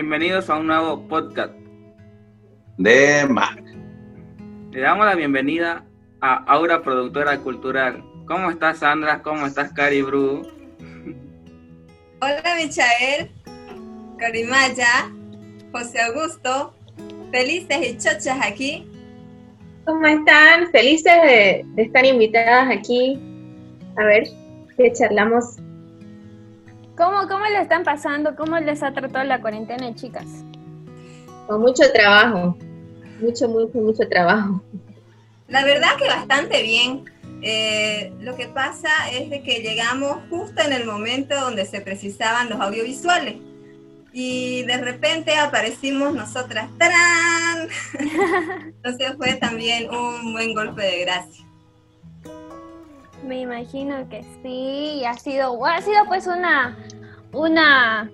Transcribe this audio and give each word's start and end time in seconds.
Bienvenidos 0.00 0.48
a 0.48 0.56
un 0.58 0.68
nuevo 0.68 1.08
podcast. 1.08 1.52
de 2.76 3.26
Mac. 3.28 3.60
Le 4.70 4.80
damos 4.80 5.04
la 5.04 5.16
bienvenida 5.16 5.84
a 6.20 6.36
Aura 6.44 6.82
Productora 6.82 7.36
Cultural. 7.38 8.04
¿Cómo 8.24 8.48
estás, 8.48 8.78
Sandra? 8.78 9.22
¿Cómo 9.22 9.44
estás, 9.44 9.72
Cari 9.72 10.02
Bru? 10.02 10.46
Hola 12.20 12.42
Michael, 12.56 13.32
Carimaya, 14.18 15.10
José 15.72 16.00
Augusto, 16.00 16.74
felices 17.32 17.78
y 17.82 17.98
chochas 17.98 18.38
aquí. 18.40 18.88
¿Cómo 19.84 20.06
están? 20.06 20.70
Felices 20.70 21.22
de, 21.24 21.66
de 21.74 21.82
estar 21.82 22.06
invitadas 22.06 22.68
aquí. 22.70 23.18
A 23.96 24.04
ver, 24.04 24.28
¿qué 24.76 24.92
charlamos? 24.92 25.56
¿Cómo, 26.98 27.28
¿Cómo 27.28 27.44
le 27.46 27.60
están 27.60 27.84
pasando? 27.84 28.34
¿Cómo 28.34 28.58
les 28.58 28.82
ha 28.82 28.92
tratado 28.92 29.24
la 29.24 29.40
cuarentena, 29.40 29.94
chicas? 29.94 30.26
Con 31.46 31.60
mucho 31.60 31.84
trabajo. 31.92 32.58
Mucho, 33.20 33.48
mucho, 33.48 33.78
mucho 33.78 34.08
trabajo. 34.08 34.60
La 35.46 35.64
verdad 35.64 35.90
que 35.96 36.08
bastante 36.08 36.60
bien. 36.60 37.04
Eh, 37.40 38.12
lo 38.18 38.34
que 38.34 38.48
pasa 38.48 38.88
es 39.12 39.30
de 39.30 39.44
que 39.44 39.62
llegamos 39.62 40.18
justo 40.28 40.60
en 40.60 40.72
el 40.72 40.86
momento 40.86 41.40
donde 41.40 41.66
se 41.66 41.80
precisaban 41.80 42.48
los 42.48 42.60
audiovisuales. 42.60 43.36
Y 44.12 44.64
de 44.64 44.78
repente 44.78 45.36
aparecimos 45.36 46.14
nosotras. 46.14 46.68
¡Tarán! 46.78 47.68
Entonces 48.74 49.12
fue 49.16 49.34
también 49.34 49.88
un 49.88 50.32
buen 50.32 50.52
golpe 50.52 50.82
de 50.82 51.00
gracia. 51.02 51.47
Me 53.28 53.40
imagino 53.40 54.08
que 54.08 54.24
sí, 54.42 55.04
ha 55.04 55.12
sido, 55.12 55.62
ha 55.66 55.82
sido 55.82 55.98
pues 56.06 56.26
una, 56.26 56.78
una, 57.34 58.10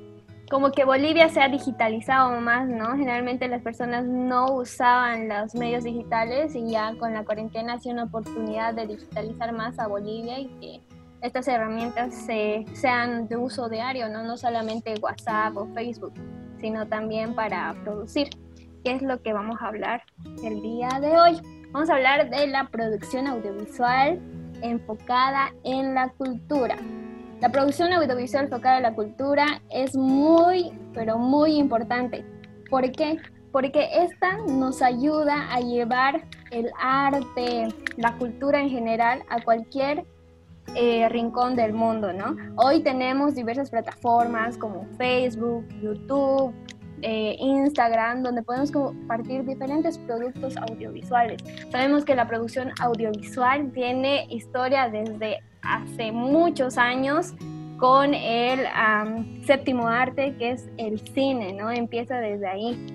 como 0.50 0.72
que 0.72 0.84
Bolivia 0.84 1.28
se 1.28 1.40
ha 1.40 1.48
digitalizado 1.48 2.40
más, 2.40 2.66
¿no? 2.68 2.96
Generalmente 2.96 3.46
las 3.46 3.62
personas 3.62 4.04
no 4.04 4.46
usaban 4.56 5.28
los 5.28 5.54
medios 5.54 5.84
digitales 5.84 6.56
y 6.56 6.72
ya 6.72 6.96
con 6.98 7.14
la 7.14 7.24
cuarentena 7.24 7.74
ha 7.74 7.78
sido 7.78 7.92
una 7.94 8.04
oportunidad 8.04 8.74
de 8.74 8.88
digitalizar 8.88 9.52
más 9.52 9.78
a 9.78 9.86
Bolivia 9.86 10.40
y 10.40 10.46
que 10.60 10.80
estas 11.22 11.46
herramientas 11.46 12.12
se- 12.12 12.64
sean 12.72 13.28
de 13.28 13.36
uso 13.36 13.68
diario, 13.68 14.08
¿no? 14.08 14.24
No 14.24 14.36
solamente 14.36 14.94
WhatsApp 15.00 15.56
o 15.56 15.68
Facebook, 15.74 16.12
sino 16.60 16.88
también 16.88 17.36
para 17.36 17.72
producir, 17.84 18.30
que 18.84 18.94
es 18.94 19.00
lo 19.02 19.22
que 19.22 19.32
vamos 19.32 19.62
a 19.62 19.68
hablar 19.68 20.02
el 20.42 20.60
día 20.60 20.88
de 21.00 21.16
hoy. 21.16 21.40
Vamos 21.70 21.88
a 21.88 21.94
hablar 21.94 22.30
de 22.30 22.48
la 22.48 22.68
producción 22.68 23.28
audiovisual 23.28 24.20
enfocada 24.64 25.52
en 25.62 25.94
la 25.94 26.08
cultura. 26.08 26.76
La 27.40 27.50
producción 27.50 27.92
audiovisual 27.92 28.46
enfocada 28.46 28.78
en 28.78 28.83
la 28.84 28.94
cultura 28.94 29.61
es 29.70 29.96
muy, 29.96 30.72
pero 30.94 31.18
muy 31.18 31.56
importante. 31.56 32.24
¿Por 32.70 32.90
qué? 32.92 33.18
Porque 33.52 33.89
esta 34.02 34.39
nos 34.48 34.83
ayuda 34.83 35.52
a 35.52 35.61
llevar 35.61 36.24
el 36.50 36.70
arte, 36.80 37.68
la 37.96 38.16
cultura 38.16 38.61
en 38.61 38.70
general 38.70 39.22
a 39.28 39.42
cualquier 39.42 40.05
eh, 40.74 41.08
rincón 41.08 41.55
del 41.55 41.72
mundo, 41.72 42.12
¿no? 42.12 42.36
Hoy 42.56 42.83
tenemos 42.83 43.34
diversas 43.34 43.70
plataformas 43.70 44.56
como 44.56 44.86
Facebook, 44.96 45.68
YouTube, 45.83 46.52
eh, 47.06 47.36
Instagram, 47.38 48.22
donde 48.22 48.42
podemos 48.42 48.72
compartir 48.72 49.44
diferentes 49.44 49.98
productos 49.98 50.56
audiovisuales. 50.56 51.44
Sabemos 51.70 52.04
que 52.04 52.14
la 52.14 52.26
producción 52.26 52.72
audiovisual 52.80 53.70
tiene 53.72 54.26
historia 54.30 54.88
desde 54.88 55.40
hace 55.60 56.12
muchos 56.12 56.78
años 56.78 57.34
con 57.78 58.14
el 58.14 58.66
séptimo 59.44 59.86
arte, 59.86 60.34
que 60.38 60.52
es 60.52 60.70
el 60.78 60.98
cine, 61.08 61.52
¿no? 61.52 61.70
Empieza 61.70 62.16
desde 62.16 62.46
ahí. 62.46 62.86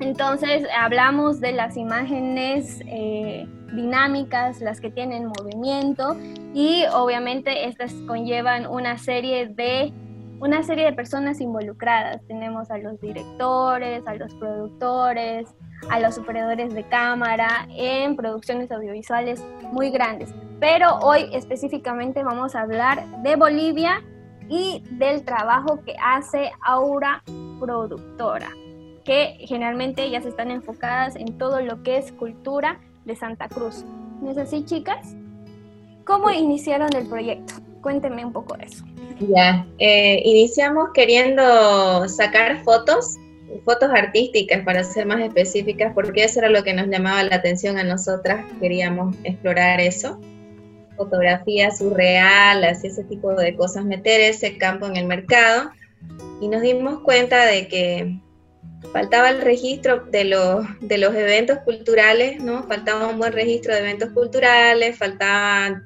Entonces 0.00 0.66
hablamos 0.78 1.40
de 1.40 1.52
las 1.52 1.78
imágenes 1.78 2.82
eh, 2.86 3.46
dinámicas, 3.74 4.60
las 4.60 4.82
que 4.82 4.90
tienen 4.90 5.26
movimiento 5.26 6.16
y 6.52 6.84
obviamente 6.92 7.66
estas 7.66 7.94
conllevan 8.06 8.66
una 8.66 8.98
serie 8.98 9.46
de 9.48 9.92
una 10.40 10.62
serie 10.62 10.86
de 10.86 10.92
personas 10.92 11.40
involucradas. 11.40 12.22
Tenemos 12.26 12.70
a 12.70 12.78
los 12.78 13.00
directores, 13.00 14.06
a 14.06 14.14
los 14.14 14.34
productores, 14.34 15.48
a 15.90 16.00
los 16.00 16.18
operadores 16.18 16.74
de 16.74 16.82
cámara 16.84 17.66
en 17.70 18.16
producciones 18.16 18.70
audiovisuales 18.72 19.44
muy 19.72 19.90
grandes. 19.90 20.34
Pero 20.58 20.98
hoy 21.00 21.28
específicamente 21.32 22.22
vamos 22.22 22.54
a 22.54 22.62
hablar 22.62 23.22
de 23.22 23.36
Bolivia 23.36 24.02
y 24.48 24.82
del 24.92 25.24
trabajo 25.24 25.82
que 25.84 25.94
hace 26.02 26.50
Aura 26.62 27.22
Productora, 27.60 28.48
que 29.04 29.36
generalmente 29.40 30.02
ellas 30.02 30.24
están 30.24 30.50
enfocadas 30.50 31.16
en 31.16 31.38
todo 31.38 31.60
lo 31.60 31.82
que 31.82 31.98
es 31.98 32.12
cultura 32.12 32.80
de 33.04 33.14
Santa 33.14 33.48
Cruz. 33.48 33.84
¿No 34.20 34.30
es 34.30 34.38
así, 34.38 34.64
chicas? 34.64 35.14
¿Cómo 36.04 36.30
iniciaron 36.30 36.90
el 36.94 37.06
proyecto? 37.06 37.69
Cuéntenme 37.82 38.24
un 38.24 38.32
poco 38.32 38.56
de 38.56 38.64
eso. 38.64 38.84
Ya, 39.20 39.66
eh, 39.78 40.22
iniciamos 40.24 40.90
queriendo 40.94 42.08
sacar 42.08 42.62
fotos, 42.62 43.16
fotos 43.64 43.90
artísticas 43.90 44.62
para 44.64 44.84
ser 44.84 45.06
más 45.06 45.20
específicas, 45.20 45.92
porque 45.94 46.24
eso 46.24 46.40
era 46.40 46.48
lo 46.48 46.62
que 46.62 46.72
nos 46.72 46.88
llamaba 46.88 47.22
la 47.22 47.36
atención 47.36 47.78
a 47.78 47.84
nosotras, 47.84 48.44
queríamos 48.60 49.14
explorar 49.24 49.80
eso. 49.80 50.20
Fotografía 50.96 51.70
surreal, 51.70 52.64
así 52.64 52.88
ese 52.88 53.04
tipo 53.04 53.34
de 53.34 53.54
cosas, 53.56 53.84
meter 53.84 54.20
ese 54.20 54.58
campo 54.58 54.86
en 54.86 54.96
el 54.96 55.06
mercado. 55.06 55.70
Y 56.40 56.48
nos 56.48 56.62
dimos 56.62 57.00
cuenta 57.00 57.46
de 57.46 57.68
que 57.68 58.20
faltaba 58.92 59.30
el 59.30 59.40
registro 59.40 60.04
de 60.06 60.24
los, 60.24 60.66
de 60.80 60.98
los 60.98 61.14
eventos 61.14 61.58
culturales, 61.60 62.42
¿no? 62.42 62.64
Faltaba 62.64 63.08
un 63.08 63.18
buen 63.18 63.32
registro 63.32 63.74
de 63.74 63.80
eventos 63.80 64.10
culturales, 64.10 64.98
faltaba 64.98 65.82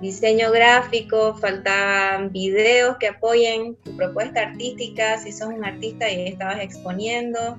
diseño 0.00 0.52
gráfico, 0.52 1.36
faltaban 1.36 2.30
videos 2.30 2.96
que 2.98 3.08
apoyen 3.08 3.74
tu 3.76 3.96
propuesta 3.96 4.40
artística, 4.42 5.18
si 5.18 5.32
sos 5.32 5.48
un 5.48 5.64
artista 5.64 6.10
y 6.10 6.28
estabas 6.28 6.60
exponiendo, 6.60 7.58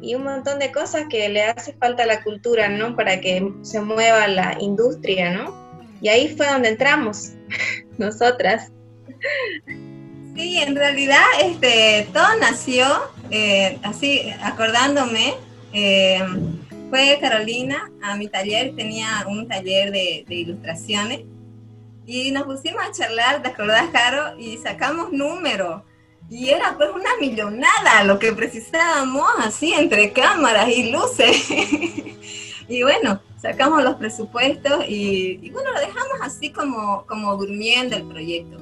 y 0.00 0.14
un 0.14 0.24
montón 0.24 0.58
de 0.58 0.70
cosas 0.70 1.06
que 1.10 1.28
le 1.28 1.42
hace 1.42 1.72
falta 1.74 2.04
a 2.04 2.06
la 2.06 2.22
cultura, 2.22 2.68
¿no? 2.68 2.94
Para 2.94 3.20
que 3.20 3.52
se 3.62 3.80
mueva 3.80 4.28
la 4.28 4.56
industria, 4.60 5.30
¿no? 5.32 5.66
Y 6.00 6.08
ahí 6.08 6.34
fue 6.36 6.46
donde 6.46 6.68
entramos, 6.68 7.32
nosotras. 7.98 8.70
Sí, 10.36 10.58
en 10.58 10.76
realidad 10.76 11.24
este, 11.42 12.06
todo 12.12 12.26
nació 12.40 12.86
eh, 13.30 13.78
así, 13.82 14.30
acordándome. 14.42 15.34
eh, 15.72 16.20
fue 16.88 17.18
Carolina 17.20 17.90
a 18.00 18.14
mi 18.14 18.28
taller, 18.28 18.76
tenía 18.76 19.26
un 19.28 19.48
taller 19.48 19.90
de, 19.90 20.24
de 20.28 20.34
ilustraciones 20.36 21.22
y 22.06 22.30
nos 22.30 22.44
pusimos 22.44 22.82
a 22.82 22.92
charlar, 22.92 23.42
¿te 23.42 23.48
acordás, 23.48 23.90
Caro? 23.90 24.38
Y 24.38 24.58
sacamos 24.58 25.12
números. 25.12 25.82
Y 26.30 26.48
era 26.50 26.76
pues 26.76 26.90
una 26.90 27.10
millonada 27.20 28.04
lo 28.04 28.18
que 28.18 28.32
precisábamos, 28.32 29.28
así, 29.38 29.72
entre 29.72 30.12
cámaras 30.12 30.68
y 30.68 30.90
luces. 30.90 31.48
y 32.68 32.82
bueno, 32.82 33.20
sacamos 33.40 33.82
los 33.82 33.96
presupuestos 33.96 34.84
y, 34.88 35.40
y 35.42 35.50
bueno, 35.50 35.72
lo 35.72 35.80
dejamos 35.80 36.18
así 36.22 36.50
como, 36.50 37.04
como 37.06 37.36
durmiendo 37.36 37.96
el 37.96 38.04
proyecto. 38.04 38.58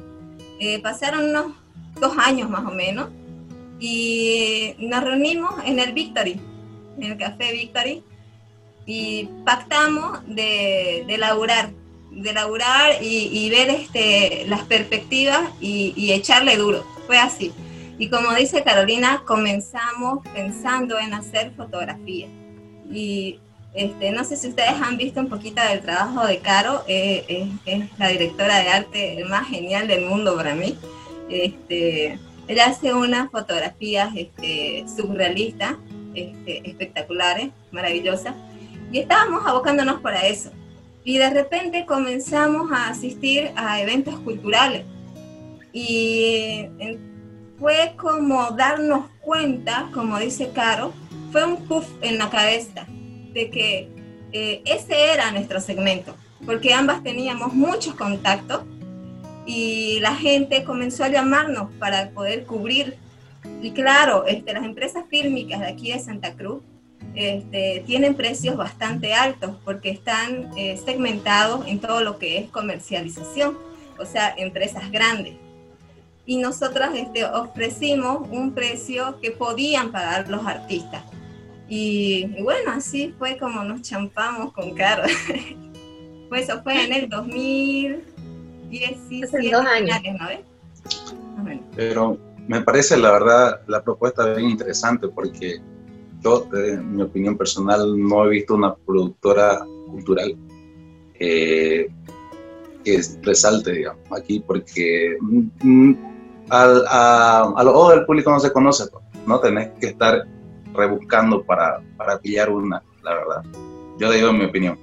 Eh, 0.59 0.81
pasaron 0.81 1.31
unos 1.31 1.47
dos 2.01 2.17
años 2.19 2.49
más 2.49 2.65
o 2.65 2.71
menos 2.71 3.09
y 3.79 4.75
nos 4.79 5.03
reunimos 5.03 5.55
en 5.65 5.79
el 5.79 5.93
Victory, 5.93 6.41
en 6.97 7.03
el 7.03 7.19
Café 7.19 7.53
Victory, 7.53 8.03
y 8.87 9.29
pactamos 9.45 10.21
de, 10.27 11.05
de 11.07 11.19
laburar, 11.19 11.71
de 12.15 12.33
laburar 12.33 13.03
y, 13.03 13.29
y 13.33 13.51
ver 13.51 13.71
este, 13.71 14.45
las 14.49 14.63
perspectivas 14.63 15.51
y, 15.61 15.93
y 15.97 16.13
echarle 16.13 16.57
duro. 16.57 16.85
Fue 17.07 17.19
así. 17.19 17.53
Y 17.99 18.09
como 18.09 18.35
dice 18.35 18.63
Carolina, 18.65 19.23
comenzamos 19.25 20.27
pensando 20.35 20.99
en 20.99 21.15
hacer 21.15 21.53
fotografía. 21.57 22.27
Y 22.91 23.39
este, 23.75 24.11
no 24.13 24.25
sé 24.25 24.37
si 24.37 24.49
ustedes 24.49 24.81
han 24.83 24.97
visto 24.97 25.21
un 25.21 25.29
poquito 25.29 25.63
del 25.63 25.81
trabajo 25.81 26.27
de 26.27 26.39
Caro, 26.39 26.85
eh, 26.87 27.49
es 27.67 27.99
la 27.99 28.09
directora 28.09 28.61
de 28.61 28.69
arte 28.69 29.25
más 29.29 29.49
genial 29.49 29.89
del 29.89 30.07
mundo 30.07 30.37
para 30.37 30.55
mí. 30.55 30.77
Este, 31.29 32.19
ella 32.47 32.67
hace 32.67 32.95
unas 32.95 33.31
fotografías 33.31 34.11
este, 34.17 34.85
surrealistas, 34.95 35.75
este, 36.15 36.69
espectaculares, 36.69 37.51
maravillosas, 37.73 38.35
y 38.93 38.99
estábamos 38.99 39.47
abocándonos 39.47 40.01
para 40.01 40.27
eso. 40.27 40.51
Y 41.05 41.19
de 41.19 41.31
repente 41.31 41.85
comenzamos 41.85 42.73
a 42.73 42.89
asistir 42.89 43.51
a 43.57 43.81
eventos 43.81 44.19
culturales. 44.21 44.85
Y 45.73 46.67
fue 47.59 47.95
como 47.97 48.51
darnos 48.53 49.07
cuenta, 49.21 49.91
como 49.93 50.19
dice 50.19 50.51
Caro, 50.53 50.93
fue 51.31 51.45
un 51.45 51.67
puff 51.67 51.87
en 52.01 52.19
la 52.19 52.31
cabeza 52.31 52.87
de 53.33 53.51
que 53.51 53.89
eh, 54.33 54.63
ese 54.65 55.13
era 55.13 55.31
nuestro 55.31 55.61
segmento, 55.61 56.15
porque 56.47 56.73
ambas 56.73 57.03
teníamos 57.03 57.53
muchos 57.53 57.95
contactos 57.95 58.63
y 59.47 59.99
la 60.01 60.15
gente 60.15 60.65
comenzó 60.65 61.05
a 61.05 61.09
llamarnos 61.09 61.71
para 61.79 62.11
poder 62.11 62.45
cubrir. 62.45 62.97
Y 63.61 63.73
claro, 63.73 64.27
este, 64.27 64.55
las 64.55 64.65
empresas 64.65 65.05
fílmicas 65.11 65.61
de 65.61 65.67
aquí 65.67 65.93
de 65.93 65.99
Santa 65.99 66.35
Cruz 66.35 66.63
este, 67.15 67.85
tienen 67.87 68.15
precios 68.15 68.57
bastante 68.57 69.15
altos 69.15 69.57
porque 69.65 69.91
están 69.91 70.51
eh, 70.57 70.81
segmentados 70.85 71.67
en 71.67 71.79
todo 71.79 72.03
lo 72.03 72.19
que 72.19 72.39
es 72.39 72.51
comercialización, 72.51 73.57
o 73.99 74.05
sea, 74.05 74.35
empresas 74.37 74.91
grandes. 74.91 75.35
Y 76.27 76.39
nosotros 76.39 76.89
este, 76.95 77.25
ofrecimos 77.25 78.29
un 78.31 78.53
precio 78.53 79.21
que 79.21 79.31
podían 79.31 79.93
pagar 79.93 80.29
los 80.29 80.45
artistas. 80.47 81.05
Y, 81.69 82.43
bueno, 82.43 82.73
así 82.73 83.15
fue 83.19 83.37
como 83.39 83.63
nos 83.65 83.83
champamos 83.83 84.53
con 84.53 84.75
Caro. 84.75 85.05
pues 86.29 86.49
eso 86.49 86.63
fue 86.63 86.85
en 86.85 86.93
el 86.93 87.09
2017. 87.09 89.51
dos 89.51 89.67
años. 89.67 89.99
Pero 91.77 92.19
me 92.47 92.61
parece, 92.61 92.97
la 92.97 93.11
verdad, 93.13 93.61
la 93.67 93.83
propuesta 93.83 94.35
bien 94.35 94.51
interesante 94.51 95.09
porque 95.09 95.61
yo, 96.25 96.49
en 96.55 96.97
mi 96.97 97.03
opinión 97.03 97.37
personal, 97.37 97.95
no 97.97 98.25
he 98.25 98.31
visto 98.31 98.55
una 98.55 98.75
productora 98.75 99.65
cultural 99.91 100.37
que 101.19 101.89
resalte, 103.23 103.73
digamos, 103.73 104.03
aquí, 104.13 104.41
porque 104.41 105.17
mm, 105.21 105.49
mm, 105.63 105.97
al, 106.51 106.85
a, 106.89 107.53
a 107.57 107.65
los 107.65 107.75
ojos 107.75 107.95
del 107.95 108.05
público 108.07 108.31
no 108.31 108.41
se 108.41 108.53
conoce, 108.53 108.87
pues, 108.89 109.05
no 109.27 109.41
tenés 109.41 109.71
que 109.81 109.87
estar 109.87 110.27
rebuscando 110.75 111.43
para, 111.43 111.81
para 111.97 112.19
pillar 112.19 112.51
una, 112.51 112.83
la 113.03 113.15
verdad. 113.15 113.43
Yo 113.99 114.11
digo 114.11 114.33
mi 114.33 114.45
opinión. 114.45 114.79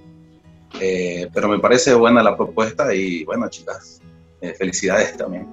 Eh, 0.79 1.29
pero 1.33 1.49
me 1.49 1.59
parece 1.59 1.93
buena 1.93 2.23
la 2.23 2.38
propuesta 2.38 2.95
y 2.95 3.25
bueno, 3.25 3.49
chicas, 3.49 4.01
eh, 4.39 4.53
felicidades 4.53 5.17
también. 5.17 5.45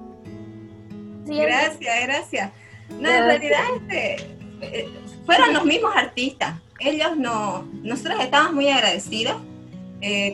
gracias, 1.25 1.95
gracias. 2.05 2.51
No, 2.89 3.09
en 3.09 3.25
realidad 3.25 3.61
este, 3.75 4.15
eh, 4.61 4.89
fueron 5.29 5.53
los 5.53 5.65
mismos 5.65 5.95
artistas. 5.95 6.59
Ellos 6.79 7.15
no, 7.17 7.67
nosotros 7.83 8.19
estábamos 8.19 8.53
muy 8.53 8.69
agradecidos 8.69 9.35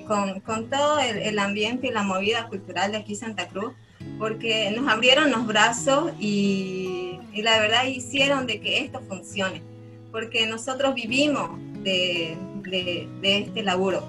con, 0.08 0.40
con, 0.42 0.70
todo 0.70 1.00
el, 1.00 1.18
el, 1.18 1.40
ambiente 1.40 1.88
y 1.88 1.92
la 1.92 2.04
movida 2.04 2.48
cultural 2.48 2.92
de 2.92 2.98
aquí 3.00 3.16
Santa 3.16 3.48
Cruz, 3.48 3.74
porque 4.20 4.72
nos 4.72 4.88
abrieron 4.88 5.32
los 5.32 5.48
brazos 5.48 6.12
y, 6.20 7.20
y 7.34 7.42
la 7.42 7.60
verdad 7.60 7.86
hicieron 7.86 8.46
de 8.46 8.62
que 8.62 8.80
esto 8.80 9.02
funcione 9.02 9.62
porque 10.16 10.48
nosotros 10.48 10.96
vivimos 10.96 11.60
de, 11.84 12.38
este 13.22 13.64
laburo 13.64 14.02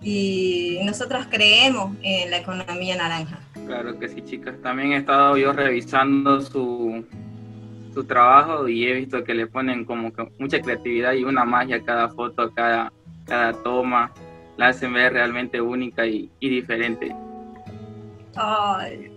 y 0.00 0.78
nosotros 0.86 1.26
creemos 1.28 1.94
en 2.02 2.30
la 2.30 2.38
economía 2.38 2.96
naranja. 2.96 3.40
Claro 3.66 3.98
que 3.98 4.08
sí, 4.08 4.22
chicas. 4.22 4.54
También 4.62 4.92
he 4.92 4.96
estado 4.96 5.36
yo 5.36 5.52
revisando 5.52 6.40
su, 6.40 7.04
su 7.92 8.04
trabajo 8.04 8.68
y 8.68 8.86
he 8.86 8.94
visto 8.94 9.24
que 9.24 9.34
le 9.34 9.46
ponen 9.46 9.84
como 9.84 10.12
que 10.12 10.28
mucha 10.38 10.60
creatividad 10.60 11.12
y 11.14 11.24
una 11.24 11.44
magia 11.44 11.76
a 11.76 11.84
cada 11.84 12.08
foto, 12.08 12.52
cada, 12.54 12.92
cada 13.26 13.52
toma. 13.62 14.12
La 14.56 14.68
hacen 14.68 14.92
ver 14.92 15.14
realmente 15.14 15.60
única 15.60 16.06
y, 16.06 16.30
diferente. 16.40 17.14
Ay, 18.36 19.10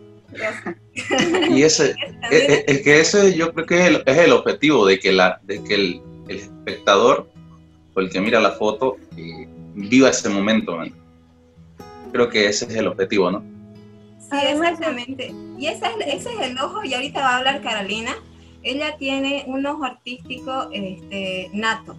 y 1.49 1.61
ese, 1.61 1.93
es, 2.31 2.81
que 2.81 2.99
ese 2.99 3.35
yo 3.35 3.53
creo 3.53 3.65
que 3.65 3.79
es 3.79 3.87
el, 3.87 4.03
es 4.05 4.17
el 4.17 4.31
objetivo 4.31 4.85
de 4.87 4.99
que, 4.99 5.11
la, 5.11 5.39
de 5.43 5.63
que 5.63 5.75
el, 5.75 6.01
el 6.27 6.37
espectador 6.37 7.29
o 7.93 7.99
el 7.99 8.09
que 8.09 8.21
mira 8.21 8.39
la 8.39 8.51
foto 8.51 8.97
y 9.15 9.45
viva 9.75 10.09
ese 10.09 10.29
momento. 10.29 10.77
Creo 12.11 12.29
que 12.29 12.47
ese 12.47 12.65
es 12.65 12.75
el 12.75 12.87
objetivo, 12.87 13.31
¿no? 13.31 13.43
Sí, 14.19 14.37
exactamente. 14.47 15.33
Y 15.57 15.67
ese 15.67 15.85
es, 15.85 16.07
ese 16.21 16.33
es 16.33 16.39
el 16.41 16.57
ojo, 16.59 16.83
y 16.83 16.93
ahorita 16.93 17.21
va 17.21 17.29
a 17.29 17.37
hablar 17.37 17.61
Carolina. 17.61 18.15
Ella 18.63 18.95
tiene 18.97 19.43
un 19.47 19.65
ojo 19.65 19.83
artístico 19.83 20.69
este, 20.71 21.49
nato, 21.53 21.97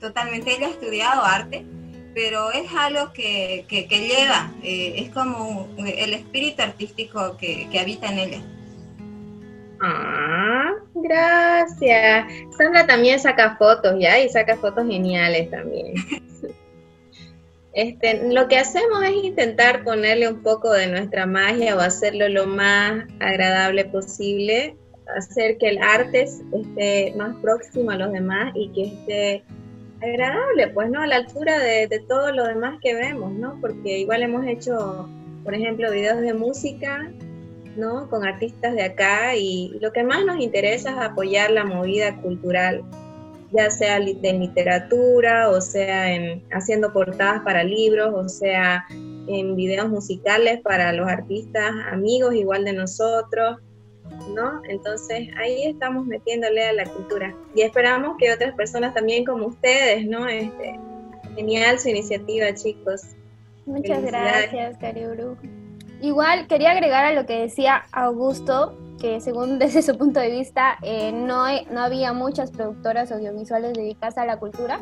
totalmente. 0.00 0.56
Ella 0.56 0.66
ha 0.66 0.70
estudiado 0.70 1.24
arte, 1.24 1.64
pero 2.14 2.50
es 2.50 2.70
algo 2.74 3.12
que, 3.12 3.64
que, 3.68 3.86
lleva, 3.88 4.52
eh, 4.62 4.94
es 4.96 5.10
como 5.10 5.68
el 5.78 6.14
espíritu 6.14 6.62
artístico 6.62 7.36
que, 7.36 7.68
que 7.70 7.78
habita 7.78 8.12
en 8.12 8.18
ella. 8.18 8.42
Ah, 9.80 10.72
gracias. 10.94 12.32
Sandra 12.56 12.86
también 12.86 13.18
saca 13.18 13.56
fotos, 13.56 13.96
¿ya? 13.98 14.20
Y 14.20 14.28
saca 14.28 14.56
fotos 14.56 14.86
geniales 14.86 15.50
también. 15.50 15.94
Este, 17.74 18.28
lo 18.30 18.48
que 18.48 18.58
hacemos 18.58 19.02
es 19.02 19.14
intentar 19.24 19.82
ponerle 19.82 20.28
un 20.28 20.42
poco 20.42 20.70
de 20.70 20.88
nuestra 20.88 21.24
magia 21.24 21.74
o 21.74 21.80
hacerlo 21.80 22.28
lo 22.28 22.46
más 22.46 23.06
agradable 23.18 23.86
posible, 23.86 24.76
hacer 25.16 25.58
que 25.58 25.68
el 25.68 25.78
arte 25.78 26.22
esté 26.22 27.14
más 27.16 27.36
próximo 27.36 27.90
a 27.90 27.96
los 27.96 28.12
demás 28.12 28.52
y 28.54 28.68
que 28.72 28.84
esté 28.84 29.44
agradable, 30.00 30.68
pues, 30.68 30.90
¿no? 30.90 31.02
A 31.02 31.06
la 31.06 31.16
altura 31.16 31.58
de, 31.58 31.86
de 31.86 32.00
todo 32.00 32.32
lo 32.32 32.44
demás 32.44 32.78
que 32.82 32.94
vemos, 32.94 33.32
¿no? 33.32 33.58
Porque 33.60 33.98
igual 33.98 34.22
hemos 34.22 34.46
hecho, 34.46 35.08
por 35.44 35.54
ejemplo, 35.54 35.90
videos 35.90 36.20
de 36.20 36.34
música 36.34 37.10
¿no? 37.76 38.08
Con 38.08 38.24
artistas 38.24 38.74
de 38.74 38.82
acá 38.82 39.36
y 39.36 39.78
lo 39.80 39.92
que 39.92 40.04
más 40.04 40.24
nos 40.24 40.40
interesa 40.40 40.90
es 40.90 40.98
apoyar 40.98 41.50
la 41.50 41.64
movida 41.64 42.20
cultural, 42.20 42.82
ya 43.50 43.70
sea 43.70 43.98
de 43.98 44.32
literatura, 44.32 45.48
o 45.48 45.60
sea 45.60 46.12
en, 46.12 46.42
haciendo 46.52 46.92
portadas 46.92 47.42
para 47.42 47.64
libros, 47.64 48.12
o 48.14 48.28
sea 48.28 48.84
en 48.90 49.56
videos 49.56 49.88
musicales 49.88 50.60
para 50.60 50.92
los 50.92 51.08
artistas 51.08 51.70
amigos 51.90 52.34
igual 52.34 52.64
de 52.64 52.72
nosotros, 52.72 53.58
¿no? 54.34 54.62
Entonces 54.68 55.28
ahí 55.36 55.64
estamos 55.64 56.06
metiéndole 56.06 56.64
a 56.64 56.72
la 56.72 56.84
cultura 56.84 57.34
y 57.54 57.62
esperamos 57.62 58.16
que 58.18 58.32
otras 58.32 58.54
personas 58.54 58.94
también 58.94 59.24
como 59.24 59.46
ustedes, 59.46 60.06
¿no? 60.06 60.28
Este, 60.28 60.78
genial 61.34 61.78
su 61.78 61.88
iniciativa, 61.88 62.52
chicos. 62.54 63.02
Muchas 63.66 64.02
gracias, 64.02 64.76
Cariuru. 64.78 65.36
Igual 66.00 66.48
quería 66.48 66.72
agregar 66.72 67.04
a 67.04 67.12
lo 67.12 67.26
que 67.26 67.38
decía 67.38 67.84
Augusto, 67.92 68.76
que 69.00 69.20
según 69.20 69.58
desde 69.60 69.82
su 69.82 69.96
punto 69.96 70.20
de 70.20 70.30
vista 70.30 70.78
eh, 70.82 71.12
no, 71.12 71.44
no 71.70 71.80
había 71.80 72.12
muchas 72.12 72.50
productoras 72.50 73.12
audiovisuales 73.12 73.74
dedicadas 73.74 74.18
a 74.18 74.26
la 74.26 74.38
cultura. 74.38 74.80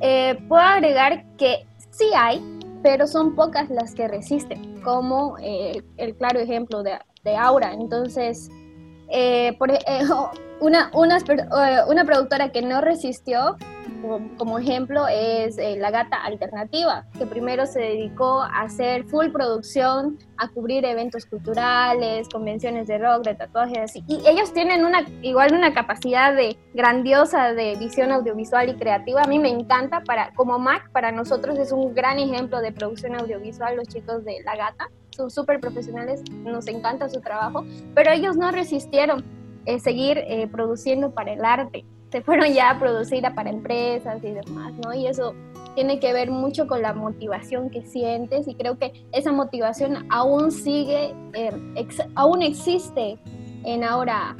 Eh, 0.00 0.36
puedo 0.48 0.62
agregar 0.62 1.24
que 1.36 1.66
sí 1.90 2.06
hay, 2.16 2.42
pero 2.84 3.06
son 3.06 3.34
pocas 3.34 3.70
las 3.70 3.94
que 3.94 4.06
resisten, 4.06 4.82
como 4.82 5.38
eh, 5.40 5.82
el 5.96 6.14
claro 6.16 6.38
ejemplo 6.38 6.82
de, 6.82 6.98
de 7.24 7.34
Aura. 7.34 7.72
Entonces, 7.72 8.50
por, 9.58 9.70
una, 10.60 10.90
una, 10.94 11.18
una 11.88 12.04
productora 12.04 12.50
que 12.50 12.62
no 12.62 12.80
resistió 12.80 13.56
como, 14.36 14.58
ejemplo 14.58 15.06
es 15.08 15.58
eh, 15.58 15.76
La 15.78 15.90
Gata 15.90 16.22
Alternativa, 16.22 17.06
que 17.18 17.26
primero 17.26 17.66
se 17.66 17.80
dedicó 17.80 18.42
a 18.42 18.62
hacer 18.62 19.04
full 19.04 19.30
producción, 19.30 20.18
a 20.36 20.48
cubrir 20.48 20.84
eventos 20.84 21.26
culturales, 21.26 22.28
convenciones 22.28 22.86
de 22.86 22.98
rock, 22.98 23.24
de 23.24 23.34
tatuajes. 23.34 23.96
Y 23.96 24.22
ellos 24.26 24.52
tienen 24.52 24.84
una, 24.84 25.04
igual 25.22 25.54
una 25.54 25.72
capacidad 25.72 26.34
de 26.34 26.56
grandiosa 26.74 27.52
de 27.52 27.76
visión 27.76 28.12
audiovisual 28.12 28.68
y 28.68 28.74
creativa. 28.74 29.22
A 29.22 29.26
mí 29.26 29.38
me 29.38 29.48
encanta, 29.48 30.02
para, 30.02 30.32
como 30.34 30.58
Mac, 30.58 30.90
para 30.92 31.12
nosotros 31.12 31.58
es 31.58 31.72
un 31.72 31.94
gran 31.94 32.18
ejemplo 32.18 32.60
de 32.60 32.72
producción 32.72 33.14
audiovisual, 33.14 33.76
los 33.76 33.88
chicos 33.88 34.24
de 34.24 34.42
La 34.44 34.56
Gata. 34.56 34.88
Son 35.14 35.30
súper 35.30 35.60
profesionales, 35.60 36.22
nos 36.30 36.66
encanta 36.66 37.08
su 37.08 37.20
trabajo, 37.20 37.64
pero 37.94 38.10
ellos 38.10 38.36
no 38.36 38.50
resistieron 38.50 39.24
eh, 39.66 39.78
seguir 39.78 40.18
eh, 40.18 40.48
produciendo 40.48 41.12
para 41.12 41.32
el 41.32 41.44
arte. 41.44 41.84
Se 42.10 42.20
fueron 42.20 42.52
ya 42.52 42.70
a 42.70 42.78
producir 42.78 43.24
para 43.34 43.50
empresas 43.50 44.22
y 44.22 44.30
demás, 44.30 44.72
¿no? 44.84 44.92
Y 44.92 45.06
eso 45.06 45.34
tiene 45.74 45.98
que 46.00 46.12
ver 46.12 46.30
mucho 46.30 46.66
con 46.66 46.82
la 46.82 46.94
motivación 46.94 47.70
que 47.70 47.82
sientes 47.82 48.46
y 48.46 48.54
creo 48.54 48.78
que 48.78 49.06
esa 49.12 49.32
motivación 49.32 50.06
aún 50.10 50.50
sigue, 50.52 51.14
eh, 51.32 51.86
aún 52.14 52.42
existe 52.42 53.18
en 53.64 53.84
ahora, 53.84 54.36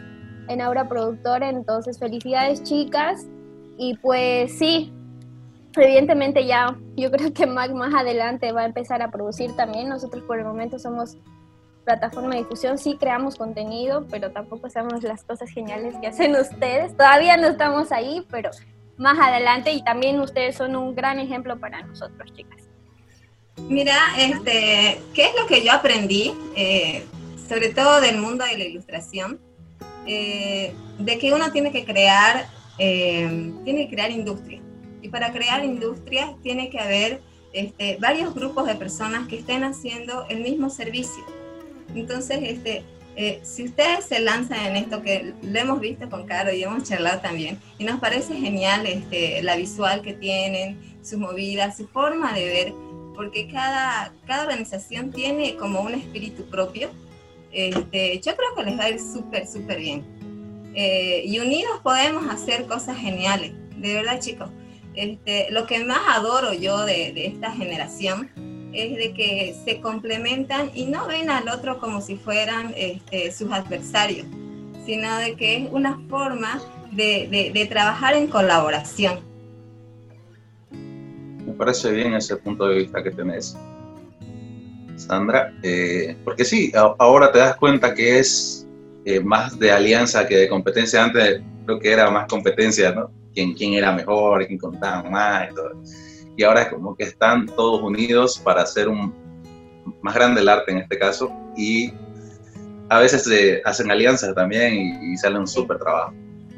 en 0.49 0.61
ahora 0.61 0.88
productora, 0.88 1.50
entonces 1.50 1.99
felicidades 1.99 2.62
chicas. 2.62 3.26
Y 3.76 3.97
pues 3.99 4.57
sí, 4.57 4.93
evidentemente 5.76 6.47
ya 6.47 6.76
yo 6.97 7.11
creo 7.11 7.33
que 7.33 7.47
Mac 7.47 7.73
más 7.73 7.95
adelante 7.95 8.52
va 8.52 8.62
a 8.62 8.66
empezar 8.66 9.02
a 9.02 9.11
producir 9.11 9.54
también. 9.57 9.88
Nosotros 9.88 10.23
por 10.25 10.38
el 10.38 10.45
momento 10.45 10.78
somos 10.78 11.16
plataforma 11.85 12.35
de 12.35 12.43
difusión, 12.43 12.78
sí 12.78 12.97
creamos 12.99 13.37
contenido, 13.37 14.07
pero 14.11 14.31
tampoco 14.33 14.71
sabemos 14.71 15.02
las 15.02 15.23
cosas 15.23 15.50
geniales 15.50 15.95
que 16.00 16.07
hacen 16.07 16.35
ustedes. 16.35 16.97
Todavía 16.97 17.37
no 17.37 17.49
estamos 17.49 17.93
ahí, 17.93 18.26
pero 18.31 18.50
más 18.97 19.19
adelante 19.19 19.73
y 19.73 19.83
también 19.83 20.21
ustedes 20.21 20.57
son 20.57 20.76
un 20.76 20.95
gran 20.95 21.19
ejemplo 21.19 21.59
para 21.59 21.83
nosotros, 21.83 22.33
chicas. 22.33 22.62
Mira, 23.69 23.97
este, 24.19 25.00
¿qué 25.14 25.26
es 25.26 25.40
lo 25.40 25.47
que 25.47 25.62
yo 25.64 25.73
aprendí, 25.73 26.33
eh, 26.57 27.04
sobre 27.49 27.69
todo 27.69 28.00
del 28.00 28.19
mundo 28.19 28.45
de 28.45 28.59
la 28.59 28.64
ilustración? 28.64 29.40
Eh, 30.07 30.75
de 30.99 31.19
que 31.19 31.33
uno 31.33 31.50
tiene 31.50 31.73
que 31.73 31.85
crear, 31.85 32.47
eh, 32.78 33.52
tiene 33.64 33.87
que 33.87 33.95
crear 33.95 34.11
industria. 34.11 34.61
Y 35.04 35.11
para 35.11 35.32
crear 35.32 35.62
industria 35.62 36.34
tiene 36.42 36.70
que 36.70 36.80
haber 36.80 37.20
este, 37.52 37.99
varios 38.00 38.34
grupos 38.34 38.66
de 38.66 38.75
personas 38.75 39.28
que 39.28 39.38
estén 39.38 39.62
haciendo 39.62 40.25
el 40.30 40.40
mismo 40.40 40.70
servicio. 40.70 41.23
Entonces, 41.94 42.38
este, 42.40 42.82
eh, 43.16 43.40
si 43.42 43.64
ustedes 43.64 44.06
se 44.06 44.20
lanzan 44.20 44.64
en 44.64 44.76
esto, 44.76 45.02
que 45.02 45.34
lo 45.42 45.58
hemos 45.58 45.78
visto 45.78 46.08
con 46.08 46.25
Caro 46.25 46.54
y 46.54 46.62
hemos 46.62 46.84
charlado 46.84 47.20
también, 47.20 47.61
y 47.78 47.84
nos 47.84 48.00
parece 48.00 48.34
genial 48.34 48.87
este, 48.87 49.42
la 49.42 49.56
visual 49.56 50.00
que 50.00 50.14
tienen, 50.14 50.96
sus 51.02 51.18
movidas, 51.18 51.76
su 51.76 51.87
forma 51.87 52.32
de 52.32 52.46
ver, 52.46 52.75
porque 53.14 53.46
cada, 53.46 54.14
cada 54.26 54.44
organización 54.44 55.12
tiene 55.12 55.54
como 55.56 55.82
un 55.82 55.92
espíritu 55.92 56.44
propio, 56.46 56.88
este, 57.52 58.20
yo 58.20 58.34
creo 58.34 58.54
que 58.56 58.62
les 58.64 58.78
va 58.78 58.84
a 58.84 58.88
ir 58.88 58.99
súper, 58.99 59.46
súper 59.46 59.80
bien. 59.80 60.02
Eh, 60.75 61.25
y 61.26 61.38
unidos 61.40 61.78
podemos 61.82 62.26
hacer 62.32 62.64
cosas 62.64 62.96
geniales, 62.96 63.52
de 63.76 63.92
verdad 63.92 64.18
chicos. 64.18 64.49
Este, 64.95 65.49
lo 65.51 65.67
que 65.67 65.85
más 65.85 66.01
adoro 66.09 66.53
yo 66.53 66.85
de, 66.85 67.27
esta 67.27 67.51
generación 67.51 68.31
es 68.73 68.97
de 68.97 69.13
que 69.13 69.55
se 69.65 69.81
complementan 69.81 70.71
y 70.75 70.87
no 70.87 71.07
ven 71.07 71.31
al 71.31 71.49
otro 71.49 71.79
como 71.79 72.01
si 72.01 72.17
fueran 72.17 72.73
este, 72.77 73.33
sus 73.33 73.51
adversarios, 73.53 74.27
sino 74.87 75.17
de 75.19 75.35
que 75.37 75.65
es 75.65 75.69
una 75.73 76.01
forma 76.09 76.61
de, 76.93 77.67
trabajar 77.69 78.15
en 78.15 78.29
colaboración. 78.29 79.19
Me 80.71 81.53
parece 81.53 81.93
bien 81.93 82.15
ese 82.15 82.37
punto 82.37 82.67
de 82.67 82.77
vista 82.79 83.03
que 83.03 83.11
tenés, 83.11 83.57
Sandra, 84.97 85.53
eh, 85.63 86.17
porque 86.25 86.45
sí, 86.45 86.73
ahora 86.75 87.33
te 87.33 87.39
das 87.39 87.57
cuenta 87.57 87.95
que 87.95 88.19
es 88.19 88.67
eh, 89.05 89.21
más 89.21 89.59
de 89.59 89.71
alianza 89.71 90.27
que 90.27 90.37
de 90.37 90.49
competencia. 90.49 91.03
Antes 91.03 91.43
creo 91.67 91.79
que 91.79 91.93
era 91.93 92.11
más 92.11 92.27
competencia, 92.29 92.93
¿no? 92.93 93.11
Quién, 93.35 93.55
quién 93.55 93.75
era 93.75 93.93
mejor, 93.93 94.47
quién 94.47 94.59
contaba 94.59 95.03
más 95.11 95.50
y 95.50 95.55
todo 95.55 95.83
y 96.37 96.43
ahora 96.43 96.62
es 96.62 96.69
como 96.69 96.97
que 96.97 97.05
están 97.05 97.47
todos 97.47 97.83
unidos 97.83 98.38
para 98.38 98.62
hacer 98.62 98.88
un 98.88 99.14
más 100.03 100.14
grande 100.14 100.41
el 100.41 100.49
arte 100.49 100.73
en 100.73 100.79
este 100.79 100.99
caso 100.99 101.31
y 101.57 101.93
a 102.88 102.99
veces 102.99 103.25
se 103.25 103.62
hacen 103.64 103.91
alianzas 103.91 104.35
también 104.35 105.03
y, 105.03 105.17
sale 105.17 105.38
un 105.38 105.47
súper 105.47 105.79
trabajo. 105.79 106.12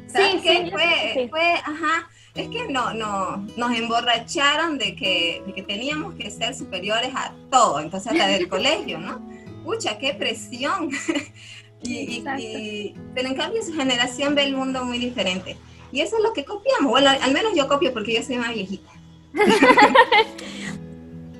Sí, 0.07 0.39
sí, 0.41 0.71
fue, 0.71 1.27
fue, 1.29 1.53
ajá, 1.53 2.09
es 2.35 2.49
que 2.49 2.67
no, 2.69 2.93
no, 2.93 3.45
nos 3.55 3.77
emborracharon 3.77 4.77
de 4.77 4.95
que, 4.95 5.41
de 5.45 5.53
que 5.53 5.63
teníamos 5.63 6.15
que 6.15 6.29
ser 6.31 6.55
superiores 6.55 7.11
a 7.13 7.33
todo, 7.49 7.79
entonces 7.79 8.11
hasta 8.11 8.27
del 8.27 8.47
colegio, 8.49 8.99
¿no? 8.99 9.21
Pucha, 9.63 9.97
qué 9.97 10.13
presión. 10.13 10.89
y, 11.83 12.23
y, 12.37 12.93
pero 13.13 13.27
en 13.27 13.35
cambio 13.35 13.61
su 13.63 13.73
generación 13.73 14.33
ve 14.35 14.43
el 14.43 14.55
mundo 14.55 14.83
muy 14.85 14.97
diferente. 14.97 15.57
Y 15.91 16.01
eso 16.01 16.17
es 16.17 16.23
lo 16.23 16.33
que 16.33 16.45
copiamos. 16.45 16.89
Bueno, 16.89 17.09
al 17.09 17.33
menos 17.33 17.53
yo 17.55 17.67
copio 17.67 17.93
porque 17.93 18.15
yo 18.15 18.23
soy 18.23 18.37
más 18.37 18.53
viejita. 18.53 18.91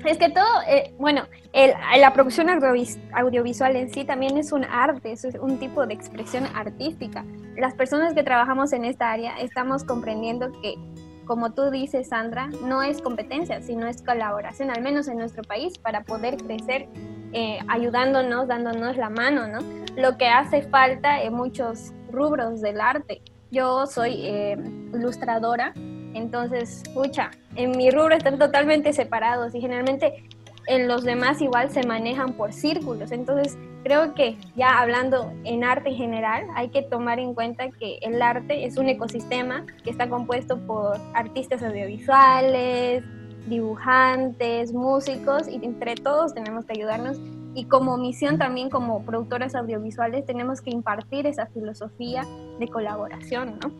es 0.04 0.18
que 0.18 0.28
todo, 0.30 0.62
eh, 0.66 0.94
bueno, 0.98 1.24
el, 1.52 1.72
la 2.00 2.12
producción 2.12 2.48
audiovisual 2.48 3.76
en 3.76 3.92
sí 3.92 4.04
también 4.04 4.36
es 4.36 4.52
un 4.52 4.64
arte, 4.64 5.12
es 5.12 5.26
un 5.40 5.58
tipo 5.58 5.86
de 5.86 5.94
expresión 5.94 6.44
artística. 6.54 7.24
Las 7.56 7.74
personas 7.74 8.14
que 8.14 8.22
trabajamos 8.22 8.72
en 8.72 8.84
esta 8.84 9.10
área 9.10 9.38
estamos 9.38 9.84
comprendiendo 9.84 10.52
que, 10.62 10.76
como 11.26 11.52
tú 11.52 11.70
dices, 11.70 12.08
Sandra, 12.08 12.48
no 12.62 12.82
es 12.82 13.02
competencia, 13.02 13.60
sino 13.62 13.86
es 13.86 14.02
colaboración, 14.02 14.70
al 14.70 14.82
menos 14.82 15.08
en 15.08 15.18
nuestro 15.18 15.42
país, 15.42 15.78
para 15.78 16.04
poder 16.04 16.36
crecer 16.36 16.88
eh, 17.32 17.58
ayudándonos, 17.68 18.48
dándonos 18.48 18.96
la 18.96 19.10
mano, 19.10 19.48
¿no? 19.48 19.58
Lo 19.96 20.16
que 20.16 20.28
hace 20.28 20.62
falta 20.62 21.22
en 21.22 21.34
muchos 21.34 21.92
rubros 22.10 22.60
del 22.60 22.80
arte. 22.80 23.20
Yo 23.50 23.86
soy 23.86 24.26
eh, 24.26 24.56
ilustradora 24.94 25.72
entonces, 26.14 26.82
pucha, 26.94 27.30
en 27.54 27.72
mi 27.72 27.90
rubro 27.90 28.14
están 28.14 28.38
totalmente 28.38 28.92
separados 28.92 29.54
y 29.54 29.60
generalmente 29.60 30.24
en 30.66 30.88
los 30.88 31.04
demás 31.04 31.40
igual 31.40 31.70
se 31.70 31.86
manejan 31.86 32.34
por 32.34 32.52
círculos. 32.52 33.12
Entonces, 33.12 33.56
creo 33.84 34.14
que 34.14 34.36
ya 34.56 34.78
hablando 34.80 35.32
en 35.44 35.64
arte 35.64 35.90
en 35.90 35.96
general, 35.96 36.44
hay 36.54 36.68
que 36.68 36.82
tomar 36.82 37.18
en 37.18 37.34
cuenta 37.34 37.70
que 37.70 37.98
el 38.02 38.20
arte 38.20 38.64
es 38.64 38.76
un 38.76 38.88
ecosistema 38.88 39.64
que 39.84 39.90
está 39.90 40.08
compuesto 40.08 40.58
por 40.66 40.98
artistas 41.14 41.62
audiovisuales, 41.62 43.04
dibujantes, 43.48 44.72
músicos, 44.72 45.48
y 45.48 45.64
entre 45.64 45.94
todos 45.94 46.34
tenemos 46.34 46.64
que 46.66 46.72
ayudarnos. 46.72 47.18
Y 47.58 47.64
como 47.64 47.96
misión 47.96 48.38
también 48.38 48.70
como 48.70 49.04
productoras 49.04 49.56
audiovisuales 49.56 50.24
tenemos 50.24 50.60
que 50.60 50.70
impartir 50.70 51.26
esa 51.26 51.46
filosofía 51.46 52.24
de 52.60 52.68
colaboración, 52.68 53.58
¿no? 53.60 53.72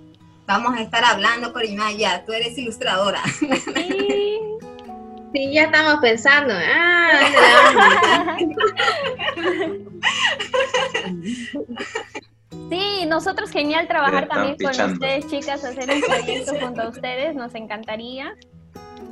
vamos 0.48 0.76
a 0.76 0.80
estar 0.80 1.04
hablando, 1.04 1.52
Corimaya, 1.52 2.24
tú 2.24 2.32
eres 2.32 2.58
ilustradora. 2.58 3.22
Sí, 3.38 4.40
sí 5.32 5.52
ya 5.52 5.64
estamos 5.64 6.00
pensando. 6.00 6.54
Ah, 6.56 8.36
sí, 12.70 13.06
nosotros 13.06 13.50
genial 13.50 13.86
trabajar 13.86 14.26
también 14.26 14.56
con 14.56 14.92
ustedes, 14.92 15.28
chicas, 15.28 15.62
hacer 15.64 15.88
un 15.88 16.00
proyecto 16.00 16.58
junto 16.58 16.82
a 16.82 16.88
ustedes, 16.88 17.36
nos 17.36 17.54
encantaría. 17.54 18.34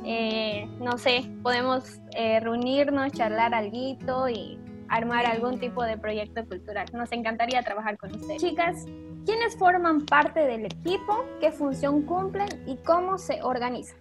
Eh, 0.09 0.65
no 0.79 0.97
sé, 0.97 1.29
podemos 1.43 1.99
eh, 2.15 2.39
reunirnos, 2.39 3.11
charlar 3.11 3.53
algo 3.53 4.29
y 4.29 4.57
armar 4.87 5.25
algún 5.25 5.59
tipo 5.59 5.83
de 5.83 5.97
proyecto 5.97 6.45
cultural. 6.45 6.85
Nos 6.93 7.11
encantaría 7.11 7.61
trabajar 7.61 7.97
con 7.97 8.15
ustedes. 8.15 8.41
Chicas, 8.41 8.85
¿quiénes 9.25 9.57
forman 9.57 10.05
parte 10.05 10.39
del 10.39 10.65
equipo? 10.65 11.25
¿Qué 11.41 11.51
función 11.51 12.03
cumplen 12.03 12.47
y 12.65 12.77
cómo 12.77 13.17
se 13.17 13.43
organizan? 13.43 13.97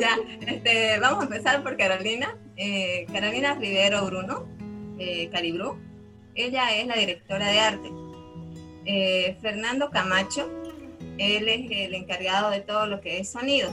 Ya, 0.00 0.16
este, 0.46 0.98
vamos 1.00 1.20
a 1.20 1.24
empezar 1.24 1.62
por 1.62 1.76
Carolina. 1.76 2.36
Eh, 2.56 3.06
Carolina 3.12 3.54
Rivero 3.54 4.04
Bruno, 4.06 4.46
eh, 4.98 5.28
Caribru. 5.30 5.78
Ella 6.34 6.74
es 6.76 6.86
la 6.86 6.96
directora 6.96 7.46
de 7.48 7.60
arte. 7.60 7.90
Eh, 8.86 9.36
Fernando 9.40 9.90
Camacho, 9.90 10.50
él 11.18 11.48
es 11.48 11.70
el 11.70 11.94
encargado 11.94 12.50
de 12.50 12.60
todo 12.60 12.86
lo 12.86 13.00
que 13.00 13.20
es 13.20 13.30
sonido. 13.30 13.70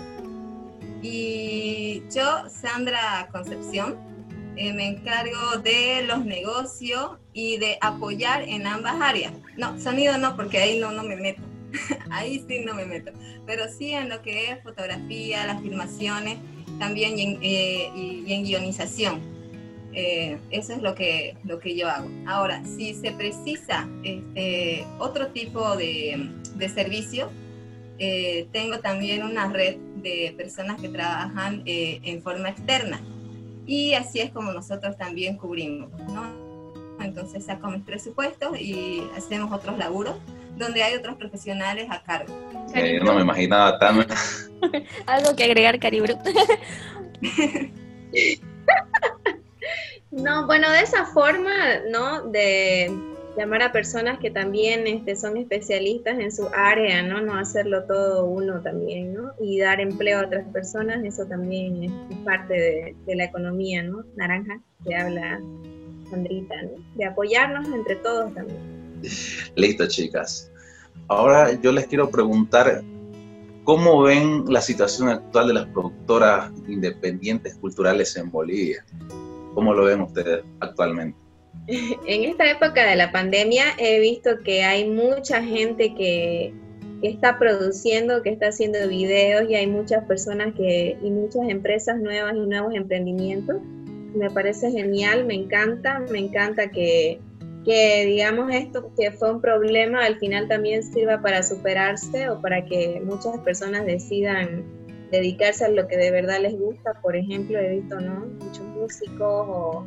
Y 1.02 2.04
yo, 2.14 2.50
Sandra 2.50 3.30
Concepción, 3.32 3.98
eh, 4.56 4.74
me 4.74 4.88
encargo 4.88 5.58
de 5.64 6.04
los 6.06 6.26
negocios 6.26 7.12
y 7.32 7.58
de 7.58 7.78
apoyar 7.80 8.44
en 8.44 8.68
ambas 8.68 8.96
áreas. 9.00 9.32
No, 9.58 9.80
sonido 9.80 10.18
no, 10.18 10.36
porque 10.36 10.58
ahí 10.58 10.80
no, 10.80 10.92
no 10.92 11.04
me 11.04 11.16
meto. 11.16 11.42
ahí 12.12 12.44
sí 12.48 12.60
no 12.66 12.74
me 12.74 12.86
meto. 12.86 13.12
Pero 13.46 13.66
sí 13.70 13.94
en 13.94 14.10
lo 14.10 14.22
que 14.22 14.52
es 14.52 14.62
fotografía, 14.62 15.48
las 15.48 15.62
filmaciones, 15.62 16.38
también 16.78 17.18
y 17.18 17.24
en, 17.24 17.40
eh, 17.42 18.42
guionización. 18.44 19.22
Eh, 19.94 20.38
eso 20.52 20.74
es 20.74 20.82
lo 20.82 20.94
que, 20.94 21.38
lo 21.46 21.60
que 21.60 21.76
yo 21.76 21.90
hago. 21.90 22.10
Ahora, 22.28 22.62
si 22.66 22.94
se 22.94 23.12
precisa 23.12 23.88
este, 24.04 24.86
otro 24.98 25.28
tipo 25.28 25.78
de, 25.78 26.32
de 26.56 26.70
servicio, 26.70 27.30
tengo 28.52 28.80
también 28.80 29.24
una 29.24 29.52
red 29.52 29.78
de 29.98 30.34
personas 30.38 30.80
que 30.80 30.90
trabajan 30.90 31.64
en 31.66 32.22
forma 32.22 32.50
externa 32.50 33.02
y 33.70 33.94
así 33.94 34.20
es 34.20 34.32
como 34.32 34.52
nosotros 34.52 34.98
también 34.98 35.38
cubrimos, 35.38 35.92
¿no? 36.12 36.50
Entonces 37.00 37.46
saco 37.46 37.70
mis 37.70 37.84
presupuestos 37.84 38.60
y 38.60 39.08
hacemos 39.16 39.52
otros 39.54 39.78
laburos 39.78 40.16
donde 40.58 40.82
hay 40.82 40.96
otros 40.96 41.18
profesionales 41.18 41.86
a 41.92 42.02
cargo. 42.02 42.36
Eh, 42.74 42.98
yo 42.98 43.04
no 43.04 43.14
me 43.14 43.22
imaginaba 43.22 43.78
tan... 43.78 44.00
Algo 45.06 45.36
que 45.36 45.44
agregar, 45.44 45.80
Caribru. 45.80 46.16
no, 50.12 50.48
bueno, 50.48 50.72
de 50.72 50.82
esa 50.82 51.06
forma, 51.06 51.54
¿no? 51.92 52.24
De 52.24 52.92
llamar 53.40 53.64
a 53.64 53.72
personas 53.72 54.20
que 54.20 54.32
también 54.32 54.86
este, 54.86 55.16
son 55.16 55.38
especialistas 55.38 56.20
en 56.20 56.30
su 56.30 56.50
área, 56.54 57.02
¿no? 57.02 57.22
No 57.22 57.36
hacerlo 57.36 57.86
todo 57.86 58.26
uno 58.26 58.62
también, 58.62 59.14
¿no? 59.14 59.32
Y 59.40 59.60
dar 59.60 59.80
empleo 59.80 60.20
a 60.20 60.26
otras 60.26 60.46
personas, 60.50 61.06
eso 61.06 61.26
también 61.26 61.86
es, 61.86 61.92
parte 62.26 62.96
de, 63.06 63.16
la 63.16 63.24
economía, 63.24 63.82
¿no? 63.82 64.04
Naranja, 64.18 64.60
que 64.86 64.94
habla 64.94 65.40
Sandrita, 66.10 66.62
¿no? 66.64 66.84
De 66.96 67.06
apoyarnos 67.06 67.66
entre 67.70 67.96
todos 67.96 68.34
también. 68.34 68.60
Listo, 69.56 69.88
chicas. 69.88 70.52
Ahora 71.08 71.54
yo 71.62 71.72
les 71.72 71.88
quiero 71.88 72.10
preguntar 72.10 72.84
¿Cómo 73.64 74.02
ven 74.02 74.46
la 74.48 74.62
situación 74.62 75.10
actual 75.10 75.50
de 75.50 75.54
las 75.54 75.68
productoras 75.68 76.52
independientes 76.68 77.54
culturales 77.58 78.16
en 78.16 78.32
Bolivia? 78.32 78.84
¿Cómo 79.54 79.76
lo 79.76 79.84
ven 79.84 80.02
ustedes 80.02 80.44
actualmente? 80.60 81.29
En 82.06 82.24
esta 82.24 82.50
época 82.50 82.90
de 82.90 82.96
la 82.96 83.12
pandemia 83.12 83.64
he 83.78 84.00
visto 84.00 84.40
que 84.44 84.64
hay 84.64 84.90
mucha 84.90 85.44
gente 85.44 85.94
que, 85.96 86.54
está 87.02 87.40
produciendo, 87.40 88.22
que 88.24 88.30
está 88.30 88.48
haciendo 88.48 88.78
videos 88.90 89.50
y 89.50 89.56
hay 89.56 89.68
muchas 89.68 90.04
personas 90.04 90.54
que, 90.54 90.98
y 91.02 91.12
muchas 91.12 91.48
empresas 91.48 91.98
nuevas 91.98 92.36
y 92.36 92.46
nuevos 92.46 92.74
emprendimientos. 92.76 93.62
Me 94.14 94.30
parece 94.30 94.70
genial, 94.70 95.26
me 95.26 95.36
encanta, 95.36 96.00
me 96.12 96.20
encanta 96.20 96.72
que, 96.72 97.22
que 97.64 98.06
digamos 98.06 98.54
esto 98.54 98.92
que 99.00 99.12
fue 99.12 99.32
un 99.32 99.40
problema 99.40 100.04
al 100.04 100.20
final 100.20 100.50
también 100.50 100.84
sirva 100.84 101.22
para 101.22 101.42
superarse 101.42 102.28
o 102.30 102.42
para 102.42 102.66
que 102.66 103.02
muchas 103.06 103.38
personas 103.46 103.86
decidan 103.86 104.66
dedicarse 105.10 105.64
a 105.66 105.70
lo 105.70 105.88
que 105.88 105.96
de 105.96 106.12
verdad 106.12 106.42
les 106.42 106.60
gusta. 106.60 107.00
Por 107.02 107.16
ejemplo, 107.16 107.60
he 107.60 107.78
visto 107.78 107.98
¿no? 108.02 108.26
muchos 108.44 108.66
músicos 108.76 109.46
o 109.48 109.86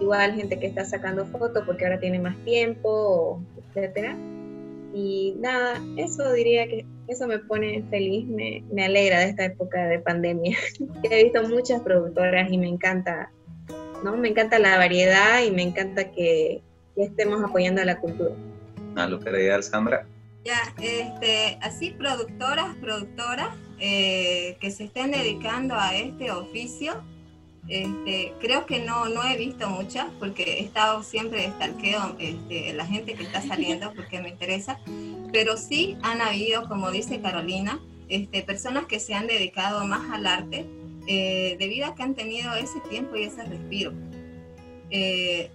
igual 0.00 0.34
gente 0.34 0.58
que 0.58 0.66
está 0.66 0.84
sacando 0.84 1.26
fotos 1.26 1.62
porque 1.66 1.84
ahora 1.84 2.00
tiene 2.00 2.18
más 2.18 2.36
tiempo, 2.44 3.42
etcétera. 3.68 4.16
Y 4.92 5.36
nada, 5.38 5.80
eso 5.96 6.32
diría 6.32 6.66
que 6.66 6.84
eso 7.06 7.26
me 7.26 7.38
pone 7.38 7.82
feliz, 7.90 8.26
me, 8.26 8.64
me 8.72 8.84
alegra 8.84 9.20
de 9.20 9.26
esta 9.26 9.44
época 9.44 9.86
de 9.86 9.98
pandemia. 10.00 10.56
He 11.02 11.24
visto 11.24 11.42
muchas 11.48 11.80
productoras 11.82 12.50
y 12.50 12.58
me 12.58 12.68
encanta, 12.68 13.30
¿no? 14.04 14.16
Me 14.16 14.28
encanta 14.28 14.58
la 14.58 14.76
variedad 14.78 15.42
y 15.44 15.50
me 15.50 15.62
encanta 15.62 16.10
que, 16.10 16.62
estemos 16.96 17.42
apoyando 17.42 17.80
a 17.80 17.84
la 17.84 17.98
cultura. 17.98 18.34
A 18.96 19.06
lo 19.06 19.20
que 19.20 19.30
le 19.30 19.62
Sandra. 19.62 20.06
Ya, 20.44 20.58
este, 20.82 21.58
así 21.62 21.92
productoras, 21.92 22.74
productoras 22.76 23.48
eh, 23.78 24.56
que 24.60 24.70
se 24.70 24.84
estén 24.84 25.10
dedicando 25.10 25.74
a 25.74 25.94
este 25.94 26.30
oficio, 26.30 27.02
este, 27.70 28.34
creo 28.40 28.66
que 28.66 28.80
no, 28.80 29.08
no 29.08 29.22
he 29.24 29.36
visto 29.36 29.70
muchas 29.70 30.06
porque 30.18 30.42
he 30.42 30.60
estado 30.60 31.04
siempre 31.04 31.46
estalqueo 31.46 32.16
este, 32.18 32.72
la 32.72 32.84
gente 32.84 33.14
que 33.14 33.22
está 33.22 33.40
saliendo 33.40 33.94
porque 33.94 34.20
me 34.20 34.28
interesa, 34.30 34.80
pero 35.32 35.56
sí 35.56 35.96
han 36.02 36.20
habido, 36.20 36.68
como 36.68 36.90
dice 36.90 37.20
Carolina, 37.20 37.80
este, 38.08 38.42
personas 38.42 38.86
que 38.86 38.98
se 38.98 39.14
han 39.14 39.28
dedicado 39.28 39.86
más 39.86 40.10
al 40.10 40.26
arte 40.26 40.66
eh, 41.06 41.56
debido 41.60 41.86
a 41.86 41.94
que 41.94 42.02
han 42.02 42.16
tenido 42.16 42.52
ese 42.54 42.80
tiempo 42.90 43.14
y 43.14 43.22
ese 43.22 43.44
respiro. 43.44 43.92
Eh, 44.90 45.50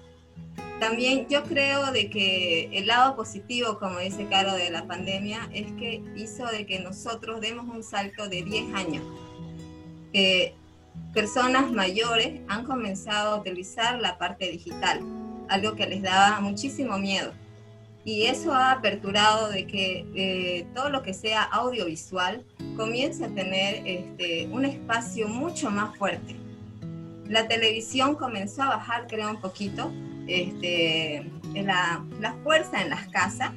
también 0.79 1.27
yo 1.29 1.43
creo 1.43 1.91
de 1.91 2.09
que 2.09 2.69
el 2.71 2.87
lado 2.87 3.17
positivo, 3.17 3.77
como 3.77 3.99
dice 3.99 4.27
Caro, 4.29 4.53
de 4.53 4.69
la 4.69 4.87
pandemia 4.87 5.49
es 5.53 5.69
que 5.73 6.01
hizo 6.15 6.45
de 6.45 6.65
que 6.65 6.79
nosotros 6.79 7.41
demos 7.41 7.67
un 7.67 7.83
salto 7.83 8.29
de 8.29 8.41
10 8.41 8.73
años. 8.73 9.03
Eh, 10.13 10.53
personas 11.13 11.71
mayores 11.71 12.41
han 12.47 12.65
comenzado 12.65 13.35
a 13.35 13.39
utilizar 13.39 13.99
la 14.01 14.17
parte 14.17 14.49
digital, 14.49 15.01
algo 15.47 15.75
que 15.75 15.87
les 15.87 16.01
daba 16.01 16.39
muchísimo 16.41 16.97
miedo. 16.97 17.31
Y 18.03 18.27
eso 18.27 18.53
ha 18.53 18.71
aperturado 18.71 19.49
de 19.49 19.65
que 19.65 20.05
eh, 20.13 20.67
todo 20.75 20.89
lo 20.89 21.01
que 21.01 21.13
sea 21.13 21.41
audiovisual 21.41 22.45
comience 22.77 23.25
a 23.25 23.29
tener 23.29 23.81
este, 23.85 24.47
un 24.51 24.65
espacio 24.65 25.27
mucho 25.27 25.71
más 25.71 25.97
fuerte. 25.97 26.35
La 27.27 27.47
televisión 27.47 28.15
comenzó 28.15 28.61
a 28.63 28.67
bajar, 28.67 29.07
creo, 29.07 29.31
un 29.31 29.41
poquito, 29.41 29.91
este, 30.27 31.25
la, 31.53 32.03
fuerza 32.43 32.81
en 32.81 32.89
las 32.89 33.07
casas 33.07 33.51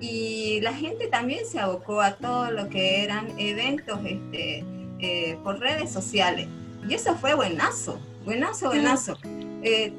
y 0.00 0.60
la 0.62 0.72
gente 0.72 1.08
también 1.08 1.44
se 1.46 1.60
abocó 1.60 2.00
a 2.00 2.16
todo 2.16 2.50
lo 2.50 2.68
que 2.68 3.04
eran 3.04 3.38
eventos 3.38 4.00
este, 4.04 4.64
eh, 5.02 5.36
por 5.42 5.58
redes 5.58 5.90
sociales. 5.90 6.46
Y 6.88 6.94
eso 6.94 7.16
fue 7.16 7.34
buenazo, 7.34 8.00
buenazo, 8.24 8.68
buenazo. 8.68 9.18
Eh, 9.64 9.92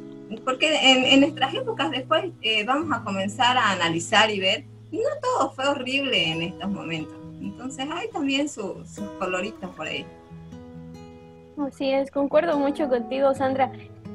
porque 0.46 0.78
en, 0.82 1.20
nuestras 1.20 1.54
épocas 1.54 1.92
después 1.92 2.32
eh, 2.42 2.64
vamos 2.64 2.98
a 2.98 3.04
comenzar 3.04 3.58
a 3.58 3.72
analizar 3.72 4.32
y 4.32 4.40
ver, 4.40 4.64
no 4.94 5.00
todo 5.22 5.52
fue 5.52 5.68
horrible 5.68 6.32
en 6.32 6.42
estos 6.44 6.70
momentos. 6.70 7.16
Entonces 7.42 7.86
hay 7.92 8.08
también 8.12 8.48
sus 8.48 8.88
coloritos 9.20 9.70
por 9.72 9.88
ahí. 9.88 10.06
Así 11.58 11.92
es, 11.92 12.10
concuerdo 12.10 12.58
mucho 12.58 12.88
contigo, 12.88 13.36
Sandra. 13.36 13.74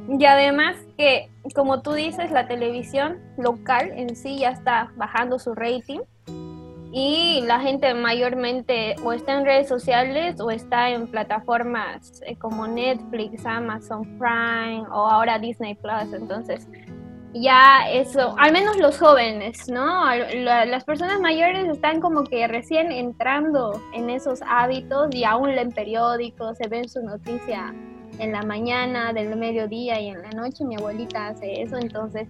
Y 0.09 0.25
además 0.25 0.77
que, 0.97 1.29
como 1.55 1.83
tú 1.83 1.93
dices, 1.93 2.31
la 2.31 2.49
televisión 2.49 3.19
local 3.37 3.93
en 3.95 4.17
sí 4.17 4.39
ya 4.39 4.53
está 4.53 4.91
bajando 4.97 5.39
su 5.39 5.55
rating 5.55 6.01
y 6.93 7.43
la 7.43 7.61
gente 7.61 7.93
mayormente 7.95 8.95
o 9.05 9.13
está 9.13 9.35
en 9.35 9.45
redes 9.45 9.69
sociales 9.69 10.41
o 10.41 10.51
está 10.51 10.91
en 10.91 11.07
plataformas 11.07 12.23
eh, 12.27 12.37
como 12.37 12.67
Netflix, 12.67 13.45
Amazon 13.45 14.05
Prime 14.19 14.87
o 14.91 15.09
ahora 15.09 15.39
Disney 15.39 15.75
Plus. 15.75 16.13
Entonces, 16.15 16.67
ya 17.35 17.91
eso, 17.91 18.35
al 18.39 18.53
menos 18.53 18.79
los 18.79 18.99
jóvenes, 18.99 19.69
¿no? 19.69 20.07
Las 20.15 20.85
personas 20.85 21.21
mayores 21.21 21.69
están 21.69 22.01
como 22.01 22.25
que 22.25 22.49
recién 22.49 22.91
entrando 22.91 23.81
en 23.95 24.09
esos 24.09 24.41
hábitos 24.49 25.09
y 25.15 25.25
aún 25.25 25.55
leen 25.55 25.71
periódicos, 25.71 26.57
se 26.57 26.69
ven 26.69 26.89
su 26.89 27.03
noticia 27.03 27.75
en 28.19 28.33
la 28.33 28.43
mañana, 28.43 29.13
del 29.13 29.37
mediodía 29.37 30.01
y 30.01 30.09
en 30.09 30.23
la 30.23 30.31
noche. 30.31 30.65
Mi 30.65 30.77
abuelita 30.77 31.29
hace 31.29 31.61
eso, 31.63 31.77
entonces 31.77 32.29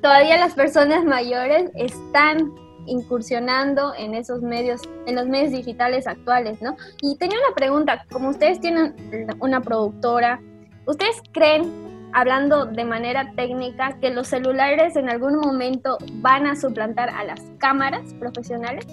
todavía 0.00 0.38
las 0.38 0.54
personas 0.54 1.04
mayores 1.04 1.70
están 1.74 2.54
incursionando 2.86 3.92
en 3.96 4.14
esos 4.14 4.42
medios, 4.42 4.80
en 5.06 5.14
los 5.16 5.26
medios 5.26 5.52
digitales 5.52 6.06
actuales, 6.06 6.60
¿no? 6.60 6.76
Y 7.02 7.16
tenía 7.16 7.38
una 7.38 7.54
pregunta, 7.54 8.06
como 8.10 8.30
ustedes 8.30 8.60
tienen 8.60 8.94
una 9.40 9.60
productora, 9.60 10.40
¿ustedes 10.86 11.16
creen, 11.32 12.10
hablando 12.12 12.66
de 12.66 12.84
manera 12.84 13.32
técnica, 13.36 13.98
que 14.00 14.10
los 14.10 14.28
celulares 14.28 14.96
en 14.96 15.08
algún 15.08 15.36
momento 15.36 15.98
van 16.14 16.46
a 16.46 16.56
suplantar 16.56 17.10
a 17.10 17.24
las 17.24 17.40
cámaras 17.58 18.12
profesionales? 18.18 18.86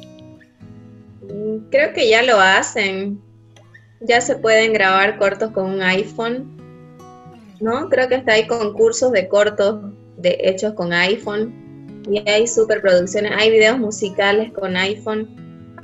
Mm, 1.22 1.70
creo 1.70 1.94
que 1.94 2.10
ya 2.10 2.24
lo 2.24 2.40
hacen. 2.40 3.22
Ya 4.00 4.22
se 4.22 4.36
pueden 4.36 4.74
grabar 4.74 5.18
cortos 5.18 5.52
con 5.52 5.66
un 5.66 5.82
iPhone, 5.82 6.56
¿no? 7.60 7.90
Creo 7.90 8.08
que 8.08 8.16
hasta 8.16 8.34
hay 8.34 8.46
concursos 8.46 9.12
de 9.12 9.28
cortos 9.28 9.80
de, 10.18 10.38
hechos 10.42 10.74
con 10.74 10.94
iPhone 10.94 11.67
y 12.10 12.28
hay 12.30 12.48
superproducciones, 12.48 13.32
hay 13.36 13.52
videos 13.52 13.78
musicales 13.78 14.52
con 14.54 14.76
iPhone. 14.78 15.28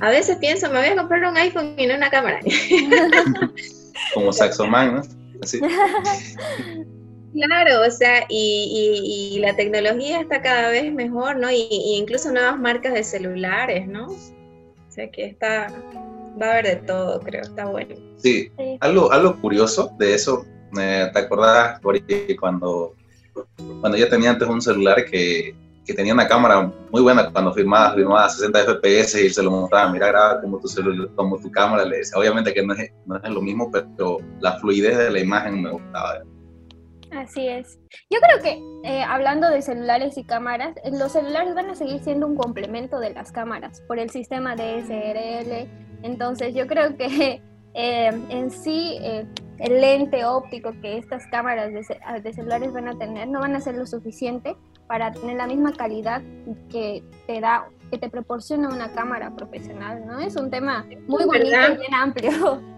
A 0.00 0.10
veces 0.10 0.36
pienso, 0.36 0.70
me 0.70 0.78
voy 0.78 0.88
a 0.88 0.96
comprar 0.96 1.24
un 1.24 1.36
iPhone 1.36 1.74
y 1.78 1.86
no 1.86 1.94
una 1.94 2.10
cámara. 2.10 2.40
Como 4.14 4.32
Saxoman, 4.32 4.94
¿no? 4.96 5.02
Claro, 7.34 7.82
o 7.84 7.90
sea, 7.90 8.26
y, 8.28 9.38
la 9.40 9.56
tecnología 9.56 10.20
está 10.20 10.40
cada 10.40 10.70
vez 10.70 10.92
mejor, 10.92 11.36
¿no? 11.36 11.50
Y, 11.50 11.66
incluso 11.98 12.30
nuevas 12.30 12.60
marcas 12.60 12.94
de 12.94 13.02
celulares, 13.02 13.88
¿no? 13.88 14.06
O 14.06 14.92
sea 14.92 15.10
que 15.10 15.24
está, 15.24 15.66
va 16.40 16.46
a 16.46 16.50
haber 16.52 16.66
de 16.66 16.76
todo, 16.76 17.18
creo, 17.18 17.42
está 17.42 17.64
bueno. 17.64 17.96
Sí, 18.18 18.52
Algo, 18.78 19.10
algo 19.10 19.40
curioso 19.40 19.90
de 19.98 20.14
eso, 20.14 20.46
¿te 20.72 21.18
acordás, 21.18 21.80
cuando, 22.38 22.94
cuando 23.80 23.98
yo 23.98 24.08
tenía 24.08 24.30
antes 24.30 24.46
un 24.46 24.62
celular 24.62 25.04
que 25.04 25.56
que 25.84 25.94
tenía 25.94 26.14
una 26.14 26.26
cámara 26.26 26.72
muy 26.90 27.02
buena 27.02 27.30
cuando 27.30 27.52
filmaba, 27.52 27.94
filmaba 27.94 28.24
a 28.24 28.30
60 28.30 28.64
FPS 28.64 29.22
y 29.22 29.30
se 29.30 29.42
lo 29.42 29.50
mostraba, 29.50 29.90
mira, 29.90 30.08
graba 30.08 30.40
como 30.40 30.58
tu, 30.58 30.68
celular, 30.68 31.08
como 31.14 31.38
tu 31.38 31.50
cámara, 31.50 31.84
le 31.84 31.98
decía, 31.98 32.18
obviamente 32.18 32.54
que 32.54 32.64
no 32.64 32.72
es, 32.74 32.90
no 33.06 33.16
es 33.16 33.30
lo 33.30 33.42
mismo, 33.42 33.70
pero 33.70 34.18
la 34.40 34.58
fluidez 34.58 34.96
de 34.96 35.10
la 35.10 35.20
imagen 35.20 35.62
me 35.62 35.70
gustaba. 35.70 36.22
Así 37.12 37.46
es. 37.46 37.78
Yo 38.10 38.18
creo 38.20 38.42
que 38.42 38.88
eh, 38.88 39.02
hablando 39.02 39.48
de 39.48 39.62
celulares 39.62 40.18
y 40.18 40.24
cámaras, 40.24 40.74
eh, 40.82 40.90
los 40.92 41.12
celulares 41.12 41.54
van 41.54 41.70
a 41.70 41.74
seguir 41.74 42.02
siendo 42.02 42.26
un 42.26 42.36
complemento 42.36 42.98
de 42.98 43.10
las 43.12 43.30
cámaras 43.30 43.82
por 43.82 43.98
el 43.98 44.10
sistema 44.10 44.56
DSLR. 44.56 45.68
Entonces 46.02 46.54
yo 46.54 46.66
creo 46.66 46.96
que 46.96 47.40
eh, 47.74 48.10
en 48.30 48.50
sí 48.50 48.98
el 49.58 49.80
lente 49.80 50.24
óptico 50.24 50.72
que 50.82 50.98
estas 50.98 51.24
cámaras 51.28 51.72
de, 51.72 52.20
de 52.20 52.32
celulares 52.32 52.72
van 52.72 52.88
a 52.88 52.98
tener 52.98 53.28
no 53.28 53.40
van 53.40 53.54
a 53.54 53.60
ser 53.60 53.76
lo 53.76 53.86
suficiente 53.86 54.56
para 54.86 55.12
tener 55.12 55.36
la 55.36 55.46
misma 55.46 55.72
calidad 55.72 56.22
que 56.70 57.02
te 57.26 57.40
da, 57.40 57.68
que 57.90 57.98
te 57.98 58.08
proporciona 58.08 58.68
una 58.68 58.92
cámara 58.92 59.34
profesional, 59.34 60.06
¿no? 60.06 60.20
Es 60.20 60.36
un 60.36 60.50
tema 60.50 60.86
muy 61.06 61.24
bonito 61.24 61.56
y 61.56 61.78
bien 61.78 61.94
amplio. 61.94 62.62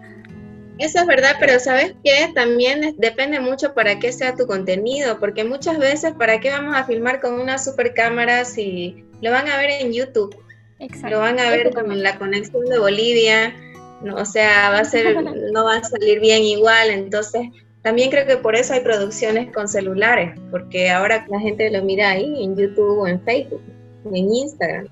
Eso 0.79 0.99
es 0.99 1.07
verdad, 1.07 1.35
pero 1.39 1.59
¿sabes 1.59 1.95
qué? 2.03 2.31
También 2.35 2.95
depende 2.97 3.39
mucho 3.39 3.73
para 3.73 3.97
qué 3.97 4.11
sea 4.11 4.35
tu 4.35 4.45
contenido, 4.45 5.19
porque 5.19 5.43
muchas 5.43 5.79
veces, 5.79 6.13
¿para 6.13 6.39
qué 6.39 6.51
vamos 6.51 6.75
a 6.75 6.83
filmar 6.83 7.19
con 7.19 7.39
una 7.39 7.57
super 7.57 7.95
cámara 7.95 8.45
si 8.45 9.03
lo 9.21 9.31
van 9.31 9.47
a 9.47 9.57
ver 9.57 9.71
en 9.81 9.91
YouTube? 9.91 10.37
Exacto. 10.79 11.09
Lo 11.09 11.19
van 11.19 11.39
a 11.39 11.49
ver 11.49 11.73
con 11.73 12.03
la 12.03 12.19
conexión 12.19 12.65
de 12.65 12.77
Bolivia, 12.77 13.55
no, 14.01 14.15
o 14.17 14.25
sea, 14.25 14.69
va 14.69 14.79
a 14.79 14.85
ser, 14.85 15.15
no 15.51 15.65
va 15.65 15.77
a 15.77 15.83
salir 15.83 16.19
bien 16.19 16.43
igual, 16.43 16.91
entonces 16.91 17.49
también 17.81 18.09
creo 18.09 18.25
que 18.25 18.37
por 18.37 18.55
eso 18.55 18.73
hay 18.73 18.81
producciones 18.81 19.51
con 19.53 19.67
celulares, 19.67 20.39
porque 20.51 20.89
ahora 20.89 21.25
la 21.29 21.39
gente 21.39 21.69
lo 21.69 21.83
mira 21.83 22.09
ahí 22.11 22.43
en 22.43 22.55
YouTube 22.55 22.99
o 22.99 23.07
en 23.07 23.21
Facebook. 23.21 23.61
en 24.05 24.33
Instagram. 24.33 24.87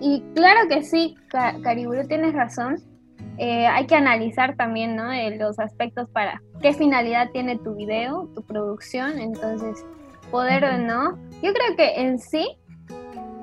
Y 0.00 0.22
claro 0.34 0.68
que 0.68 0.82
sí, 0.82 1.16
Cariburu, 1.62 2.06
tienes 2.06 2.34
razón. 2.34 2.80
Eh, 3.38 3.66
hay 3.66 3.86
que 3.86 3.96
analizar 3.96 4.54
también 4.54 4.96
¿no? 4.96 5.12
Eh, 5.12 5.36
los 5.36 5.58
aspectos 5.58 6.08
para 6.10 6.40
qué 6.60 6.72
finalidad 6.74 7.30
tiene 7.32 7.58
tu 7.58 7.74
video, 7.74 8.28
tu 8.34 8.42
producción, 8.42 9.18
entonces 9.18 9.84
poder, 10.30 10.78
¿no? 10.78 11.18
Yo 11.42 11.52
creo 11.52 11.76
que 11.76 12.00
en 12.00 12.18
sí 12.18 12.46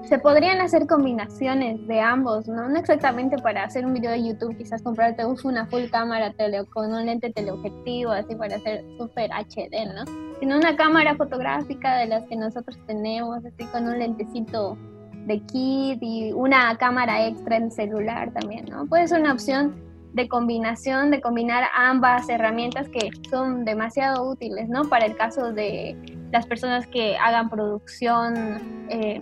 se 0.08 0.20
podrían 0.20 0.62
hacer 0.62 0.88
combinaciones 0.88 1.86
de 1.86 2.00
ambos, 2.00 2.48
¿no? 2.48 2.74
Exactamente 2.78 3.38
para 3.38 3.64
hacer 3.64 3.86
un 3.86 3.94
video 3.94 4.12
de 4.12 4.26
YouTube, 4.26 4.58
quizás 4.58 4.82
comprarte 4.82 5.24
una 5.26 5.66
full 5.66 5.84
cámara 5.92 6.32
tele, 6.32 6.64
con 6.66 6.94
un 6.94 7.06
lente 7.06 7.30
teleobjetivo, 7.32 8.12
así 8.12 8.34
para 8.36 8.56
hacer 8.56 8.86
super 8.98 9.30
HD, 9.32 9.94
¿no? 9.94 10.06
Sino 10.40 10.58
una 10.58 10.78
cámara 10.78 11.16
fotográfica 11.16 11.98
de 11.98 12.08
las 12.08 12.24
que 12.24 12.38
nosotros 12.38 12.78
tenemos, 12.88 13.44
así 13.44 13.66
con 13.66 13.88
un 13.88 14.00
lentecito 14.00 14.78
de 15.26 15.42
kit 15.42 16.00
y 16.02 16.32
una 16.32 16.78
cámara 16.78 17.28
extra 17.28 17.58
en 17.58 17.70
celular 17.70 18.32
también, 18.32 18.66
¿no? 18.66 18.86
Puede 18.86 19.10
ser 19.10 19.20
una 19.20 19.34
opción 19.34 19.76
de 20.14 20.30
combinación, 20.30 21.12
de 21.12 21.20
combinar 21.20 21.66
ambas 21.76 22.30
herramientas 22.30 22.88
que 22.88 23.10
son 23.30 23.66
demasiado 23.66 24.30
útiles, 24.30 24.70
¿no? 24.70 24.86
Para 24.86 25.06
el 25.06 25.18
caso 25.18 25.52
de 25.52 25.98
las 26.32 26.46
personas 26.46 26.88
que 26.88 27.18
hagan 27.18 27.50
producción 27.50 28.88
eh, 28.90 29.22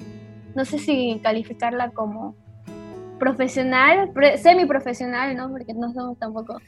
no 0.56 0.65
sé 0.65 0.80
si 0.80 1.20
calificarla 1.22 1.91
como 1.91 2.36
profesional, 3.20 4.12
semi-profesional, 4.41 5.36
¿no? 5.36 5.50
Porque 5.52 5.74
no 5.74 5.94
somos 5.94 6.18
tampoco 6.18 6.60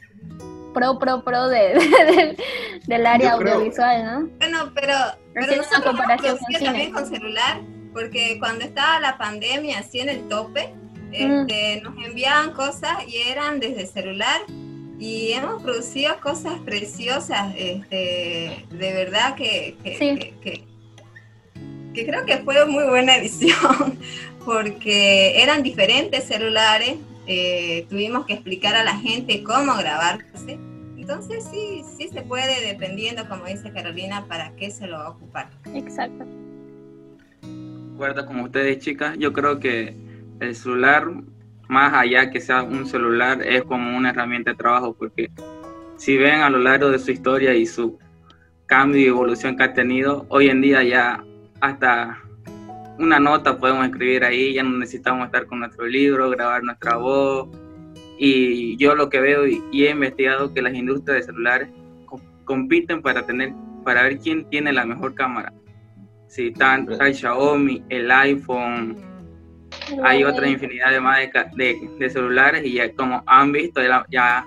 pro, 0.72 0.98
pro, 0.98 1.24
pro 1.24 1.48
de, 1.48 2.36
del 2.86 3.06
área 3.06 3.32
audiovisual, 3.32 4.04
¿no? 4.04 4.28
Bueno, 4.38 4.72
pero, 4.74 4.94
pero 5.34 5.56
nosotros 5.56 5.82
comparación 5.82 6.38
con 6.38 6.64
también 6.64 6.92
con 6.92 7.06
celular, 7.06 7.60
porque 7.92 8.38
cuando 8.38 8.64
estaba 8.64 9.00
la 9.00 9.18
pandemia 9.18 9.78
así 9.78 10.00
en 10.00 10.10
el 10.10 10.28
tope, 10.28 10.72
este, 11.12 11.80
nos 11.82 11.94
enviaban 12.04 12.52
cosas 12.52 12.96
y 13.06 13.16
eran 13.28 13.60
desde 13.60 13.86
celular 13.86 14.42
y 14.98 15.32
hemos 15.32 15.62
producido 15.62 16.20
cosas 16.20 16.54
preciosas, 16.64 17.54
este, 17.56 18.66
de 18.70 18.92
verdad 18.92 19.34
que, 19.36 19.76
que 19.82 20.34
que 20.42 20.67
creo 22.06 22.24
que 22.24 22.38
fue 22.38 22.64
muy 22.66 22.84
buena 22.84 23.16
edición, 23.16 23.98
porque 24.44 25.42
eran 25.42 25.62
diferentes 25.62 26.24
celulares, 26.24 26.96
eh, 27.26 27.86
tuvimos 27.88 28.26
que 28.26 28.34
explicar 28.34 28.74
a 28.74 28.84
la 28.84 28.96
gente 28.96 29.42
cómo 29.42 29.74
grabarse. 29.76 30.58
Entonces 30.96 31.46
sí, 31.50 31.82
sí 31.96 32.08
se 32.08 32.22
puede, 32.22 32.66
dependiendo, 32.66 33.28
como 33.28 33.46
dice 33.46 33.72
Carolina, 33.72 34.26
para 34.26 34.54
qué 34.56 34.70
se 34.70 34.86
lo 34.86 34.98
va 34.98 35.06
a 35.06 35.10
ocupar. 35.10 35.50
Exacto. 35.74 36.26
Acuerdo 37.94 38.26
como 38.26 38.44
ustedes, 38.44 38.78
chicas, 38.78 39.16
yo 39.18 39.32
creo 39.32 39.58
que 39.58 39.94
el 40.40 40.54
celular, 40.54 41.06
más 41.68 41.94
allá 41.94 42.30
que 42.30 42.40
sea 42.40 42.62
un 42.62 42.86
celular, 42.86 43.42
es 43.42 43.62
como 43.62 43.96
una 43.96 44.10
herramienta 44.10 44.50
de 44.50 44.56
trabajo, 44.56 44.94
porque 44.94 45.30
si 45.96 46.16
ven 46.16 46.40
a 46.40 46.50
lo 46.50 46.58
largo 46.58 46.90
de 46.90 46.98
su 46.98 47.10
historia 47.10 47.54
y 47.54 47.66
su 47.66 47.98
cambio 48.66 49.00
y 49.00 49.06
evolución 49.06 49.56
que 49.56 49.64
ha 49.64 49.74
tenido, 49.74 50.26
hoy 50.28 50.48
en 50.48 50.60
día 50.60 50.82
ya 50.82 51.24
hasta 51.60 52.22
una 52.98 53.20
nota 53.20 53.58
podemos 53.58 53.86
escribir 53.86 54.24
ahí, 54.24 54.54
ya 54.54 54.62
no 54.62 54.76
necesitamos 54.76 55.26
estar 55.26 55.46
con 55.46 55.60
nuestro 55.60 55.86
libro, 55.86 56.30
grabar 56.30 56.62
nuestra 56.62 56.96
voz. 56.96 57.48
Y 58.18 58.76
yo 58.76 58.94
lo 58.96 59.08
que 59.08 59.20
veo 59.20 59.46
y, 59.46 59.86
he 59.86 59.90
investigado 59.90 60.52
que 60.52 60.62
las 60.62 60.74
industrias 60.74 61.18
de 61.18 61.22
celulares 61.22 61.68
compiten 62.44 63.02
para 63.02 63.24
tener 63.24 63.52
para 63.84 64.02
ver 64.02 64.18
quién 64.18 64.44
tiene 64.50 64.72
la 64.72 64.84
mejor 64.84 65.14
cámara. 65.14 65.52
Si 66.26 66.48
están 66.48 66.88
el 66.90 67.14
Xiaomi, 67.14 67.84
el 67.88 68.10
iPhone, 68.10 68.96
hay 70.02 70.24
otra 70.24 70.48
infinidad 70.48 70.90
de 70.90 71.00
más 71.00 71.18
de, 71.54 72.10
celulares 72.10 72.64
y 72.66 72.74
ya 72.74 72.92
como 72.92 73.22
han 73.26 73.52
visto 73.52 73.80
ya, 73.80 74.04
ya 74.10 74.44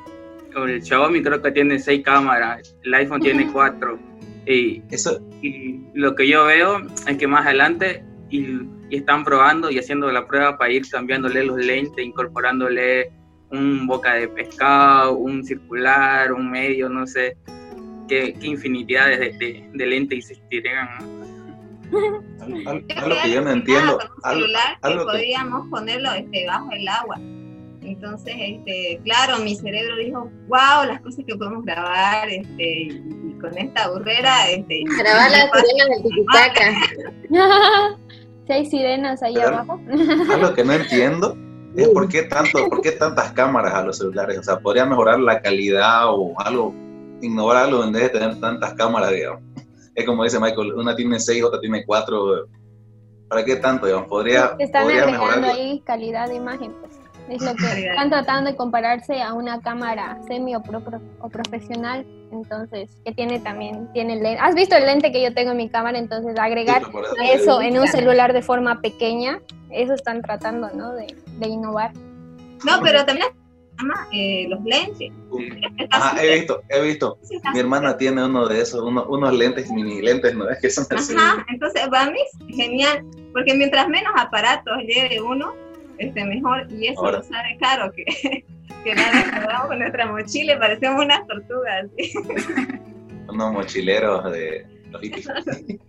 el 0.55 0.83
Xiaomi 0.83 1.23
creo 1.23 1.41
que 1.41 1.51
tiene 1.51 1.79
seis 1.79 2.03
cámaras, 2.03 2.75
el 2.83 2.93
iPhone 2.93 3.21
tiene 3.21 3.49
cuatro 3.51 3.97
y, 4.45 4.81
Eso. 4.89 5.19
y 5.41 5.81
lo 5.93 6.15
que 6.15 6.27
yo 6.27 6.45
veo 6.45 6.81
es 7.07 7.17
que 7.17 7.27
más 7.27 7.45
adelante 7.45 8.03
y, 8.29 8.59
están 8.89 9.23
probando 9.23 9.71
y 9.71 9.79
haciendo 9.79 10.11
la 10.11 10.27
prueba 10.27 10.57
para 10.57 10.71
ir 10.71 10.83
cambiándole 10.89 11.45
los 11.45 11.57
lentes, 11.57 12.03
incorporándole 12.03 13.09
un 13.49 13.87
boca 13.87 14.15
de 14.15 14.27
pescado, 14.27 15.13
un 15.13 15.45
circular, 15.45 16.33
un 16.33 16.51
medio, 16.51 16.89
no 16.89 17.07
sé 17.07 17.37
qué, 18.09 18.33
qué 18.39 18.47
infinidades 18.47 19.39
de, 19.39 19.69
de, 19.73 19.85
lentes 19.85 20.29
existirían. 20.29 20.89
algo 22.97 23.15
que 23.23 23.31
yo 23.31 23.41
no 23.41 23.51
entiendo. 23.51 23.99
Algo, 24.23 24.41
celular 24.41 24.79
que 24.81 24.95
podíamos 25.05 25.67
ponerlo 25.69 26.11
este, 26.11 26.45
bajo 26.47 26.71
el 26.71 26.87
agua. 26.87 27.17
Entonces, 27.83 28.33
este, 28.37 28.99
claro, 29.03 29.39
mi 29.39 29.55
cerebro 29.55 29.95
dijo, 29.97 30.31
wow, 30.47 30.85
las 30.87 31.01
cosas 31.01 31.25
que 31.25 31.35
podemos 31.35 31.65
grabar, 31.65 32.29
este, 32.29 33.01
con 33.41 33.57
esta 33.57 33.89
burrera. 33.89 34.49
Este, 34.49 34.83
Grabar 34.97 35.31
las 35.31 35.49
sirenas 35.51 35.87
de 35.89 36.09
Titicaca. 36.09 36.71
si 38.47 38.53
hay 38.53 38.65
sirenas 38.65 39.23
ahí 39.23 39.37
abajo. 39.37 39.79
Algo 40.31 40.53
que 40.53 40.63
no 40.63 40.73
entiendo 40.73 41.35
es 41.75 41.87
por 41.89 42.07
qué, 42.09 42.23
tanto, 42.23 42.67
por 42.69 42.81
qué 42.81 42.91
tantas 42.91 43.31
cámaras 43.31 43.73
a 43.73 43.83
los 43.83 43.97
celulares. 43.97 44.39
O 44.39 44.43
sea, 44.43 44.59
podría 44.59 44.85
mejorar 44.85 45.19
la 45.19 45.41
calidad 45.41 46.07
o 46.07 46.33
algo, 46.39 46.73
innovar 47.21 47.57
algo 47.57 47.83
en 47.83 47.91
vez 47.93 48.03
de 48.03 48.19
tener 48.19 48.39
tantas 48.39 48.73
cámaras, 48.73 49.11
digamos. 49.11 49.41
Es 49.95 50.05
como 50.05 50.23
dice 50.23 50.39
Michael, 50.39 50.73
una 50.73 50.95
tiene 50.95 51.19
seis, 51.19 51.43
otra 51.43 51.59
tiene 51.59 51.85
cuatro. 51.85 52.47
¿Para 53.27 53.45
qué 53.45 53.57
tanto, 53.57 53.85
digamos? 53.85 54.07
Podría, 54.07 54.55
Están 54.59 54.83
podría 54.83 55.03
agregando 55.03 55.47
ahí 55.47 55.81
calidad 55.85 56.27
de 56.27 56.35
imagen, 56.35 56.73
pues. 56.81 57.00
Es 57.31 57.41
lo 57.41 57.55
que 57.55 57.65
están 57.89 58.09
tratando 58.09 58.51
de 58.51 58.57
compararse 58.57 59.21
a 59.21 59.33
una 59.33 59.61
cámara 59.61 60.19
semi 60.27 60.55
o, 60.55 60.61
o 61.21 61.29
profesional, 61.29 62.05
entonces, 62.31 62.89
que 63.05 63.13
tiene 63.13 63.39
también, 63.39 63.91
tiene 63.93 64.15
lente. 64.15 64.39
¿Has 64.39 64.55
visto 64.55 64.75
el 64.75 64.85
lente 64.85 65.11
que 65.11 65.21
yo 65.21 65.33
tengo 65.33 65.51
en 65.51 65.57
mi 65.57 65.69
cámara? 65.69 65.97
Entonces, 65.97 66.37
agregar 66.37 66.83
eso 67.23 67.61
en 67.61 67.79
un 67.79 67.87
celular 67.87 68.33
de 68.33 68.41
forma 68.41 68.81
pequeña, 68.81 69.41
eso 69.69 69.93
están 69.93 70.21
tratando, 70.21 70.69
¿no? 70.73 70.93
De, 70.93 71.07
de 71.39 71.47
innovar. 71.47 71.93
No, 72.63 72.81
pero 72.83 73.05
también 73.05 73.27
eh, 74.11 74.47
los 74.49 74.63
lentes. 74.63 75.11
Ah, 75.91 76.15
he 76.21 76.39
visto, 76.39 76.61
he 76.69 76.81
visto. 76.81 77.17
Mi 77.53 77.59
hermana 77.59 77.97
tiene 77.97 78.23
uno 78.23 78.47
de 78.47 78.61
esos, 78.61 78.81
unos 78.81 79.33
lentes, 79.33 79.71
mini 79.71 80.01
lentes, 80.01 80.35
¿no? 80.35 80.49
Es 80.49 80.59
que 80.59 80.69
son 80.69 80.85
Ajá, 80.91 81.45
entonces 81.49 81.87
para 81.89 82.11
mí 82.11 82.19
es 82.19 82.55
genial, 82.55 83.05
porque 83.33 83.53
mientras 83.55 83.87
menos 83.87 84.13
aparatos 84.17 84.77
lleve 84.85 85.21
uno, 85.21 85.53
este, 86.01 86.25
mejor. 86.25 86.67
Y 86.71 86.87
eso 86.87 87.05
Ahora. 87.05 87.23
sale 87.23 87.57
caro, 87.59 87.91
que, 87.91 88.05
que 88.83 88.95
nada, 88.95 89.67
con 89.67 89.79
nuestra 89.79 90.05
mochila 90.05 90.53
y 90.53 90.59
parecemos 90.59 91.05
unas 91.05 91.27
tortugas. 91.27 91.87
Unos 93.27 93.53
mochileros 93.53 94.29
de 94.33 94.65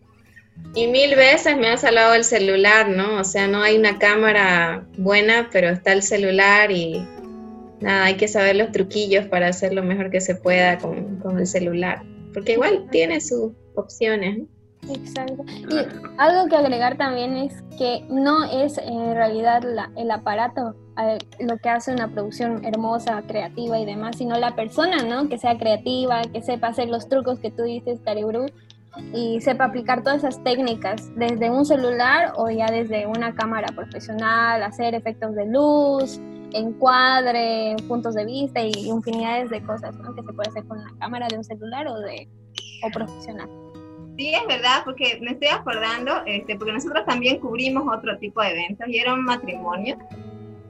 Y 0.75 0.87
mil 0.87 1.17
veces 1.17 1.57
me 1.57 1.69
ha 1.69 1.77
salado 1.77 2.15
el 2.15 2.25
celular, 2.25 2.89
¿no? 2.89 3.19
O 3.19 3.25
sea, 3.25 3.49
no 3.49 3.63
hay 3.63 3.77
una 3.77 3.99
cámara 3.99 4.87
buena, 4.97 5.49
pero 5.53 5.69
está 5.69 5.93
el 5.93 6.03
celular 6.03 6.71
y 6.71 7.07
nada, 7.81 8.05
hay 8.05 8.15
que 8.15 8.29
saber 8.29 8.57
los 8.57 8.71
truquillos 8.71 9.27
para 9.27 9.49
hacer 9.49 9.75
lo 9.75 9.83
mejor 9.83 10.11
que 10.11 10.21
se 10.21 10.35
pueda 10.35 10.79
con, 10.79 11.19
con 11.19 11.39
el 11.39 11.47
celular. 11.47 12.03
Porque 12.33 12.53
igual 12.53 12.87
tiene 12.91 13.21
sus 13.21 13.53
opciones, 13.75 14.39
¿no? 14.39 14.47
Exacto. 14.89 15.45
Y 15.49 15.77
algo 16.19 16.49
que 16.49 16.57
agregar 16.57 16.97
también 16.97 17.37
es 17.37 17.63
que 17.79 18.05
no 18.09 18.45
es 18.45 18.79
en 18.79 19.15
realidad 19.15 19.63
el 19.97 20.11
aparato 20.11 20.75
eh, 21.01 21.19
lo 21.41 21.57
que 21.59 21.69
hace 21.69 21.93
una 21.93 22.09
producción 22.09 22.65
hermosa, 22.65 23.23
creativa 23.27 23.79
y 23.79 23.87
demás, 23.87 24.17
sino 24.17 24.39
la 24.39 24.55
persona, 24.55 25.03
¿no? 25.03 25.29
Que 25.29 25.39
sea 25.39 25.57
creativa, 25.57 26.23
que 26.23 26.43
sepa 26.43 26.69
hacer 26.69 26.89
los 26.89 27.09
trucos 27.09 27.39
que 27.39 27.51
tú 27.51 27.63
dices, 27.63 28.01
Caribru, 28.05 28.47
y 29.15 29.41
sepa 29.41 29.67
aplicar 29.67 30.03
todas 30.03 30.19
esas 30.19 30.43
técnicas 30.43 31.11
desde 31.17 31.51
un 31.51 31.65
celular 31.65 32.33
o 32.37 32.51
ya 32.51 32.67
desde 32.67 33.07
una 33.07 33.35
cámara 33.35 33.69
profesional, 33.75 34.63
hacer 34.63 34.95
efectos 34.95 35.35
de 35.35 35.47
luz, 35.47 36.21
encuadre, 36.53 37.77
puntos 37.89 38.15
de 38.15 38.27
vista 38.27 38.61
y 38.61 38.73
infinidades 38.87 39.49
de 39.49 39.63
cosas 39.63 39.95
¿no? 39.97 40.15
que 40.15 40.23
se 40.23 40.33
puede 40.33 40.51
hacer 40.51 40.65
con 40.67 40.79
la 40.79 40.91
cámara 40.99 41.27
de 41.29 41.39
un 41.39 41.45
celular 41.45 41.87
o 41.87 41.99
de 42.01 42.29
o 42.85 42.91
profesional. 42.91 43.49
Sí, 44.17 44.35
es 44.35 44.47
verdad, 44.47 44.83
porque 44.85 45.19
me 45.23 45.33
estoy 45.33 45.49
acordando, 45.49 46.23
este, 46.27 46.57
porque 46.57 46.73
nosotros 46.73 47.05
también 47.07 47.39
cubrimos 47.39 47.85
otro 47.93 48.19
tipo 48.19 48.43
de 48.43 48.51
eventos 48.51 48.87
y 48.89 48.99
era 48.99 49.15
un 49.15 49.25
matrimonio. 49.25 49.99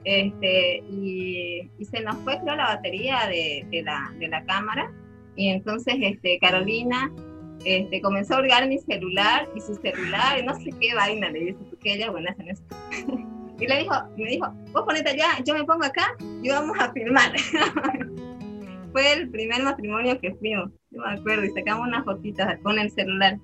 Este, 0.05 0.79
y, 0.91 1.69
se 1.85 2.01
nos 2.01 2.17
fue, 2.19 2.39
creo, 2.41 2.57
la 2.57 2.77
batería 2.77 3.27
de, 3.29 3.83
la, 3.85 4.45
cámara. 4.47 4.93
Y 5.37 5.49
entonces 5.49 5.95
este, 6.01 6.39
Carolina 6.39 7.13
este, 7.65 8.01
comenzó 8.01 8.35
a 8.35 8.41
hurgar 8.41 8.69
mi 8.69 8.79
celular 8.79 9.49
y 9.55 9.61
su 9.61 9.75
celular, 9.75 10.39
y 10.39 10.45
no 10.45 10.55
sé 10.55 10.71
qué 10.81 10.95
vaina 10.95 11.31
le 11.31 11.41
dice, 11.41 11.59
porque 11.69 11.95
ella 11.95 12.07
es 12.07 12.13
buena 12.13 12.35
en 12.39 12.49
eso. 12.49 12.63
y 13.61 13.67
le 13.67 13.79
dijo, 13.79 13.95
me 14.17 14.31
dijo, 14.31 14.47
vos 14.73 14.83
ponete 14.85 15.11
allá, 15.11 15.43
yo 15.45 15.55
me 15.55 15.65
pongo 15.65 15.85
acá 15.85 16.15
y 16.43 16.49
vamos 16.49 16.79
a 16.79 16.93
filmar. 16.93 17.33
fue 18.93 19.13
el 19.13 19.31
primer 19.31 19.63
matrimonio 19.63 20.21
que 20.21 20.35
fuimos, 20.35 20.71
yo 20.91 21.01
me 21.01 21.13
acuerdo, 21.13 21.45
y 21.45 21.51
sacamos 21.51 21.89
unas 21.89 22.05
fotitas 22.05 22.59
con 22.63 22.79
el 22.79 22.91
celular. 22.91 23.39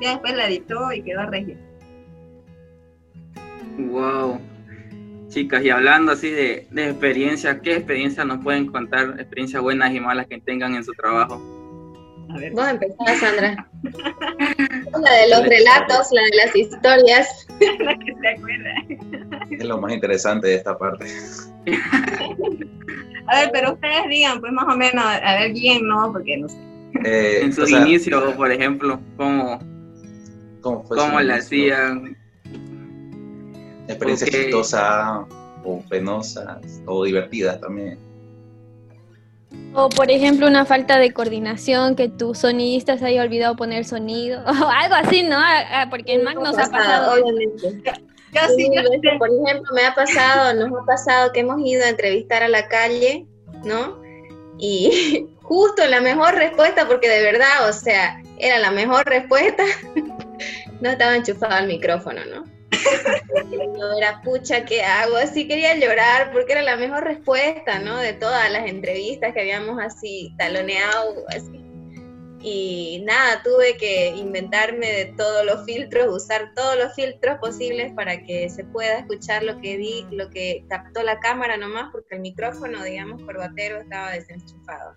Ya 0.00 0.10
después 0.10 0.34
la 0.36 0.46
editó 0.46 0.92
y 0.92 1.02
quedó 1.02 1.26
regio. 1.26 1.56
Wow. 3.78 4.40
Chicas, 5.28 5.64
y 5.64 5.70
hablando 5.70 6.12
así 6.12 6.30
de, 6.30 6.66
de 6.70 6.90
experiencias, 6.90 7.58
¿qué 7.62 7.76
experiencias 7.76 8.26
nos 8.26 8.42
pueden 8.44 8.66
contar? 8.66 9.14
Experiencias 9.18 9.62
buenas 9.62 9.94
y 9.94 10.00
malas 10.00 10.26
que 10.26 10.38
tengan 10.40 10.74
en 10.74 10.84
su 10.84 10.92
trabajo. 10.92 11.40
A 12.28 12.38
ver. 12.38 12.52
Vos 12.52 12.68
empezás, 12.68 13.18
Sandra. 13.18 13.68
la 15.02 15.12
de 15.12 15.28
los 15.30 15.42
relatos, 15.48 16.08
la 16.12 16.22
de 16.22 16.36
las 16.44 16.56
historias. 16.56 17.46
la 17.78 17.98
que 17.98 18.14
se 18.20 18.28
acuerda. 18.28 18.74
Es 19.50 19.64
lo 19.64 19.78
más 19.78 19.92
interesante 19.92 20.48
de 20.48 20.54
esta 20.56 20.76
parte. 20.76 21.06
a 23.26 23.40
ver, 23.40 23.50
pero 23.52 23.72
ustedes 23.74 24.08
digan, 24.08 24.40
pues 24.40 24.52
más 24.52 24.64
o 24.64 24.76
menos, 24.76 25.04
a 25.04 25.34
ver 25.36 25.52
bien, 25.52 25.86
¿no? 25.86 26.12
Porque 26.12 26.36
no 26.36 26.48
sé. 26.48 26.56
Eh, 27.04 27.40
en 27.42 27.52
su 27.52 27.66
inicio, 27.68 28.36
por 28.36 28.52
ejemplo, 28.52 29.00
¿cómo, 29.16 29.58
cómo, 30.60 30.84
fue 30.84 30.96
cómo 30.96 31.20
la 31.20 31.36
hacían? 31.36 32.16
Experiencia 33.88 34.26
exitosa 34.26 35.26
o 35.64 35.82
penosa 35.88 36.60
o 36.86 37.04
divertida 37.04 37.58
también. 37.58 37.98
O 39.74 39.88
por 39.88 40.10
ejemplo 40.10 40.46
una 40.46 40.64
falta 40.64 40.98
de 40.98 41.12
coordinación, 41.12 41.96
que 41.96 42.08
tu 42.08 42.34
sonidista 42.34 42.98
se 42.98 43.06
haya 43.06 43.22
olvidado 43.22 43.56
poner 43.56 43.84
sonido, 43.84 44.42
o 44.46 44.68
algo 44.68 44.94
así, 44.94 45.22
¿no? 45.22 45.36
Ah, 45.36 45.64
ah, 45.72 45.86
porque 45.90 46.14
en 46.14 46.24
Mac 46.24 46.36
nos 46.36 46.58
ha 46.58 46.70
pasado. 46.70 47.14
Obviamente. 47.14 47.82
Yo, 48.32 48.40
sí, 48.56 48.70
por 49.18 49.28
ejemplo, 49.28 49.74
me 49.74 49.84
ha 49.84 49.94
pasado, 49.94 50.54
nos 50.54 50.80
ha 50.80 50.86
pasado 50.86 51.32
que 51.32 51.40
hemos 51.40 51.60
ido 51.60 51.84
a 51.84 51.90
entrevistar 51.90 52.42
a 52.42 52.48
la 52.48 52.66
calle, 52.66 53.26
¿no? 53.64 54.00
Y 54.58 55.28
justo 55.42 55.86
la 55.86 56.00
mejor 56.00 56.34
respuesta, 56.34 56.88
porque 56.88 57.08
de 57.08 57.22
verdad, 57.22 57.68
o 57.68 57.72
sea, 57.72 58.22
era 58.38 58.58
la 58.58 58.70
mejor 58.70 59.06
respuesta, 59.06 59.64
no 60.80 60.90
estaba 60.90 61.14
enchufado 61.16 61.58
el 61.58 61.66
micrófono, 61.66 62.22
¿no? 62.24 62.44
no 63.78 63.96
era 63.96 64.20
pucha, 64.22 64.64
¿qué 64.64 64.82
hago? 64.82 65.16
Así 65.16 65.46
quería 65.46 65.76
llorar 65.76 66.32
porque 66.32 66.52
era 66.52 66.62
la 66.62 66.76
mejor 66.76 67.04
respuesta, 67.04 67.78
¿no? 67.78 67.98
De 67.98 68.14
todas 68.14 68.50
las 68.50 68.66
entrevistas 68.68 69.32
que 69.32 69.40
habíamos 69.40 69.80
así 69.80 70.34
taloneado, 70.38 71.24
así. 71.28 71.71
Y 72.44 73.02
nada, 73.06 73.40
tuve 73.44 73.76
que 73.76 74.08
inventarme 74.16 74.90
de 74.90 75.04
todos 75.16 75.46
los 75.46 75.64
filtros, 75.64 76.08
usar 76.08 76.52
todos 76.56 76.76
los 76.76 76.92
filtros 76.94 77.38
posibles 77.38 77.92
para 77.92 78.24
que 78.24 78.50
se 78.50 78.64
pueda 78.64 78.98
escuchar 78.98 79.44
lo 79.44 79.60
que 79.60 79.76
di, 79.76 80.06
lo 80.10 80.28
que 80.28 80.64
captó 80.68 81.04
la 81.04 81.20
cámara 81.20 81.56
nomás, 81.56 81.90
porque 81.92 82.16
el 82.16 82.20
micrófono, 82.20 82.82
digamos, 82.82 83.22
corbatero 83.22 83.78
estaba 83.78 84.10
desenchufado. 84.10 84.96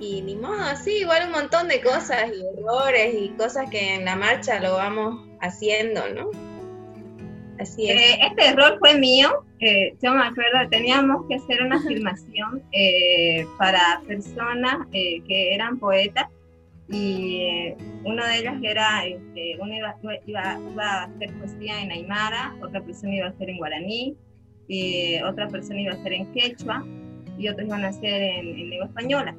Y 0.00 0.22
ni 0.22 0.34
modo, 0.34 0.60
así, 0.60 0.98
igual 0.98 1.26
un 1.26 1.32
montón 1.32 1.68
de 1.68 1.80
cosas 1.82 2.32
y 2.34 2.42
errores 2.58 3.14
y 3.14 3.28
cosas 3.30 3.70
que 3.70 3.94
en 3.94 4.04
la 4.04 4.16
marcha 4.16 4.58
lo 4.58 4.74
vamos 4.74 5.28
haciendo, 5.40 6.02
¿no? 6.08 6.30
Eh, 7.60 8.18
este 8.26 8.48
error 8.48 8.78
fue 8.78 8.98
mío. 8.98 9.44
Eh, 9.60 9.94
yo 10.02 10.12
me 10.12 10.24
acuerdo, 10.24 10.68
teníamos 10.70 11.26
que 11.28 11.34
hacer 11.34 11.62
una 11.62 11.80
filmación 11.82 12.62
eh, 12.72 13.46
para 13.58 14.00
personas 14.08 14.86
que 14.90 15.54
eran 15.54 15.78
poetas 15.78 16.28
y 16.90 17.74
uno 18.04 18.26
de 18.26 18.38
ellos 18.38 18.54
era, 18.62 19.06
este, 19.06 19.56
uno 19.60 19.74
iba, 19.74 19.90
a 19.90 21.04
hacer 21.04 21.32
poesía 21.38 21.82
en 21.82 21.92
Aymara, 21.92 22.54
otra 22.62 22.80
persona 22.80 23.14
iba 23.14 23.26
a 23.26 23.30
hacer 23.30 23.50
en 23.50 23.58
guaraní, 23.58 24.16
y 24.68 25.20
otra 25.22 25.48
persona 25.48 25.80
iba 25.80 25.92
a 25.92 25.96
hacer 25.96 26.12
en 26.12 26.32
quechua 26.32 26.84
y 27.38 27.48
otros 27.48 27.66
iban 27.66 27.84
a 27.84 27.88
hacer 27.88 28.22
en, 28.22 28.48
en 28.48 28.70
lengua 28.70 28.86
española. 28.86 29.34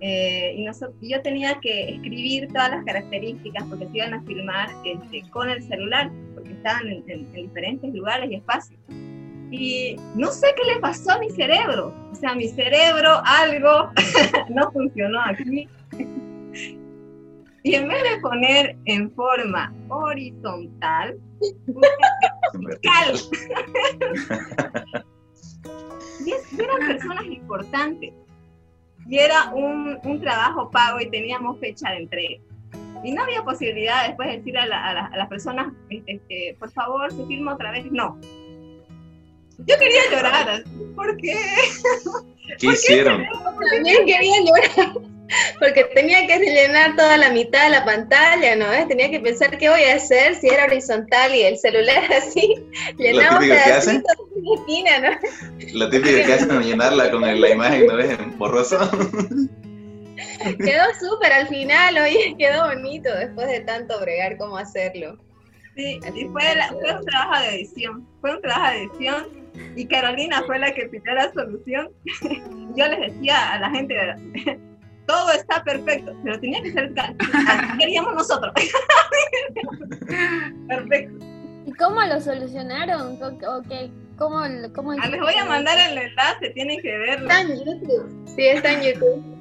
y, 0.00 0.66
yo 1.02 1.22
tenía 1.22 1.58
que 1.60 1.90
escribir 1.90 2.48
todas 2.48 2.70
las 2.70 2.84
características 2.84 3.64
porque 3.64 3.86
se 3.88 3.96
iban 3.98 4.14
a 4.14 4.22
filmar 4.22 4.68
este, 4.84 5.28
con 5.30 5.50
el 5.50 5.62
celular 5.62 6.10
estaban 6.64 6.88
en, 6.88 7.32
diferentes 7.32 7.92
lugares 7.94 8.30
y 8.30 8.36
espacios. 8.36 8.80
Y 9.50 9.96
no 10.16 10.30
sé 10.30 10.48
qué 10.56 10.74
le 10.74 10.80
pasó 10.80 11.12
a 11.12 11.18
mi 11.18 11.30
cerebro. 11.30 11.94
O 12.10 12.14
sea, 12.14 12.34
mi 12.34 12.48
cerebro 12.48 13.20
algo 13.24 13.90
no 14.48 14.72
funcionó 14.72 15.20
aquí. 15.20 15.68
Y 17.64 17.74
en 17.76 17.88
vez 17.88 18.02
de 18.02 18.20
poner 18.20 18.76
en 18.84 19.10
forma 19.12 19.72
horizontal, 19.88 21.18
vertical. 22.52 23.14
y 26.26 26.60
eran 26.60 26.86
personas 26.86 27.24
importantes. 27.24 28.12
Y 29.06 29.18
era 29.18 29.50
un, 29.54 29.98
un 30.04 30.20
trabajo 30.20 30.70
pago 30.70 31.00
y 31.00 31.08
teníamos 31.10 31.58
fecha 31.58 31.90
de 31.92 31.96
entrega. 32.02 32.42
Y 33.02 33.12
no 33.12 33.22
había 33.22 33.42
posibilidad 33.42 34.08
después 34.08 34.28
de 34.28 34.36
decir 34.38 34.58
a, 34.58 34.66
las 34.66 35.28
personas, 35.28 35.72
este, 35.88 36.56
por 36.58 36.70
favor, 36.70 37.10
se 37.12 37.24
firma 37.24 37.54
otra 37.54 37.70
vez. 37.70 37.90
No. 37.90 38.20
Yo 39.58 39.78
quería 39.78 40.02
llorar. 40.10 40.64
¿Por 40.94 41.16
qué? 41.16 41.34
¿Qué 42.58 42.66
hicieron? 42.66 43.24
También 43.72 44.04
quería 44.04 44.36
llorar. 44.44 45.13
Porque 45.58 45.84
tenía 45.94 46.26
que 46.26 46.38
rellenar 46.38 46.96
toda 46.96 47.16
la 47.16 47.30
mitad 47.30 47.64
de 47.64 47.70
la 47.70 47.84
pantalla, 47.84 48.56
¿no? 48.56 48.66
Tenía 48.88 49.10
que 49.10 49.20
pensar 49.20 49.56
qué 49.58 49.68
voy 49.68 49.82
a 49.84 49.96
hacer 49.96 50.34
si 50.36 50.48
era 50.48 50.64
horizontal 50.64 51.34
y 51.34 51.42
el 51.42 51.58
celular 51.58 52.04
así. 52.12 52.54
Llenaba 52.98 53.34
¿Lo 53.34 53.40
típico 53.40 53.64
que 53.64 53.72
hacen? 53.72 54.04
Esquina, 54.58 54.98
¿no? 54.98 55.78
Lo 55.78 55.90
típico 55.90 56.16
que 56.26 56.32
hacen 56.32 56.50
es 56.50 56.66
llenarla 56.66 57.10
con 57.10 57.22
la 57.22 57.48
imagen, 57.48 57.86
¿no 57.86 57.96
ves? 57.96 58.16
Borroso. 58.36 58.78
quedó 60.58 60.84
súper 61.00 61.32
al 61.32 61.48
final, 61.48 61.96
oye, 61.98 62.34
quedó 62.38 62.66
bonito 62.66 63.12
después 63.14 63.48
de 63.48 63.60
tanto 63.60 63.98
bregar 64.00 64.36
cómo 64.36 64.56
hacerlo. 64.56 65.18
Sí, 65.76 65.98
y 66.14 66.24
fue, 66.26 66.42
fue 66.70 66.94
un 66.94 67.04
trabajo 67.04 67.42
de 67.42 67.48
edición, 67.56 68.08
fue 68.20 68.36
un 68.36 68.42
trabajo 68.42 68.72
de 68.72 68.82
edición 68.82 69.26
y 69.76 69.86
Carolina 69.86 70.42
fue 70.46 70.58
la 70.58 70.72
que 70.72 70.86
pidió 70.86 71.14
la 71.14 71.32
solución. 71.32 71.90
Yo 72.76 72.86
les 72.86 73.12
decía 73.12 73.52
a 73.52 73.58
la 73.58 73.70
gente, 73.70 73.96
todo 75.06 75.32
está 75.32 75.62
perfecto, 75.62 76.12
pero 76.22 76.40
tenía 76.40 76.62
que 76.62 76.72
ser 76.72 76.92
así 76.96 77.78
queríamos 77.78 78.14
nosotros. 78.14 78.52
perfecto. 80.68 81.26
¿Y 81.66 81.72
cómo 81.72 82.00
lo 82.02 82.20
solucionaron? 82.20 83.18
¿O 83.22 83.62
qué? 83.68 83.90
¿Cómo, 84.18 84.42
cómo 84.74 84.92
ah, 84.92 85.08
les 85.08 85.20
voy 85.20 85.34
a 85.34 85.44
mandar 85.44 85.76
el 85.90 85.98
enlace, 85.98 86.50
tienen 86.50 86.80
que 86.80 86.96
verlo. 86.96 87.28
Está 87.28 87.40
en 87.40 87.58
YouTube. 87.58 88.24
Sí, 88.36 88.46
está 88.46 88.72
en 88.72 88.82
YouTube. 88.82 89.34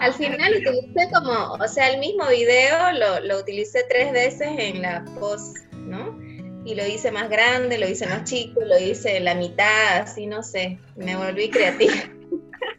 Al 0.00 0.14
final 0.14 0.54
utilicé 0.56 1.10
como, 1.12 1.54
o 1.54 1.68
sea, 1.68 1.90
el 1.90 2.00
mismo 2.00 2.26
video 2.28 2.92
lo, 2.92 3.20
lo 3.20 3.40
utilicé 3.40 3.84
tres 3.88 4.12
veces 4.12 4.48
en 4.58 4.82
la 4.82 5.04
post, 5.18 5.58
¿no? 5.74 6.18
Y 6.64 6.74
lo 6.74 6.86
hice 6.86 7.10
más 7.10 7.28
grande, 7.28 7.78
lo 7.78 7.88
hice 7.88 8.06
más 8.06 8.24
chico, 8.24 8.60
lo 8.62 8.78
hice 8.78 9.16
en 9.16 9.24
la 9.24 9.34
mitad, 9.34 10.02
así 10.02 10.26
no 10.26 10.42
sé, 10.42 10.78
me 10.96 11.16
volví 11.16 11.50
creativa. 11.50 11.94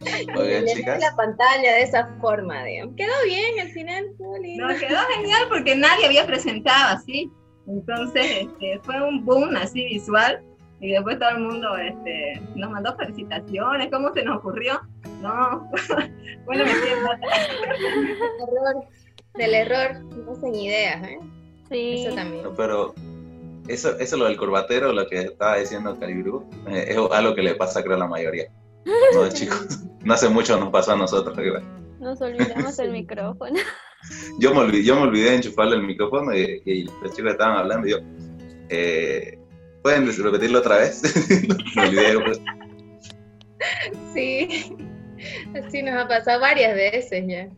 la 0.00 1.14
pantalla 1.16 1.74
de 1.74 1.82
esa 1.82 2.06
forma, 2.20 2.64
digamos. 2.64 2.96
Quedó 2.96 3.12
bien 3.24 3.60
al 3.60 3.68
final. 3.68 4.06
No, 4.18 4.68
quedó 4.78 4.98
genial 5.14 5.42
porque 5.48 5.76
nadie 5.76 6.06
había 6.06 6.26
presentado 6.26 6.96
así. 6.96 7.30
Entonces 7.66 8.26
este, 8.40 8.80
fue 8.82 9.00
un 9.02 9.24
boom 9.24 9.54
así 9.56 9.84
visual 9.84 10.42
y 10.80 10.92
después 10.92 11.18
todo 11.18 11.30
el 11.30 11.40
mundo 11.40 11.76
este, 11.76 12.40
nos 12.56 12.70
mandó 12.70 12.96
felicitaciones, 12.96 13.90
¿cómo 13.92 14.14
se 14.14 14.24
nos 14.24 14.38
ocurrió? 14.38 14.80
No, 15.20 15.70
bueno, 16.46 16.64
me 16.64 16.72
error, 16.72 17.18
del 19.34 19.54
error, 19.54 20.00
no 20.02 20.32
hacen 20.32 20.54
ideas, 20.54 21.06
¿eh? 21.06 21.18
Sí. 21.68 22.06
Eso 22.06 22.14
también. 22.14 22.46
pero 22.56 22.94
eso, 23.68 23.98
eso 23.98 24.16
lo 24.16 24.24
del 24.24 24.38
curvatero, 24.38 24.92
lo 24.92 25.06
que 25.06 25.20
estaba 25.20 25.56
diciendo 25.56 25.98
Calibru, 26.00 26.48
eh, 26.68 26.86
es 26.88 26.96
algo 26.96 27.34
que 27.34 27.42
le 27.42 27.54
pasa 27.54 27.82
creo 27.82 27.96
a 27.96 28.00
la 28.00 28.08
mayoría. 28.08 28.50
No, 29.14 29.28
chicos, 29.32 29.80
no 30.02 30.14
hace 30.14 30.28
mucho 30.28 30.58
nos 30.58 30.70
pasó 30.70 30.92
a 30.92 30.96
nosotros. 30.96 31.36
Nos 31.98 32.20
olvidamos 32.20 32.78
el 32.78 32.92
micrófono. 32.92 33.58
Yo 34.38 34.54
me 34.54 34.60
olvidé, 34.60 34.84
yo 34.84 34.96
me 34.96 35.02
olvidé 35.02 35.30
de 35.30 35.36
enchufarle 35.36 35.76
el 35.76 35.82
micrófono 35.82 36.34
y, 36.34 36.84
los 37.02 37.14
chicos 37.14 37.32
estaban 37.32 37.58
hablando 37.58 37.86
y 37.86 37.90
yo, 37.90 37.98
eh, 38.70 39.38
¿pueden 39.82 40.06
repetirlo 40.06 40.60
otra 40.60 40.78
vez? 40.78 41.02
me 41.76 41.82
olvidé. 41.82 42.18
Pues. 42.20 42.40
Sí. 44.14 44.76
Así 45.54 45.82
nos 45.82 45.94
ha 45.96 46.08
pasado 46.08 46.40
varias 46.40 46.74
veces 46.74 47.24
ya. 47.26 47.48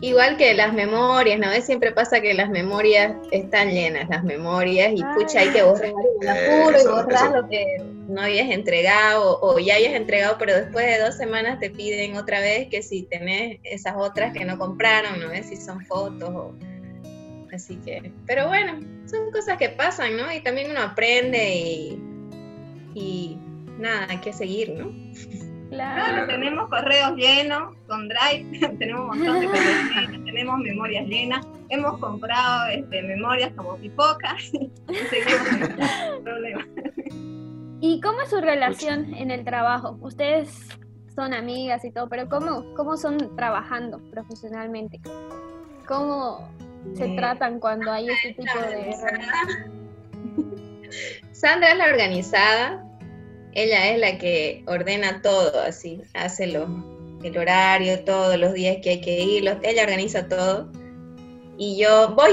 Igual 0.00 0.36
que 0.36 0.54
las 0.54 0.72
memorias, 0.74 1.38
¿no? 1.38 1.50
Siempre 1.62 1.92
pasa 1.92 2.20
que 2.20 2.34
las 2.34 2.50
memorias 2.50 3.16
están 3.30 3.70
llenas, 3.70 4.08
las 4.08 4.24
memorias, 4.24 4.92
y 4.94 5.02
pucha, 5.14 5.40
hay 5.40 5.50
que 5.50 5.62
borrar 5.62 5.92
un 5.92 6.28
apuro 6.28 6.78
y 6.80 6.86
borrar 6.86 7.30
lo 7.30 7.48
que 7.48 7.76
no 8.08 8.20
habías 8.20 8.50
entregado 8.50 9.38
o 9.40 9.58
ya 9.58 9.76
hayas 9.76 9.94
entregado, 9.94 10.36
pero 10.38 10.54
después 10.54 10.84
de 10.86 10.98
dos 10.98 11.16
semanas 11.16 11.58
te 11.60 11.70
piden 11.70 12.16
otra 12.16 12.40
vez 12.40 12.68
que 12.68 12.82
si 12.82 13.04
tenés 13.04 13.60
esas 13.62 13.94
otras 13.96 14.32
que 14.32 14.44
no 14.44 14.58
compraron, 14.58 15.20
¿no? 15.20 15.30
Si 15.42 15.56
son 15.56 15.84
fotos 15.86 16.30
o... 16.30 16.54
Así 17.52 17.76
que, 17.76 18.12
pero 18.26 18.48
bueno, 18.48 18.80
son 19.06 19.30
cosas 19.30 19.56
que 19.58 19.68
pasan, 19.68 20.16
¿no? 20.16 20.32
Y 20.32 20.42
también 20.42 20.72
uno 20.72 20.80
aprende 20.80 21.54
y, 21.54 22.02
y 22.94 23.38
nada, 23.78 24.08
hay 24.10 24.18
que 24.18 24.32
seguir, 24.32 24.74
¿no? 24.74 24.92
Claro, 25.74 26.26
tenemos 26.26 26.68
correos 26.68 27.16
llenos 27.16 27.74
con 27.88 28.08
Drive, 28.08 28.76
tenemos 28.78 29.02
un 29.02 29.18
montón 29.18 29.40
de 29.40 29.46
correos 29.46 29.84
llenos, 29.94 30.24
tenemos 30.24 30.58
memorias 30.58 31.06
llenas, 31.06 31.46
hemos 31.68 31.98
comprado 31.98 32.66
este, 32.68 33.02
memorias 33.02 33.52
como 33.56 33.76
pipocas 33.76 34.42
y 34.54 34.94
seguimos 35.10 35.48
sin 35.48 36.24
problema. 36.24 36.66
¿Y 37.80 38.00
cómo 38.00 38.22
es 38.22 38.30
su 38.30 38.40
relación 38.40 39.14
en 39.14 39.30
el 39.30 39.44
trabajo? 39.44 39.98
Ustedes 40.00 40.68
son 41.14 41.34
amigas 41.34 41.84
y 41.84 41.90
todo, 41.90 42.08
pero 42.08 42.28
¿cómo, 42.28 42.64
cómo 42.74 42.96
son 42.96 43.36
trabajando 43.36 43.98
profesionalmente? 44.10 45.00
¿Cómo 45.86 46.48
se 46.94 47.12
Eh, 47.12 47.16
tratan 47.16 47.60
cuando 47.60 47.90
hay 47.90 48.08
este 48.08 48.34
tipo 48.34 48.58
de 48.58 48.94
Sandra 51.32 51.72
es 51.72 51.78
la 51.78 51.86
organizada, 51.86 52.84
ella 53.54 53.90
es 53.92 53.98
la 53.98 54.18
que 54.18 54.62
ordena 54.66 55.22
todo, 55.22 55.60
así, 55.62 56.02
hace 56.14 56.46
lo- 56.48 56.92
el 57.22 57.38
horario, 57.38 58.04
todos 58.04 58.36
los 58.38 58.52
días 58.52 58.78
que 58.82 58.90
hay 58.90 59.00
que 59.00 59.20
ir, 59.22 59.44
los- 59.44 59.56
ella 59.62 59.84
organiza 59.84 60.28
todo. 60.28 60.70
Y 61.56 61.78
yo 61.78 62.14
voy, 62.14 62.32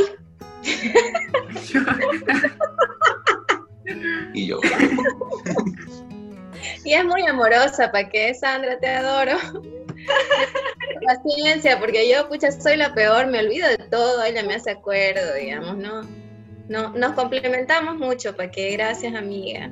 Y 4.34 4.48
yo, 4.48 4.60
y 6.86 6.94
es 6.94 7.06
muy 7.06 7.24
amorosa, 7.24 7.92
¿para 7.92 8.10
qué, 8.10 8.34
Sandra? 8.34 8.80
Te 8.80 8.88
adoro. 8.88 9.38
Paciencia, 11.06 11.80
porque 11.80 12.10
yo, 12.10 12.28
pucha, 12.30 12.52
soy 12.52 12.78
la 12.78 12.94
peor, 12.94 13.28
me 13.28 13.40
olvido 13.40 13.68
de 13.68 13.78
todo, 13.78 14.24
ella 14.24 14.44
me 14.44 14.56
hace 14.56 14.72
acuerdo, 14.72 15.34
digamos, 15.36 15.78
¿no? 15.78 16.02
No, 16.72 16.90
nos 16.94 17.12
complementamos 17.14 17.98
mucho, 17.98 18.34
¿para 18.36 18.50
qué? 18.50 18.72
Gracias, 18.72 19.14
amiga. 19.14 19.68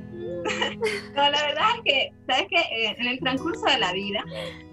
No, 1.15 1.29
la 1.29 1.41
verdad 1.47 1.65
es 1.77 1.81
que, 1.85 2.11
¿sabes 2.27 2.47
qué? 2.49 2.57
Eh, 2.59 2.95
en 2.97 3.07
el 3.07 3.19
transcurso 3.19 3.65
de 3.65 3.77
la 3.79 3.93
vida, 3.93 4.23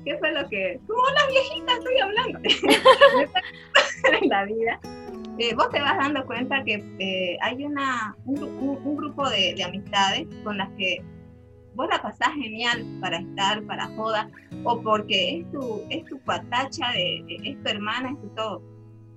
¿qué 0.04 0.16
fue 0.18 0.32
lo 0.32 0.48
que... 0.48 0.80
Como 0.88 1.02
las 1.14 1.28
viejitas 1.28 1.78
estoy 1.78 1.98
hablando. 1.98 2.40
en 4.22 4.28
la 4.28 4.44
vida, 4.44 4.80
eh, 5.38 5.54
vos 5.54 5.68
te 5.70 5.80
vas 5.80 5.96
dando 5.98 6.24
cuenta 6.26 6.64
que 6.64 6.82
eh, 6.98 7.36
hay 7.42 7.64
una, 7.64 8.16
un, 8.24 8.36
gru- 8.36 8.58
un- 8.58 8.80
un 8.84 8.96
grupo 8.96 9.28
de, 9.30 9.54
de 9.54 9.64
amistades 9.64 10.26
con 10.44 10.58
las 10.58 10.68
que 10.78 11.02
vos 11.74 11.88
la 11.90 12.00
pasás 12.00 12.32
genial 12.34 12.84
para 13.00 13.18
estar, 13.18 13.62
para 13.64 13.86
joda, 13.96 14.28
o 14.64 14.80
porque 14.82 15.38
es 15.40 15.52
tu, 15.52 15.82
es 15.90 16.04
tu 16.06 16.18
patacha, 16.20 16.90
de- 16.92 17.24
es 17.44 17.62
tu 17.62 17.68
hermana, 17.68 18.10
es 18.10 18.20
tu 18.20 18.28
todo. 18.34 18.62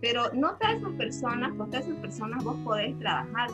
Pero 0.02 0.32
no 0.34 0.56
todas 0.56 0.78
esas 0.78 0.94
personas, 0.94 1.54
con 1.54 1.70
todas 1.70 1.86
esas 1.86 2.00
personas 2.00 2.44
vos 2.44 2.56
podés 2.64 2.98
trabajar. 3.00 3.50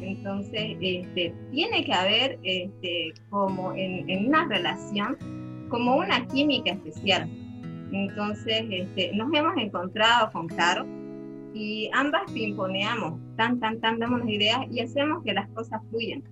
Entonces, 0.00 0.76
este, 0.80 1.34
tiene 1.50 1.84
que 1.84 1.92
haber 1.92 2.38
este, 2.42 3.12
como 3.30 3.72
en, 3.74 4.08
en 4.08 4.28
una 4.28 4.46
relación, 4.46 5.16
como 5.68 5.96
una 5.96 6.26
química 6.28 6.72
especial. 6.72 7.28
Entonces, 7.92 8.64
este, 8.70 9.12
nos 9.14 9.32
hemos 9.32 9.56
encontrado 9.56 10.30
con 10.32 10.48
Caro 10.48 10.86
y 11.54 11.90
ambas 11.94 12.30
pimponeamos, 12.32 13.14
tan, 13.36 13.58
tan, 13.60 13.80
tan, 13.80 13.98
damos 13.98 14.20
las 14.20 14.28
ideas 14.28 14.58
y 14.70 14.80
hacemos 14.80 15.22
que 15.24 15.32
las 15.32 15.48
cosas 15.50 15.80
fluyan. 15.90 16.22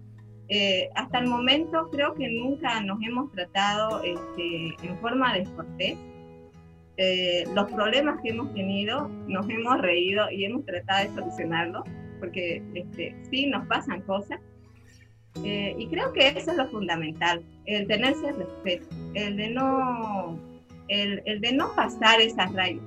Eh, 0.49 0.91
hasta 0.95 1.19
el 1.21 1.27
momento 1.27 1.89
creo 1.91 2.15
que 2.15 2.29
nunca 2.29 2.81
nos 2.83 2.99
hemos 3.03 3.33
tratado 3.33 4.03
este, 4.03 4.75
en 4.83 4.99
forma 5.01 5.33
descortés. 5.33 5.97
Eh, 6.97 7.45
los 7.55 7.71
problemas 7.73 8.21
que 8.23 8.31
hemos 8.31 8.53
tenido 8.55 9.09
nos 9.27 9.49
hemos 9.49 9.81
reído 9.81 10.31
y 10.31 10.45
hemos 10.45 10.65
tratado 10.65 11.09
de 11.09 11.15
solucionarlos 11.15 11.83
porque 12.21 12.63
este, 12.75 13.17
sí 13.31 13.47
nos 13.47 13.67
pasan 13.67 14.03
cosas. 14.03 14.41
Eh, 15.43 15.75
y 15.77 15.89
creo 15.89 16.13
que 16.13 16.29
eso 16.29 16.53
es 16.53 16.57
lo 16.57 16.69
fundamental, 16.69 17.45
el 17.67 17.89
tenerse 17.89 18.31
respeto, 18.31 18.87
el 19.15 19.37
de 19.37 19.51
no, 19.51 20.39
el, 20.87 21.41
de 21.41 21.53
no 21.53 21.75
pasar 21.75 22.21
esas 22.21 22.53
rayas. 22.53 22.85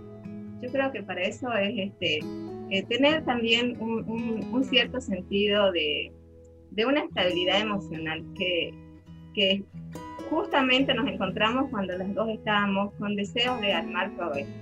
Yo 0.62 0.72
creo 0.72 0.92
que 0.94 1.04
para 1.04 1.24
eso 1.24 1.52
es 1.54 1.74
este, 1.78 2.20
eh, 2.70 2.84
tener 2.84 3.26
también 3.26 3.78
un 3.82 4.64
cierto 4.64 5.02
sentido 5.02 5.74
de, 5.74 6.14
de 6.72 6.86
una 6.86 7.02
estabilidad 7.02 7.60
emocional 7.60 8.24
que, 8.36 8.72
que 9.34 9.64
justamente 10.30 10.94
nos 10.94 11.08
encontramos 11.08 11.70
cuando 11.70 11.98
las 11.98 12.14
dos 12.14 12.30
estábamos 12.30 12.94
con 12.96 13.16
deseos 13.16 13.60
de 13.62 13.74
armar 13.74 14.12
esto. 14.36 14.58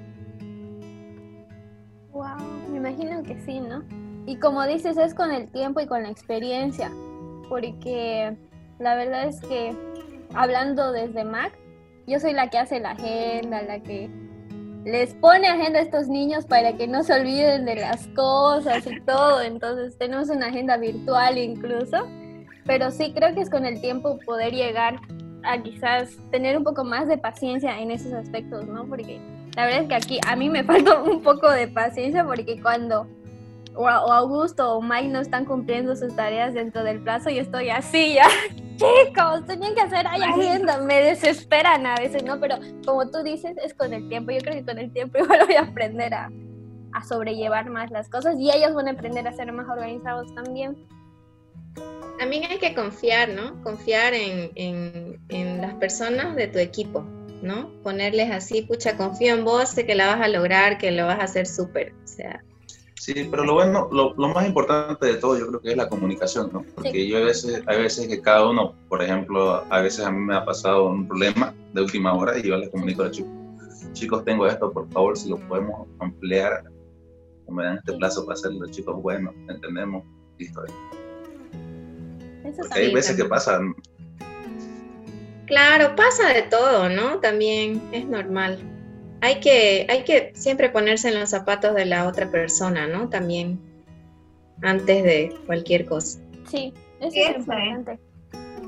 Wow, 2.11 2.25
me 2.71 2.77
imagino 2.77 3.23
que 3.23 3.39
sí, 3.41 3.59
¿no? 3.59 3.83
Y 4.25 4.37
como 4.37 4.65
dices, 4.65 4.97
es 4.97 5.13
con 5.13 5.31
el 5.31 5.51
tiempo 5.51 5.81
y 5.81 5.87
con 5.87 6.03
la 6.03 6.09
experiencia, 6.09 6.89
porque 7.49 8.35
la 8.79 8.95
verdad 8.95 9.27
es 9.27 9.41
que 9.41 9.75
hablando 10.33 10.91
desde 10.91 11.23
Mac, 11.23 11.51
yo 12.07 12.19
soy 12.19 12.33
la 12.33 12.49
que 12.49 12.57
hace 12.57 12.79
la 12.79 12.91
agenda, 12.91 13.61
la 13.61 13.79
que 13.81 14.09
les 14.85 15.15
pone 15.15 15.47
agenda 15.47 15.79
a 15.79 15.81
estos 15.81 16.07
niños 16.07 16.45
para 16.45 16.77
que 16.77 16.87
no 16.87 17.03
se 17.03 17.13
olviden 17.13 17.65
de 17.65 17.75
las 17.75 18.07
cosas 18.09 18.85
y 18.85 19.01
todo, 19.01 19.41
entonces 19.41 19.97
tenemos 19.97 20.29
una 20.29 20.47
agenda 20.47 20.77
virtual 20.77 21.37
incluso, 21.37 22.07
pero 22.65 22.91
sí 22.91 23.11
creo 23.13 23.33
que 23.33 23.41
es 23.41 23.49
con 23.49 23.65
el 23.65 23.81
tiempo 23.81 24.19
poder 24.25 24.53
llegar 24.53 24.99
a 25.45 25.61
quizás 25.61 26.17
tener 26.31 26.57
un 26.57 26.63
poco 26.63 26.83
más 26.83 27.07
de 27.07 27.17
paciencia 27.17 27.79
en 27.79 27.91
esos 27.91 28.13
aspectos, 28.13 28.65
¿no? 28.67 28.85
Porque 28.85 29.19
la 29.55 29.65
verdad 29.65 29.81
es 29.83 29.87
que 29.87 29.95
aquí 29.95 30.19
a 30.27 30.35
mí 30.35 30.49
me 30.49 30.63
falta 30.65 31.01
un 31.01 31.21
poco 31.21 31.49
de 31.49 31.67
paciencia 31.67 32.25
porque 32.25 32.61
cuando 32.61 33.07
o, 33.75 33.87
Augusto 33.87 34.75
o 34.75 34.81
Mike 34.81 35.09
no 35.09 35.19
están 35.19 35.45
cumpliendo 35.45 35.95
sus 35.95 36.15
tareas 36.15 36.53
dentro 36.53 36.83
del 36.83 37.01
plazo, 37.01 37.29
yo 37.29 37.41
estoy 37.41 37.69
así 37.69 38.15
ya. 38.15 38.27
Chicos, 38.75 39.45
tenían 39.47 39.73
que 39.73 39.81
hacer 39.81 40.05
ahí 40.07 40.21
agenda, 40.21 40.79
me 40.79 41.01
desesperan 41.01 41.85
a 41.85 41.95
veces, 41.95 42.23
¿no? 42.23 42.39
Pero 42.39 42.57
como 42.85 43.09
tú 43.09 43.23
dices, 43.23 43.55
es 43.63 43.73
con 43.73 43.93
el 43.93 44.09
tiempo. 44.09 44.31
Yo 44.31 44.39
creo 44.39 44.55
que 44.55 44.65
con 44.65 44.77
el 44.77 44.91
tiempo 44.91 45.17
igual 45.23 45.45
voy 45.45 45.55
a 45.55 45.61
aprender 45.61 46.13
a, 46.13 46.29
a 46.93 47.03
sobrellevar 47.03 47.69
más 47.69 47.91
las 47.91 48.09
cosas 48.09 48.35
y 48.37 48.51
ellos 48.51 48.73
van 48.73 48.87
a 48.87 48.91
aprender 48.91 49.27
a 49.27 49.33
ser 49.33 49.51
más 49.51 49.67
organizados 49.69 50.33
también. 50.35 50.75
También 52.25 52.45
hay 52.49 52.57
que 52.57 52.73
confiar, 52.73 53.29
¿no? 53.29 53.61
Confiar 53.61 54.15
en, 54.15 54.49
en- 54.55 55.19
en 55.29 55.61
las 55.61 55.75
personas 55.75 56.35
de 56.35 56.47
tu 56.47 56.57
equipo, 56.57 57.01
¿no? 57.43 57.69
Ponerles 57.83 58.31
así, 58.31 58.63
pucha, 58.63 58.97
confío 58.97 59.35
en 59.35 59.45
vos, 59.45 59.69
sé 59.69 59.85
que 59.85 59.93
la 59.93 60.07
vas 60.07 60.21
a 60.21 60.27
lograr, 60.27 60.79
que 60.79 60.89
lo 60.91 61.05
vas 61.05 61.19
a 61.19 61.25
hacer 61.25 61.45
súper. 61.45 61.93
O 62.03 62.07
sea, 62.07 62.43
Sí, 62.95 63.27
pero 63.29 63.43
lo 63.43 63.53
bueno, 63.53 63.89
lo, 63.91 64.15
lo 64.15 64.29
más 64.29 64.47
importante 64.47 65.05
de 65.05 65.17
todo 65.17 65.37
yo 65.37 65.45
creo 65.49 65.61
que 65.61 65.69
es 65.69 65.77
la 65.77 65.87
comunicación, 65.87 66.49
¿no? 66.51 66.65
Porque 66.73 66.93
Sí. 66.93 67.07
yo 67.09 67.17
a 67.17 67.25
veces, 67.25 67.61
hay 67.67 67.79
veces 67.83 68.07
que 68.07 68.19
cada 68.19 68.49
uno, 68.49 68.73
por 68.89 69.03
ejemplo, 69.03 69.63
a 69.69 69.81
veces 69.81 70.03
a 70.03 70.11
mí 70.11 70.17
me 70.17 70.35
ha 70.35 70.43
pasado 70.43 70.85
un 70.89 71.07
problema 71.07 71.53
de 71.73 71.81
última 71.83 72.11
hora 72.15 72.39
y 72.39 72.41
yo 72.41 72.57
les 72.57 72.71
comunico 72.71 73.03
a 73.03 73.05
los 73.05 73.17
chicos, 73.17 73.31
chicos, 73.93 74.25
tengo 74.25 74.47
esto, 74.47 74.71
por 74.73 74.89
favor, 74.91 75.15
si 75.15 75.29
lo 75.29 75.37
podemos 75.47 75.87
ampliar, 75.99 76.63
o 77.45 77.51
me 77.53 77.65
dan 77.65 77.77
este 77.77 77.93
plazo 77.93 78.25
para 78.25 78.33
hacerlo, 78.33 78.65
chicos, 78.71 78.99
bueno, 78.99 79.31
entendemos, 79.47 80.03
listo. 80.39 80.63
Eso 82.45 82.61
Porque 82.61 82.79
hay 82.79 82.93
veces 82.93 83.15
que 83.17 83.25
pasan, 83.25 83.73
claro, 85.47 85.95
pasa 85.95 86.33
de 86.33 86.43
todo, 86.43 86.89
¿no? 86.89 87.19
También 87.19 87.81
es 87.91 88.05
normal. 88.05 88.59
Hay 89.21 89.39
que, 89.39 89.87
hay 89.89 90.03
que 90.03 90.31
siempre 90.35 90.69
ponerse 90.69 91.09
en 91.09 91.19
los 91.19 91.29
zapatos 91.29 91.73
de 91.75 91.85
la 91.85 92.07
otra 92.07 92.29
persona, 92.29 92.87
¿no? 92.87 93.09
También, 93.09 93.59
antes 94.61 95.03
de 95.03 95.35
cualquier 95.45 95.85
cosa. 95.85 96.19
Sí, 96.49 96.73
eso 96.99 97.07
Eso 97.07 97.17
es 97.17 97.29
es. 97.29 97.37
importante. 97.37 97.99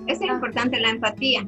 Eso 0.07 0.23
es 0.23 0.29
Ah. 0.29 0.33
importante, 0.33 0.79
la 0.79 0.89
empatía. 0.89 1.47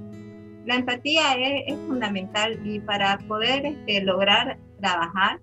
La 0.65 0.75
empatía 0.75 1.33
es, 1.35 1.63
es 1.73 1.79
fundamental 1.87 2.59
y 2.63 2.79
para 2.79 3.17
poder 3.19 3.65
este, 3.65 4.01
lograr 4.01 4.57
trabajar, 4.79 5.39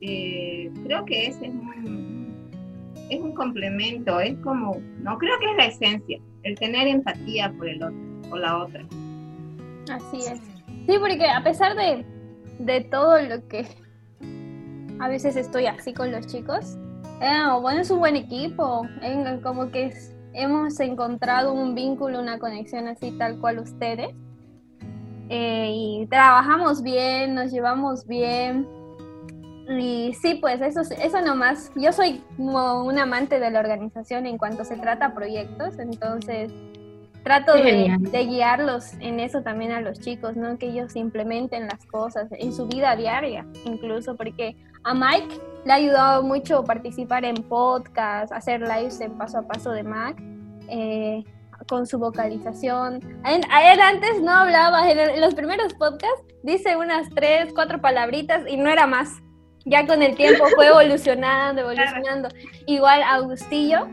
eh, 0.00 0.70
creo 0.84 1.04
que 1.04 1.26
ese 1.26 1.46
es 1.46 1.50
un, 1.50 2.19
es 3.10 3.20
un 3.20 3.32
complemento, 3.34 4.20
es 4.20 4.36
como, 4.38 4.80
no 5.00 5.18
creo 5.18 5.38
que 5.40 5.50
es 5.50 5.56
la 5.56 5.66
esencia, 5.66 6.18
el 6.44 6.58
tener 6.58 6.88
empatía 6.88 7.52
por 7.58 7.68
el 7.68 7.82
otro 7.82 7.98
o 8.30 8.36
la 8.36 8.58
otra. 8.58 8.84
Así 9.92 10.18
es. 10.18 10.40
Sí, 10.86 10.96
porque 10.98 11.26
a 11.26 11.42
pesar 11.42 11.76
de, 11.76 12.04
de 12.60 12.80
todo 12.82 13.20
lo 13.20 13.46
que 13.48 13.66
a 15.00 15.08
veces 15.08 15.36
estoy 15.36 15.66
así 15.66 15.92
con 15.92 16.12
los 16.12 16.26
chicos, 16.26 16.76
eh, 17.20 17.42
bueno, 17.60 17.80
es 17.80 17.90
un 17.90 17.98
buen 17.98 18.16
equipo, 18.16 18.86
eh, 19.02 19.40
como 19.42 19.70
que 19.70 19.92
hemos 20.32 20.78
encontrado 20.80 21.52
un 21.52 21.74
vínculo, 21.74 22.20
una 22.20 22.38
conexión 22.38 22.88
así 22.88 23.12
tal 23.18 23.38
cual 23.40 23.58
ustedes. 23.58 24.14
Eh, 25.28 25.70
y 25.72 26.06
trabajamos 26.06 26.82
bien, 26.82 27.34
nos 27.34 27.52
llevamos 27.52 28.06
bien. 28.06 28.66
Y 29.70 30.14
sí, 30.20 30.34
pues 30.34 30.60
eso, 30.60 30.80
es- 30.80 30.90
eso 30.90 31.20
nomás. 31.20 31.70
Yo 31.76 31.92
soy 31.92 32.22
como 32.36 32.84
un 32.84 32.98
amante 32.98 33.38
de 33.38 33.50
la 33.50 33.60
organización 33.60 34.26
en 34.26 34.36
cuanto 34.36 34.64
se 34.64 34.76
trata 34.76 35.06
a 35.06 35.14
proyectos, 35.14 35.78
entonces 35.78 36.52
trato 37.22 37.52
de 37.54 38.24
guiarlos 38.24 38.94
en 39.00 39.20
eso 39.20 39.42
también 39.42 39.72
a 39.72 39.80
los 39.80 40.00
chicos, 40.00 40.36
¿no? 40.36 40.56
Que 40.58 40.70
ellos 40.70 40.96
implementen 40.96 41.66
las 41.66 41.84
cosas 41.86 42.28
en 42.32 42.52
su 42.52 42.66
vida 42.66 42.96
diaria, 42.96 43.46
incluso 43.64 44.16
porque 44.16 44.56
a 44.84 44.94
Mike 44.94 45.38
le 45.66 45.72
ha 45.72 45.76
ayudado 45.76 46.22
mucho 46.22 46.64
participar 46.64 47.24
en 47.26 47.34
podcasts, 47.34 48.32
hacer 48.32 48.62
lives 48.62 49.00
en 49.02 49.18
paso 49.18 49.38
a 49.38 49.42
paso 49.42 49.70
de 49.70 49.82
Mac. 49.82 50.16
Eh, 50.68 51.22
con 51.68 51.86
su 51.86 51.98
vocalización. 51.98 53.00
A 53.22 53.34
él, 53.34 53.80
antes 53.80 54.20
no 54.22 54.32
hablaba, 54.32 54.90
en, 54.90 55.20
los 55.20 55.34
primeros 55.34 55.74
podcasts 55.74 56.24
dice 56.42 56.76
unas 56.76 57.08
tres, 57.10 57.52
cuatro 57.54 57.80
palabritas 57.80 58.44
y 58.48 58.56
no 58.56 58.70
era 58.70 58.86
más. 58.86 59.10
Ya 59.70 59.86
con 59.86 60.02
el 60.02 60.16
tiempo 60.16 60.44
fue 60.56 60.66
evolucionando, 60.68 61.62
evolucionando. 61.62 62.28
Igual 62.66 63.02
Augustillo 63.04 63.88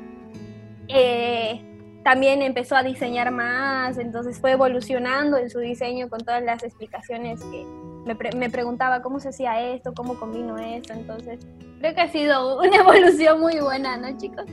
eh, 0.87 1.61
también 2.03 2.41
empezó 2.41 2.75
a 2.75 2.83
diseñar 2.83 3.31
más, 3.31 3.97
entonces 3.97 4.39
fue 4.39 4.51
evolucionando 4.51 5.37
en 5.37 5.49
su 5.49 5.59
diseño 5.59 6.09
con 6.09 6.19
todas 6.21 6.41
las 6.41 6.63
explicaciones 6.63 7.41
que 7.43 7.63
me, 8.05 8.17
me 8.37 8.49
preguntaba 8.49 9.01
cómo 9.01 9.19
se 9.19 9.29
hacía 9.29 9.73
esto, 9.73 9.93
cómo 9.93 10.17
combino 10.17 10.57
esto, 10.57 10.93
entonces 10.93 11.45
creo 11.79 11.93
que 11.93 12.01
ha 12.01 12.07
sido 12.07 12.59
una 12.61 12.77
evolución 12.77 13.39
muy 13.39 13.59
buena, 13.59 13.97
¿no 13.97 14.17
chicos? 14.17 14.45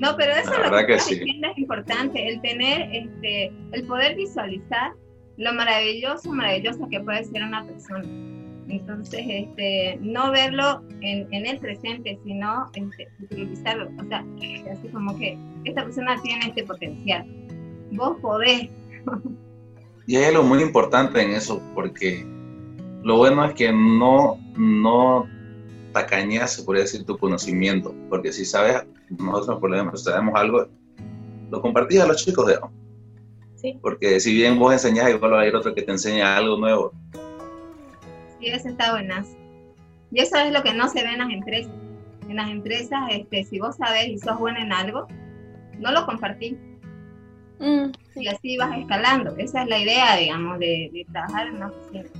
No, 0.00 0.16
pero 0.16 0.32
eso 0.32 0.52
es 0.52 0.70
lo 0.70 0.86
que, 0.86 0.94
es 0.94 1.58
importante, 1.58 2.28
el 2.28 2.40
tener, 2.40 2.88
este, 2.92 3.52
el 3.70 3.86
poder 3.86 4.16
visualizar 4.16 4.92
lo 5.36 5.52
maravilloso, 5.54 6.32
maravilloso 6.32 6.88
que 6.90 6.98
puede 7.00 7.24
ser 7.24 7.44
una 7.44 7.64
persona. 7.64 8.31
Entonces, 8.68 9.20
este, 9.26 9.98
no 10.00 10.30
verlo 10.30 10.82
en, 11.00 11.32
en 11.32 11.46
el 11.46 11.58
presente, 11.58 12.18
sino 12.24 12.70
este, 12.74 13.08
utilizarlo. 13.20 13.90
O 14.00 14.08
sea, 14.08 14.24
así 14.70 14.88
como 14.88 15.16
que 15.18 15.36
esta 15.64 15.84
persona 15.84 16.20
tiene 16.22 16.46
este 16.46 16.64
potencial. 16.64 17.26
Vos 17.92 18.18
podés. 18.20 18.70
Y 20.04 20.16
hay 20.16 20.24
algo 20.24 20.42
muy 20.42 20.60
importante 20.60 21.22
en 21.22 21.30
eso, 21.30 21.62
porque 21.74 22.26
lo 23.02 23.18
bueno 23.18 23.44
es 23.44 23.54
que 23.54 23.72
no, 23.72 24.36
no 24.56 25.28
tacañas, 25.92 26.54
se 26.54 26.64
podría 26.64 26.82
decir, 26.82 27.04
tu 27.04 27.16
conocimiento, 27.18 27.94
porque 28.08 28.32
si 28.32 28.44
sabes, 28.44 28.84
nosotros 29.10 29.60
por 29.60 29.72
ejemplo, 29.72 29.96
sabemos 29.96 30.34
algo, 30.34 30.66
lo 31.50 31.62
compartís 31.62 32.00
a 32.00 32.06
los 32.06 32.24
chicos, 32.24 32.46
de 32.46 32.58
Sí. 33.56 33.78
Porque 33.80 34.18
si 34.18 34.34
bien 34.34 34.58
vos 34.58 34.72
enseñás, 34.72 35.10
igual 35.10 35.34
va 35.34 35.38
a 35.38 35.40
haber 35.42 35.54
otro 35.54 35.72
que 35.72 35.82
te 35.82 35.92
enseña 35.92 36.36
algo 36.36 36.58
nuevo. 36.58 36.92
Sí, 38.42 38.48
eso 38.48 38.68
está. 38.68 38.92
Y 40.10 40.20
eso 40.20 40.36
es 40.36 40.52
lo 40.52 40.62
que 40.64 40.74
no 40.74 40.88
se 40.88 41.02
ve 41.04 41.10
en 41.12 41.18
las 41.18 41.30
empresas. 41.30 41.72
En 42.28 42.36
las 42.36 42.50
empresas, 42.50 43.00
este, 43.10 43.44
si 43.44 43.60
vos 43.60 43.76
sabés 43.76 44.08
y 44.08 44.18
sos 44.18 44.38
bueno 44.38 44.58
en 44.60 44.72
algo, 44.72 45.06
no 45.78 45.92
lo 45.92 46.04
compartís. 46.06 46.58
Mm, 47.60 47.92
Y 48.14 48.28
así 48.28 48.56
vas 48.56 48.76
escalando. 48.78 49.34
Esa 49.36 49.62
es 49.62 49.68
la 49.68 49.78
idea, 49.78 50.16
digamos, 50.16 50.58
de, 50.58 50.90
de 50.92 51.06
trabajar 51.12 51.48
en 51.48 51.56
una 51.56 51.68
oficina. 51.68 52.10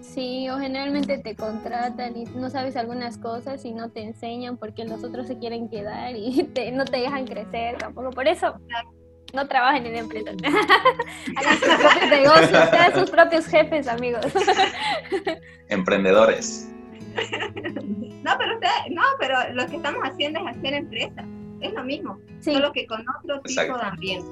Sí, 0.00 0.48
o 0.48 0.58
generalmente 0.58 1.18
te 1.18 1.36
contratan 1.36 2.16
y 2.16 2.24
no 2.26 2.50
sabes 2.50 2.76
algunas 2.76 3.18
cosas 3.18 3.64
y 3.64 3.72
no 3.72 3.90
te 3.90 4.02
enseñan 4.02 4.56
porque 4.58 4.84
los 4.84 5.04
otros 5.04 5.26
se 5.26 5.38
quieren 5.38 5.68
quedar 5.68 6.16
y 6.16 6.50
no 6.72 6.86
te 6.86 6.98
dejan 6.98 7.26
crecer 7.26 7.78
tampoco. 7.78 8.14
Por 8.14 8.26
eso 8.28 8.54
no 9.32 9.46
trabajen 9.48 9.86
en 9.86 9.96
empresas. 9.96 10.36
Hagan 11.36 11.58
sus 11.58 11.68
propios 11.68 12.10
negocios, 12.10 12.70
sean 12.70 12.94
sus 12.94 13.10
propios 13.10 13.46
jefes, 13.46 13.88
amigos. 13.88 14.26
Emprendedores. 15.68 16.68
No, 18.22 18.32
pero 18.38 18.54
usted, 18.54 18.68
no, 18.90 19.02
pero 19.18 19.36
lo 19.54 19.66
que 19.66 19.76
estamos 19.76 20.00
haciendo 20.04 20.40
es 20.40 20.56
hacer 20.56 20.74
empresa. 20.74 21.24
Es 21.60 21.72
lo 21.72 21.82
mismo, 21.84 22.18
solo 22.40 22.72
que 22.72 22.86
con 22.86 23.04
otro 23.18 23.40
tipo 23.42 23.76
de 23.76 23.82
ambiente. 23.82 24.28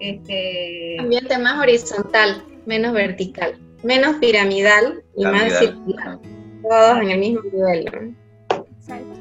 Este... 0.00 0.96
Ambiente 1.00 1.38
más 1.38 1.58
horizontal, 1.60 2.44
menos 2.66 2.92
vertical 2.92 3.58
menos 3.82 4.16
piramidal 4.16 5.02
y 5.16 5.24
más 5.24 5.58
circular. 5.58 6.18
Todos 6.62 6.98
en 6.98 7.10
el 7.10 7.18
mismo 7.18 7.42
nivel. 7.42 8.16
Exacto. 8.50 9.20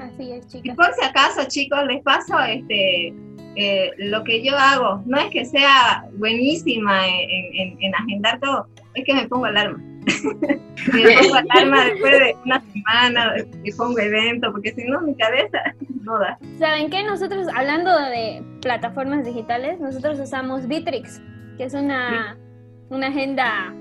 Así 0.00 0.32
es, 0.32 0.46
chicos. 0.48 0.64
Y 0.64 0.70
por 0.72 0.92
si 0.94 1.04
acaso, 1.04 1.44
chicos, 1.48 1.80
les 1.86 2.02
paso 2.02 2.38
este 2.40 3.14
eh, 3.56 3.92
lo 3.98 4.24
que 4.24 4.42
yo 4.44 4.56
hago. 4.56 5.02
No 5.06 5.18
es 5.18 5.30
que 5.30 5.44
sea 5.44 6.04
buenísima 6.14 7.06
en, 7.06 7.76
en, 7.80 7.94
agendar 7.94 8.40
todo, 8.40 8.66
es 8.94 9.04
que 9.04 9.14
me 9.14 9.28
pongo 9.28 9.46
alarma. 9.46 9.78
me 10.92 11.16
pongo 11.18 11.34
alarma 11.34 11.84
después 11.84 12.12
de 12.12 12.36
una 12.44 12.62
semana, 12.72 13.34
me 13.62 13.72
pongo 13.76 13.98
evento, 13.98 14.50
porque 14.52 14.72
si 14.72 14.84
no, 14.84 15.00
mi 15.02 15.14
cabeza 15.16 15.58
no 16.02 16.18
da. 16.18 16.38
¿Saben 16.58 16.90
qué? 16.90 17.02
Nosotros, 17.04 17.46
hablando 17.54 17.96
de 17.96 18.42
plataformas 18.62 19.24
digitales, 19.24 19.80
nosotros 19.80 20.18
usamos 20.18 20.66
Bitrix, 20.66 21.20
que 21.56 21.64
es 21.64 21.74
una 21.74 22.36
una 22.90 23.06
agenda 23.06 23.72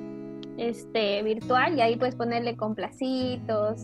este, 0.58 1.22
virtual 1.24 1.78
y 1.78 1.82
ahí 1.82 1.96
puedes 1.98 2.16
ponerle 2.16 2.56
con 2.56 2.76
placitos, 2.76 3.84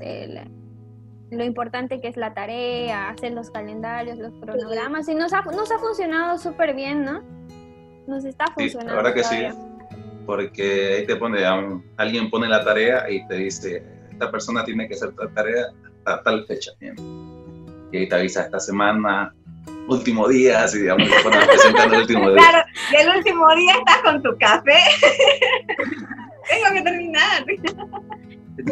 lo 1.31 1.43
importante 1.43 1.99
que 2.01 2.07
es 2.07 2.17
la 2.17 2.33
tarea, 2.33 3.09
hacer 3.09 3.33
los 3.33 3.49
calendarios, 3.49 4.17
los 4.17 4.33
cronogramas 4.39 5.07
y 5.09 5.15
nos 5.15 5.33
ha, 5.33 5.41
nos 5.41 5.71
ha 5.71 5.79
funcionado 5.79 6.37
súper 6.37 6.75
bien, 6.75 7.03
¿no? 7.03 7.23
Nos 8.07 8.25
está 8.25 8.45
funcionando. 8.53 8.91
Sí, 8.91 8.95
la 8.95 8.95
verdad 8.95 9.13
que 9.13 9.23
sí, 9.23 9.47
porque 10.25 10.95
ahí 10.95 11.05
te 11.05 11.15
pone, 11.15 11.43
alguien 11.97 12.29
pone 12.29 12.47
la 12.47 12.63
tarea 12.63 13.09
y 13.09 13.25
te 13.27 13.35
dice, 13.35 13.83
esta 14.11 14.31
persona 14.31 14.63
tiene 14.63 14.87
que 14.87 14.93
hacer 14.93 15.13
tal 15.15 15.33
tarea 15.33 15.65
a 16.05 16.21
tal 16.21 16.45
fecha. 16.45 16.71
Y 17.91 17.97
ahí 17.97 18.07
te 18.07 18.15
avisa 18.15 18.43
esta 18.43 18.59
semana, 18.59 19.33
último 19.87 20.27
día, 20.27 20.63
así 20.63 20.79
digamos, 20.79 21.07
cuando 21.23 21.45
presentando 21.47 21.95
el 21.95 22.01
último 22.01 22.29
día. 22.31 22.37
Claro, 22.37 22.67
y 22.91 22.95
el 22.95 23.17
último 23.17 23.55
día 23.55 23.73
estás 23.79 24.01
con 24.03 24.21
tu 24.21 24.37
café. 24.37 24.79
Tengo 26.49 26.73
que 26.73 26.81
terminar. 26.81 27.45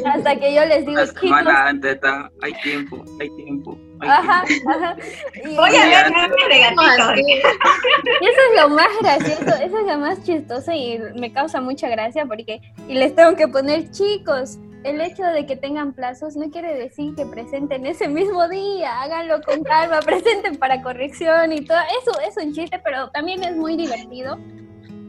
Hasta 0.06 0.36
que 0.38 0.54
yo 0.54 0.66
les 0.66 0.86
digo, 0.86 1.02
Una 1.02 1.06
semana 1.06 1.68
antes 1.68 1.96
está, 1.96 2.30
hay 2.42 2.54
tiempo, 2.62 3.04
hay 3.20 3.30
tiempo. 3.36 3.78
Hay 4.00 4.10
ajá, 4.10 4.44
tiempo. 4.46 4.70
ajá. 4.70 4.96
Voy 5.44 5.76
a 5.76 5.86
ver 5.86 7.16
de. 7.16 7.38
Eso 7.38 8.40
es 8.50 8.62
lo 8.62 8.70
más 8.70 8.90
gracioso, 9.02 9.56
eso 9.62 9.78
es 9.78 9.86
lo 9.86 9.98
más 9.98 10.24
chistoso 10.24 10.72
y 10.72 11.00
me 11.20 11.32
causa 11.34 11.60
mucha 11.62 11.90
gracia 11.90 12.26
porque, 12.26 12.62
y 12.88 12.94
les 12.94 13.14
tengo 13.16 13.36
que 13.36 13.48
poner 13.48 13.92
chicos, 13.92 14.58
el 14.84 15.00
hecho 15.02 15.24
de 15.24 15.46
que 15.46 15.56
tengan 15.56 15.94
plazos 15.94 16.36
no 16.36 16.50
quiere 16.50 16.74
decir 16.76 17.16
que 17.16 17.26
presenten 17.26 17.86
ese 17.86 18.08
mismo 18.08 18.48
día, 18.50 19.02
háganlo 19.02 19.42
con 19.42 19.64
calma, 19.64 20.00
presenten 20.06 20.58
para 20.58 20.82
corrección 20.82 21.54
y 21.54 21.66
todo. 21.66 21.78
Eso 22.02 22.12
es 22.28 22.38
un 22.44 22.54
chiste, 22.54 22.80
pero 22.84 23.10
también 23.12 23.44
es 23.44 23.56
muy 23.56 23.76
divertido. 23.78 24.38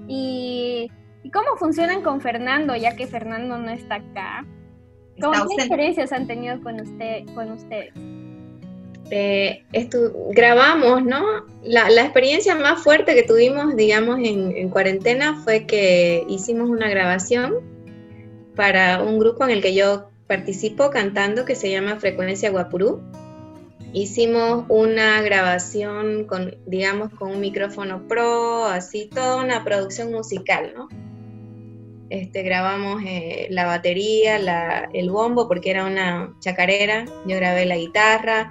Y, 0.06 0.90
cómo 1.32 1.56
funcionan 1.56 2.02
con 2.02 2.20
Fernando, 2.20 2.76
ya 2.76 2.94
que 2.94 3.06
Fernando 3.06 3.58
no 3.58 3.70
está 3.70 3.96
acá? 3.96 4.46
¿Cómo, 5.20 5.48
¿Qué 5.48 5.54
experiencias 5.62 6.12
han 6.12 6.26
tenido 6.26 6.60
con, 6.62 6.80
usted, 6.80 7.24
con 7.34 7.52
ustedes? 7.52 7.92
Eh, 9.10 9.64
grabamos, 10.30 11.04
¿no? 11.04 11.22
La, 11.62 11.88
experiencia 11.88 12.54
más 12.54 12.82
fuerte 12.82 13.14
que 13.14 13.22
tuvimos, 13.22 13.76
digamos, 13.76 14.18
en, 14.18 14.56
en 14.56 14.68
cuarentena 14.70 15.40
fue 15.44 15.66
que 15.66 16.24
hicimos 16.28 16.68
una 16.70 16.88
grabación 16.88 17.54
para 18.56 19.02
un 19.02 19.18
grupo 19.18 19.44
en 19.44 19.50
el 19.50 19.62
que 19.62 19.74
yo 19.74 20.08
participo 20.26 20.90
cantando 20.90 21.44
que 21.44 21.54
se 21.54 21.70
llama 21.70 21.96
Frecuencia 21.96 22.50
Guapurú. 22.50 23.02
Hicimos 23.92 24.64
una 24.68 25.22
grabación 25.22 26.24
con, 26.24 26.56
digamos, 26.66 27.10
con 27.10 27.30
un 27.30 27.40
micrófono 27.40 28.08
pro, 28.08 28.64
así, 28.64 29.08
toda 29.14 29.36
una 29.36 29.62
producción 29.62 30.10
musical, 30.10 30.72
¿no? 30.74 30.88
Este, 32.10 32.42
grabamos 32.42 33.02
eh, 33.06 33.46
la 33.50 33.66
batería, 33.66 34.36
el 34.92 35.10
bombo, 35.10 35.48
porque 35.48 35.70
era 35.70 35.84
una 35.84 36.34
chacarera, 36.40 37.06
yo 37.26 37.36
grabé 37.36 37.64
la 37.64 37.76
guitarra, 37.76 38.50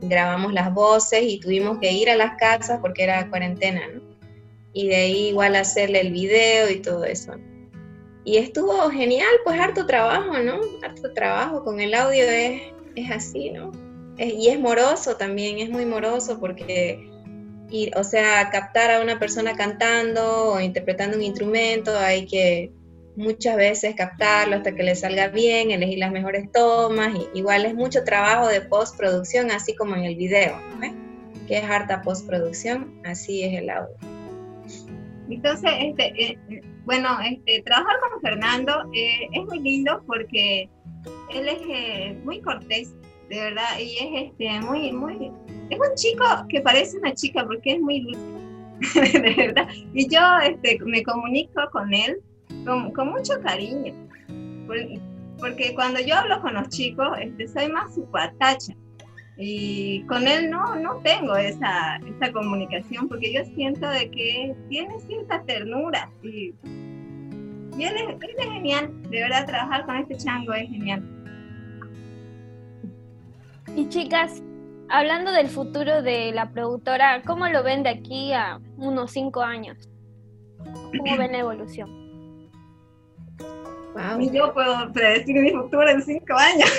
grabamos 0.00 0.52
las 0.52 0.72
voces 0.72 1.22
y 1.22 1.40
tuvimos 1.40 1.78
que 1.78 1.92
ir 1.92 2.10
a 2.10 2.16
las 2.16 2.36
casas 2.36 2.78
porque 2.80 3.02
era 3.04 3.28
cuarentena, 3.28 3.82
¿no? 3.92 4.02
Y 4.72 4.88
de 4.88 4.96
ahí 4.96 5.28
igual 5.28 5.56
hacerle 5.56 6.00
el 6.00 6.12
video 6.12 6.70
y 6.70 6.80
todo 6.80 7.04
eso. 7.04 7.34
Y 8.24 8.36
estuvo 8.36 8.88
genial, 8.90 9.28
pues 9.44 9.60
harto 9.60 9.84
trabajo, 9.84 10.38
¿no? 10.38 10.60
Harto 10.82 11.12
trabajo, 11.12 11.64
con 11.64 11.80
el 11.80 11.94
audio 11.94 12.24
es, 12.24 12.62
es 12.94 13.10
así, 13.10 13.50
¿no? 13.50 13.72
y 14.18 14.48
es 14.48 14.60
moroso 14.60 15.16
también, 15.16 15.58
es 15.58 15.70
muy 15.70 15.86
moroso 15.86 16.38
porque, 16.38 17.10
o 17.96 18.04
sea, 18.04 18.50
captar 18.50 18.90
a 18.90 19.02
una 19.02 19.18
persona 19.18 19.56
cantando 19.56 20.52
o 20.52 20.60
interpretando 20.60 21.16
un 21.16 21.22
instrumento, 21.22 21.98
hay 21.98 22.26
que 22.26 22.70
muchas 23.16 23.56
veces 23.56 23.94
captarlo 23.94 24.56
hasta 24.56 24.74
que 24.74 24.82
le 24.82 24.94
salga 24.94 25.28
bien, 25.28 25.70
elegir 25.70 25.98
las 25.98 26.12
mejores 26.12 26.50
tomas, 26.52 27.12
igual 27.34 27.66
es 27.66 27.74
mucho 27.74 28.04
trabajo 28.04 28.48
de 28.48 28.60
postproducción, 28.60 29.50
así 29.50 29.74
como 29.74 29.94
en 29.96 30.04
el 30.04 30.16
video, 30.16 30.58
¿no? 30.80 30.92
Que 31.46 31.58
es 31.58 31.64
harta 31.64 32.02
postproducción, 32.02 33.00
así 33.04 33.42
es 33.42 33.58
el 33.60 33.70
audio. 33.70 33.96
Entonces, 35.28 35.70
este, 35.80 36.22
eh, 36.22 36.38
bueno, 36.84 37.08
este, 37.24 37.62
trabajar 37.62 37.96
con 38.00 38.20
Fernando 38.20 38.90
eh, 38.94 39.28
es 39.32 39.44
muy 39.44 39.60
lindo 39.60 40.02
porque 40.06 40.68
él 41.34 41.48
es 41.48 41.60
eh, 41.68 42.18
muy 42.24 42.40
cortés, 42.40 42.94
de 43.28 43.40
verdad, 43.40 43.78
y 43.78 43.96
es 43.96 44.30
este, 44.30 44.60
muy, 44.60 44.92
muy, 44.92 45.30
es 45.70 45.78
un 45.78 45.94
chico 45.96 46.24
que 46.48 46.60
parece 46.60 46.98
una 46.98 47.14
chica 47.14 47.44
porque 47.44 47.72
es 47.72 47.80
muy 47.80 48.00
dulce, 48.00 49.18
de 49.20 49.34
verdad. 49.34 49.68
Y 49.94 50.08
yo 50.08 50.20
este, 50.44 50.78
me 50.84 51.02
comunico 51.02 51.62
con 51.72 51.92
él 51.94 52.20
con, 52.64 53.08
mucho 53.08 53.40
cariño, 53.42 53.94
porque 55.38 55.74
cuando 55.74 56.00
yo 56.00 56.16
hablo 56.16 56.40
con 56.40 56.54
los 56.54 56.68
chicos, 56.68 57.08
este, 57.20 57.48
soy 57.48 57.68
más 57.68 57.94
su 57.94 58.04
patacha. 58.10 58.74
Y 59.36 60.02
con 60.02 60.28
él 60.28 60.50
no, 60.50 60.76
no 60.76 60.96
tengo 60.98 61.34
esa, 61.36 61.96
esa 61.96 62.32
comunicación 62.32 63.08
porque 63.08 63.32
yo 63.32 63.42
siento 63.56 63.88
de 63.88 64.10
que 64.10 64.54
tiene 64.68 65.00
cierta 65.00 65.42
ternura 65.44 66.10
y, 66.22 66.54
y 67.76 67.84
él, 67.84 67.94
es, 67.96 68.08
él 68.20 68.36
es 68.38 68.44
genial, 68.52 69.02
de 69.10 69.20
verdad 69.20 69.46
trabajar 69.46 69.86
con 69.86 69.96
este 69.96 70.16
chango 70.18 70.52
es 70.52 70.68
genial. 70.68 71.02
Y 73.74 73.88
chicas, 73.88 74.42
hablando 74.90 75.32
del 75.32 75.48
futuro 75.48 76.02
de 76.02 76.30
la 76.32 76.50
productora, 76.50 77.22
¿cómo 77.22 77.48
lo 77.48 77.62
ven 77.62 77.82
de 77.82 77.88
aquí 77.88 78.32
a 78.34 78.60
unos 78.76 79.12
cinco 79.12 79.40
años? 79.40 79.88
¿Cómo 80.58 81.16
ven 81.16 81.32
la 81.32 81.38
evolución? 81.38 82.01
Wow. 83.94 84.20
Y 84.20 84.30
yo 84.30 84.52
puedo 84.54 84.92
predecir 84.92 85.36
mi 85.36 85.50
futuro 85.50 85.88
en 85.88 86.02
cinco 86.02 86.34
años. 86.34 86.70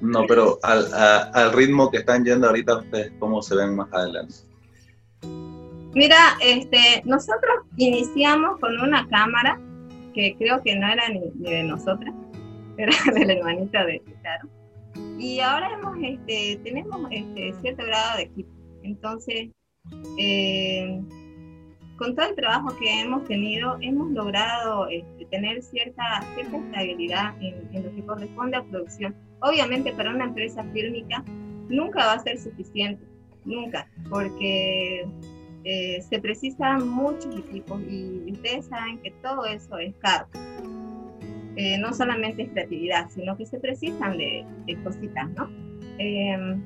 no, 0.00 0.24
pero 0.26 0.58
al, 0.62 0.92
a, 0.94 1.22
al, 1.32 1.52
ritmo 1.52 1.90
que 1.90 1.98
están 1.98 2.24
yendo 2.24 2.46
ahorita, 2.46 2.78
¿ustedes 2.78 3.12
cómo 3.18 3.42
se 3.42 3.56
ven 3.56 3.76
más 3.76 3.92
adelante? 3.92 4.34
Mira, 5.94 6.36
este, 6.40 7.02
nosotros 7.04 7.64
iniciamos 7.76 8.60
con 8.60 8.78
una 8.78 9.08
cámara 9.08 9.60
que 10.14 10.36
creo 10.38 10.62
que 10.62 10.76
no 10.76 10.88
era 10.88 11.08
ni, 11.08 11.20
ni 11.34 11.50
de 11.50 11.64
nosotras, 11.64 12.14
era 12.78 12.92
de 13.12 13.26
la 13.26 13.32
hermanita 13.34 13.84
de 13.84 14.00
Claro. 14.22 14.48
Y 15.18 15.40
ahora 15.40 15.72
hemos, 15.72 15.98
este, 16.02 16.60
tenemos 16.62 17.00
este, 17.10 17.54
cierto 17.60 17.84
grado 17.84 18.16
de 18.16 18.22
equipo. 18.24 18.50
Entonces, 18.82 19.50
eh, 20.18 21.00
con 22.00 22.16
todo 22.16 22.30
el 22.30 22.34
trabajo 22.34 22.74
que 22.78 23.02
hemos 23.02 23.26
tenido, 23.26 23.76
hemos 23.82 24.10
logrado 24.12 24.88
este, 24.88 25.26
tener 25.26 25.62
cierta, 25.62 26.22
cierta 26.34 26.56
estabilidad 26.56 27.34
en, 27.42 27.68
en, 27.74 27.84
lo 27.84 27.94
que 27.94 28.02
corresponde 28.06 28.56
a 28.56 28.64
producción. 28.64 29.14
Obviamente 29.40 29.92
para 29.92 30.08
una 30.08 30.24
empresa 30.24 30.64
fílmica 30.72 31.22
nunca 31.68 32.06
va 32.06 32.14
a 32.14 32.18
ser 32.20 32.38
suficiente, 32.38 33.04
nunca, 33.44 33.86
porque 34.08 35.06
eh, 35.64 36.00
se 36.00 36.18
precisan 36.20 36.88
muchos 36.88 37.36
equipos 37.36 37.78
y 37.82 38.32
ustedes 38.32 38.64
saben 38.64 38.98
que 39.02 39.10
todo 39.22 39.44
eso 39.44 39.76
es 39.76 39.94
caro. 39.96 40.26
Eh, 41.56 41.76
no 41.76 41.92
solamente 41.92 42.44
es 42.44 42.48
creatividad, 42.48 43.10
sino 43.10 43.36
que 43.36 43.44
se 43.44 43.60
precisan 43.60 44.16
de, 44.16 44.46
de 44.64 44.82
cositas, 44.82 45.28
¿no? 45.32 45.50
Eh, 45.98 46.56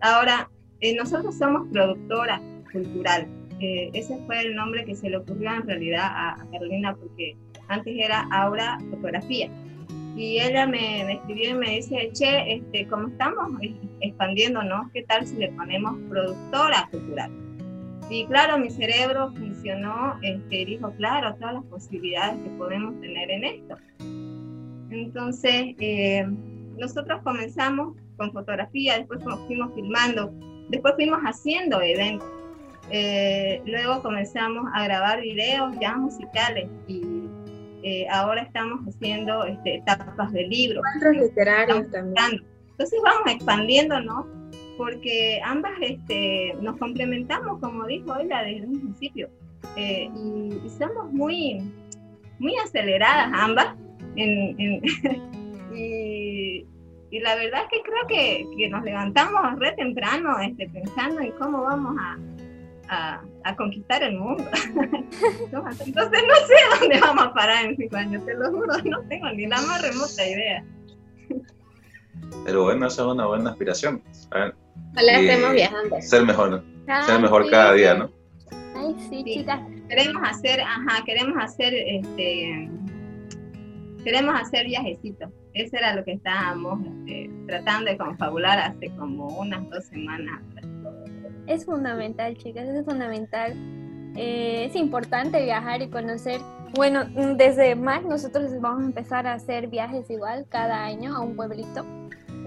ahora, 0.00 0.50
eh, 0.80 0.96
nosotros 0.96 1.38
somos 1.38 1.68
productora 1.68 2.42
cultural. 2.72 3.28
Ese 3.62 4.18
fue 4.26 4.40
el 4.40 4.54
nombre 4.54 4.84
que 4.84 4.94
se 4.94 5.10
le 5.10 5.18
ocurrió 5.18 5.52
en 5.54 5.66
realidad 5.66 6.06
a, 6.06 6.46
Carolina 6.50 6.94
porque 6.94 7.36
antes 7.68 7.94
era 7.96 8.28
Aura 8.30 8.78
Fotografía. 8.90 9.50
Y 10.16 10.40
ella 10.40 10.66
me, 10.66 11.12
escribió 11.12 11.50
y 11.50 11.54
me 11.54 11.70
dice, 11.76 12.10
che, 12.12 12.54
este, 12.54 12.86
como 12.86 13.08
estamos 13.08 13.50
expandiéndonos, 14.00 14.90
¿qué 14.92 15.04
tal 15.04 15.26
si 15.26 15.36
le 15.36 15.48
ponemos 15.52 15.96
productora 16.10 16.88
cultural? 16.90 17.30
Y 18.10 18.26
claro, 18.26 18.58
mi 18.58 18.68
cerebro 18.68 19.32
funcionó, 19.32 20.18
este, 20.20 20.66
dijo, 20.66 20.92
claro, 20.96 21.34
todas 21.36 21.54
las 21.54 21.64
posibilidades 21.64 22.36
que 22.42 22.50
podemos 22.58 23.00
tener 23.00 23.30
en 23.30 23.44
esto. 23.44 23.76
Entonces, 24.90 25.74
eh, 25.78 26.26
nosotros 26.76 27.22
comenzamos 27.22 27.96
con 28.18 28.32
fotografía, 28.32 28.98
después 28.98 29.22
fuimos 29.46 29.74
filmando, 29.74 30.30
después 30.68 30.94
fuimos 30.96 31.20
haciendo 31.20 31.80
eventos. 31.80 32.28
Eh, 32.94 33.62
luego 33.64 34.02
comenzamos 34.02 34.66
a 34.74 34.84
grabar 34.84 35.22
videos 35.22 35.74
ya 35.80 35.96
musicales 35.96 36.68
y 36.86 37.02
eh, 37.82 38.06
ahora 38.10 38.42
estamos 38.42 38.80
haciendo 38.86 39.44
este, 39.44 39.76
etapas 39.76 40.30
de 40.30 40.46
libros. 40.46 40.84
literarios 41.12 41.90
también. 41.90 42.44
Entonces 42.72 43.00
vamos 43.02 43.32
expandiéndonos 43.32 44.26
porque 44.76 45.40
ambas 45.42 45.72
este, 45.80 46.54
nos 46.60 46.76
complementamos, 46.76 47.60
como 47.60 47.86
dijo 47.86 48.14
ella 48.18 48.42
desde 48.42 48.66
un 48.66 48.80
principio, 48.80 49.30
y, 49.76 50.10
y 50.64 50.70
somos 50.78 51.10
muy, 51.12 51.62
muy 52.38 52.54
aceleradas 52.56 53.30
ambas 53.32 53.74
en, 54.16 54.60
en 54.60 54.82
y, 55.74 56.66
y, 57.10 57.20
la 57.20 57.36
verdad 57.36 57.62
es 57.62 57.68
que 57.70 57.82
creo 57.82 58.06
que, 58.06 58.46
que, 58.56 58.68
nos 58.68 58.82
levantamos 58.82 59.58
re 59.58 59.72
temprano 59.72 60.38
este, 60.40 60.68
pensando 60.68 61.20
en 61.20 61.32
cómo 61.32 61.62
vamos 61.62 61.96
a, 61.98 62.18
a, 62.92 63.22
a 63.44 63.56
conquistar 63.56 64.02
el 64.02 64.18
mundo. 64.18 64.44
Entonces 64.74 65.94
no 65.94 66.02
sé 66.02 66.80
dónde 66.80 67.00
vamos 67.00 67.24
a 67.26 67.34
parar 67.34 67.66
en 67.66 67.76
cinco 67.76 67.96
años, 67.96 68.24
te 68.24 68.34
lo 68.34 68.50
juro, 68.50 68.72
no 68.84 69.02
tengo 69.08 69.30
ni 69.30 69.46
la 69.46 69.60
más 69.62 69.82
remota 69.82 70.26
idea. 70.26 70.64
Pero 72.44 72.64
bueno, 72.64 72.86
esa 72.86 73.02
es 73.02 73.08
una 73.08 73.26
buena 73.26 73.50
aspiración. 73.50 74.02
Ojalá 74.26 75.20
estemos 75.20 75.52
viajando. 75.52 76.00
Ser 76.00 76.24
mejor, 76.24 76.64
ah, 76.88 77.02
ser 77.04 77.20
mejor 77.20 77.44
sí, 77.44 77.50
cada 77.50 77.72
día, 77.74 77.94
¿no? 77.94 78.10
Ay, 78.76 78.94
sí, 78.98 79.22
sí, 79.24 79.24
chicas. 79.24 79.60
Queremos 79.88 80.22
hacer, 80.24 80.60
ajá, 80.60 81.04
queremos 81.04 81.36
hacer 81.42 81.74
este 81.74 82.70
queremos 84.04 84.34
hacer 84.40 84.66
viajecitos. 84.66 85.30
Eso 85.54 85.76
era 85.76 85.94
lo 85.94 86.04
que 86.04 86.12
estábamos 86.12 86.80
este, 87.06 87.30
tratando 87.46 87.90
de 87.90 87.98
confabular 87.98 88.58
hace 88.58 88.90
como 88.96 89.28
unas 89.38 89.68
dos 89.70 89.84
semanas. 89.84 90.40
Es 91.52 91.66
fundamental, 91.66 92.34
chicas, 92.38 92.66
es 92.66 92.82
fundamental. 92.82 93.52
Eh, 94.16 94.64
es 94.64 94.74
importante 94.74 95.42
viajar 95.42 95.82
y 95.82 95.90
conocer. 95.90 96.40
Bueno, 96.74 97.04
desde 97.36 97.74
más 97.74 98.02
nosotros 98.04 98.58
vamos 98.58 98.84
a 98.84 98.86
empezar 98.86 99.26
a 99.26 99.34
hacer 99.34 99.66
viajes 99.66 100.08
igual 100.08 100.46
cada 100.48 100.82
año 100.82 101.14
a 101.14 101.20
un 101.20 101.36
pueblito. 101.36 101.84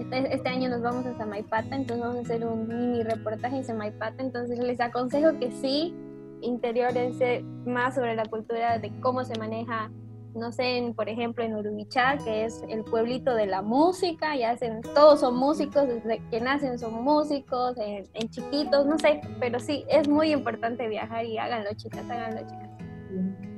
Este, 0.00 0.34
este 0.34 0.48
año 0.48 0.68
nos 0.68 0.82
vamos 0.82 1.06
a 1.06 1.16
Samaipata, 1.16 1.76
entonces 1.76 2.00
vamos 2.00 2.16
a 2.16 2.20
hacer 2.22 2.44
un 2.44 2.66
mini 2.66 3.04
reportaje 3.04 3.58
en 3.58 3.64
Samaipata. 3.64 4.24
Entonces 4.24 4.58
les 4.58 4.80
aconsejo 4.80 5.38
que 5.38 5.52
sí 5.52 5.94
interiorense 6.42 7.44
más 7.64 7.94
sobre 7.94 8.16
la 8.16 8.24
cultura 8.24 8.80
de 8.80 8.90
cómo 9.00 9.22
se 9.22 9.38
maneja 9.38 9.88
no 10.36 10.52
sé, 10.52 10.76
en, 10.76 10.94
por 10.94 11.08
ejemplo 11.08 11.42
en 11.42 11.56
Urubichá, 11.56 12.18
que 12.22 12.44
es 12.44 12.62
el 12.68 12.84
pueblito 12.84 13.34
de 13.34 13.46
la 13.46 13.62
música, 13.62 14.36
y 14.36 14.42
hacen, 14.42 14.82
todos 14.94 15.20
son 15.20 15.36
músicos, 15.36 15.88
desde 15.88 16.20
que 16.30 16.40
nacen 16.40 16.78
son 16.78 17.02
músicos, 17.02 17.76
en, 17.78 18.06
en, 18.14 18.30
chiquitos, 18.30 18.86
no 18.86 18.98
sé, 18.98 19.20
pero 19.40 19.58
sí, 19.58 19.84
es 19.88 20.08
muy 20.08 20.32
importante 20.32 20.88
viajar 20.88 21.24
y 21.24 21.38
háganlo 21.38 21.70
chicas, 21.76 22.04
háganlo 22.08 22.40
chicas. 22.40 22.70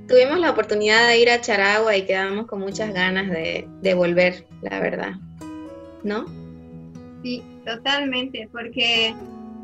Tuvimos 0.07 0.39
la 0.39 0.51
oportunidad 0.51 1.09
de 1.09 1.19
ir 1.19 1.31
a 1.31 1.41
Charagua 1.41 1.97
y 1.97 2.07
quedamos 2.07 2.47
con 2.47 2.61
muchas 2.61 2.95
ganas 2.95 3.29
de, 3.31 3.69
de 3.83 3.95
volver, 3.95 4.47
la 4.63 4.81
verdad, 4.81 5.13
¿no? 6.03 6.25
Sí, 7.23 7.43
totalmente, 7.67 8.49
porque 8.51 9.15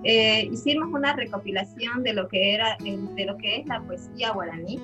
eh, 0.02 0.48
hicimos 0.52 0.88
una 0.92 1.14
recopilación 1.14 2.02
de 2.02 2.12
lo 2.12 2.28
que 2.28 2.54
era, 2.54 2.76
de 2.78 3.24
lo 3.24 3.36
que 3.38 3.60
es 3.60 3.66
la 3.66 3.80
poesía 3.80 4.32
guaraní 4.32 4.78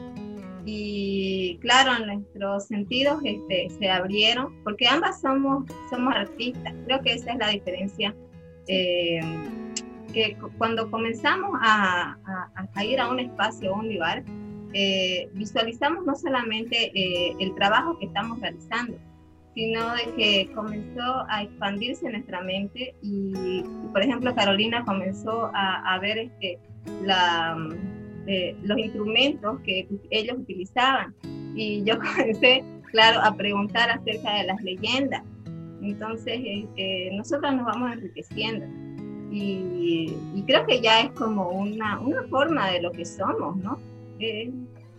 y 0.65 1.59
claro, 1.61 2.05
nuestros 2.05 2.67
sentidos 2.67 3.21
este, 3.25 3.69
se 3.71 3.91
abrieron, 3.91 4.55
porque 4.63 4.87
ambas 4.87 5.21
somos, 5.21 5.65
somos 5.89 6.15
artistas, 6.15 6.75
creo 6.87 7.01
que 7.01 7.15
esa 7.15 7.33
es 7.33 7.39
la 7.39 7.49
diferencia, 7.49 8.15
eh, 8.69 9.21
que 10.13 10.37
cuando 10.59 10.91
comenzamos 10.91 11.59
a, 11.63 12.17
a, 12.27 12.67
a, 12.75 12.85
ir 12.85 13.01
a 13.01 13.09
un 13.09 13.21
espacio, 13.21 13.75
a 13.75 13.79
un 13.79 13.93
lugar, 13.93 14.25
eh, 14.73 15.29
visualizamos 15.35 16.05
no 16.05 16.15
solamente 16.15 16.93
eh, 16.95 17.35
el 17.41 17.55
trabajo 17.55 17.99
que 17.99 18.07
estamos 18.07 18.41
realizando, 18.41 18.99
sino 19.55 19.95
de 19.95 20.15
que 20.17 20.53
comenzó 20.55 21.25
a 21.29 21.43
expandirse 21.43 22.09
nuestra 22.11 22.41
mente 22.41 22.95
y, 23.03 23.65
por 23.93 24.03
ejemplo, 24.03 24.35
Carolina 24.35 24.85
comenzó 24.85 25.51
a, 25.55 25.95
a 25.95 25.99
ver 25.99 26.19
este, 26.19 26.59
la 27.03 27.57
los 28.63 28.79
instrumentos 28.79 29.61
que 29.61 29.89
ellos 30.11 30.39
utilizaban. 30.39 31.15
Y 31.55 31.83
yo 31.85 31.99
comencé, 32.17 32.65
claro, 32.91 33.21
a 33.23 33.35
preguntar 33.35 33.91
acerca 33.91 34.35
de 34.35 34.45
las 34.45 34.63
leyendas. 34.63 35.23
Entonces, 35.83 36.35
eh, 36.35 36.69
eh, 36.77 37.11
nosotros 37.13 37.55
nos 37.55 37.67
vamos 37.67 37.93
enriqueciendo. 37.93 38.67
Y, 39.33 40.13
y, 40.35 40.43
creo 40.45 40.67
que 40.67 40.81
ya 40.81 41.03
es 41.03 41.11
como 41.13 41.51
una, 41.51 42.01
una 42.01 42.25
forma 42.25 42.69
de 42.71 42.83
lo 42.83 42.91
que 42.91 43.05
somos, 43.05 43.57
¿no? 43.59 43.79
Eh, 44.19 44.51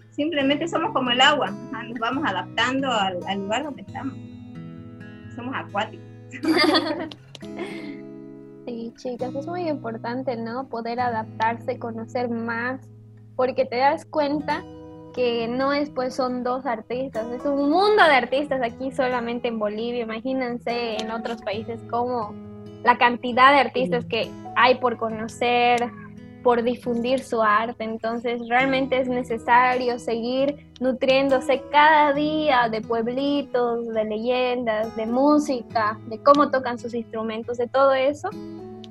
simplemente 0.10 0.70
somos 0.70 0.94
como 0.94 1.12
el 1.12 1.20
agua, 1.20 1.52
nos 1.52 2.00
vamos 2.00 2.24
adaptando 2.26 2.90
al, 2.90 3.20
al 3.28 3.40
lugar 3.40 3.66
donde 3.66 3.82
estamos. 3.82 4.16
Somos 5.36 5.54
acuáticos. 5.56 6.06
Sí, 8.68 8.94
chicas, 8.96 9.34
es 9.34 9.48
muy 9.48 9.68
importante, 9.68 10.38
¿no? 10.38 10.70
Poder 10.70 11.00
adaptarse, 11.00 11.80
conocer 11.80 12.30
más 12.30 12.80
porque 13.36 13.66
te 13.66 13.78
das 13.78 14.06
cuenta 14.06 14.64
que 15.14 15.48
no 15.48 15.74
es 15.74 15.90
pues 15.90 16.16
son 16.16 16.44
dos 16.44 16.66
artistas, 16.66 17.28
es 17.32 17.46
un 17.46 17.70
mundo 17.70 18.04
de 18.04 18.16
artistas 18.16 18.62
aquí 18.64 18.92
solamente 18.92 19.50
en 19.50 19.60
Bolivia, 19.60 20.04
imagínense 20.04 20.98
en 20.98 21.12
otros 21.12 21.42
países 21.42 21.82
como 21.90 22.34
la 22.84 22.98
cantidad 22.98 23.54
de 23.54 23.60
artistas 23.60 24.06
que 24.06 24.32
hay 24.56 24.76
por 24.76 24.98
conocer, 24.98 25.92
por 26.44 26.64
difundir 26.64 27.20
su 27.20 27.42
arte. 27.42 27.84
Entonces 27.84 28.42
realmente 28.48 29.00
es 29.00 29.08
necesario 29.08 30.00
seguir 30.00 30.72
nutriéndose 30.80 31.62
cada 31.72 32.14
día 32.14 32.70
de 32.70 32.82
pueblitos, 32.82 33.88
de 33.88 34.04
leyendas, 34.04 34.96
de 34.96 35.06
música, 35.06 36.00
de 36.08 36.20
cómo 36.20 36.50
tocan 36.50 36.80
sus 36.80 36.94
instrumentos, 36.94 37.58
de 37.58 37.68
todo 37.68 37.94
eso 37.94 38.30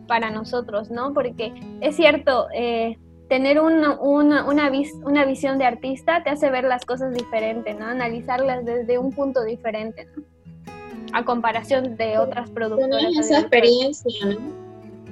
para 0.07 0.31
nosotros, 0.31 0.91
¿no? 0.91 1.13
Porque 1.13 1.53
es 1.81 1.97
cierto, 1.97 2.49
eh, 2.55 2.99
tener 3.31 3.61
una, 3.61 3.93
una, 4.01 4.45
una, 4.45 5.25
visión 5.25 5.57
de 5.57 5.65
artista 5.65 6.25
te 6.25 6.31
hace 6.31 6.51
ver 6.51 6.65
las 6.65 6.85
cosas 6.85 7.15
diferentes, 7.15 7.79
¿no? 7.79 7.87
Analizarlas 7.87 8.65
desde 8.65 8.99
un 8.99 9.13
punto 9.13 9.45
diferente, 9.45 10.09
¿no? 10.17 10.25
A 11.13 11.25
comparación 11.25 11.97
de 11.97 12.19
otras 12.19 12.51
productoras. 12.51 13.01
Tener 13.01 13.21
esa 13.21 13.39
experiencia, 13.39 14.27
¿no? 14.27 14.37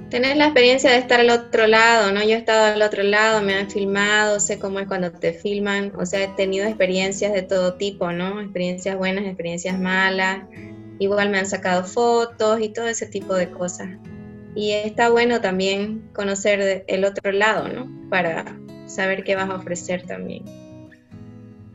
Tener 0.09 0.35
la 0.35 0.45
experiencia 0.45 0.91
de 0.91 0.97
estar 0.97 1.21
al 1.21 1.29
otro 1.29 1.65
lado, 1.65 2.11
¿no? 2.11 2.21
Yo 2.21 2.31
he 2.31 2.37
estado 2.37 2.73
al 2.73 2.81
otro 2.81 3.03
lado, 3.03 3.41
me 3.41 3.55
han 3.55 3.69
filmado, 3.69 4.41
sé 4.41 4.59
cómo 4.59 4.81
es 4.81 4.87
cuando 4.87 5.13
te 5.13 5.31
filman, 5.31 5.93
o 5.97 6.05
sea, 6.05 6.21
he 6.21 6.27
tenido 6.27 6.67
experiencias 6.67 7.31
de 7.31 7.43
todo 7.43 7.75
tipo, 7.75 8.11
¿no? 8.11 8.41
Experiencias 8.41 8.97
buenas, 8.97 9.23
experiencias 9.23 9.79
malas, 9.79 10.41
igual 10.99 11.29
me 11.29 11.37
han 11.37 11.47
sacado 11.47 11.85
fotos 11.85 12.59
y 12.59 12.67
todo 12.67 12.89
ese 12.89 13.05
tipo 13.05 13.33
de 13.33 13.49
cosas. 13.49 13.87
Y 14.55 14.71
está 14.71 15.09
bueno 15.09 15.41
también 15.41 16.09
conocer 16.13 16.83
el 16.87 17.05
otro 17.05 17.31
lado, 17.31 17.67
¿no? 17.67 17.87
Para 18.09 18.45
saber 18.85 19.23
qué 19.23 19.35
vas 19.35 19.49
a 19.49 19.55
ofrecer 19.55 20.05
también. 20.05 20.43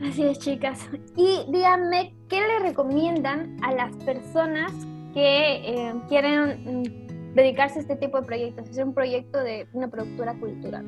Así 0.01 0.23
es, 0.23 0.39
chicas. 0.39 0.87
Y 1.15 1.45
díganme, 1.51 2.13
¿qué 2.29 2.39
le 2.41 2.59
recomiendan 2.59 3.57
a 3.63 3.73
las 3.73 3.95
personas 3.97 4.71
que 5.13 5.55
eh, 5.55 5.93
quieren 6.09 6.81
mm, 6.81 7.33
dedicarse 7.35 7.79
a 7.79 7.81
este 7.81 7.95
tipo 7.95 8.19
de 8.19 8.27
proyectos, 8.27 8.69
hacer 8.69 8.83
un 8.83 8.93
proyecto 8.93 9.39
de 9.39 9.67
una 9.71 9.87
productora 9.87 10.33
cultural? 10.35 10.85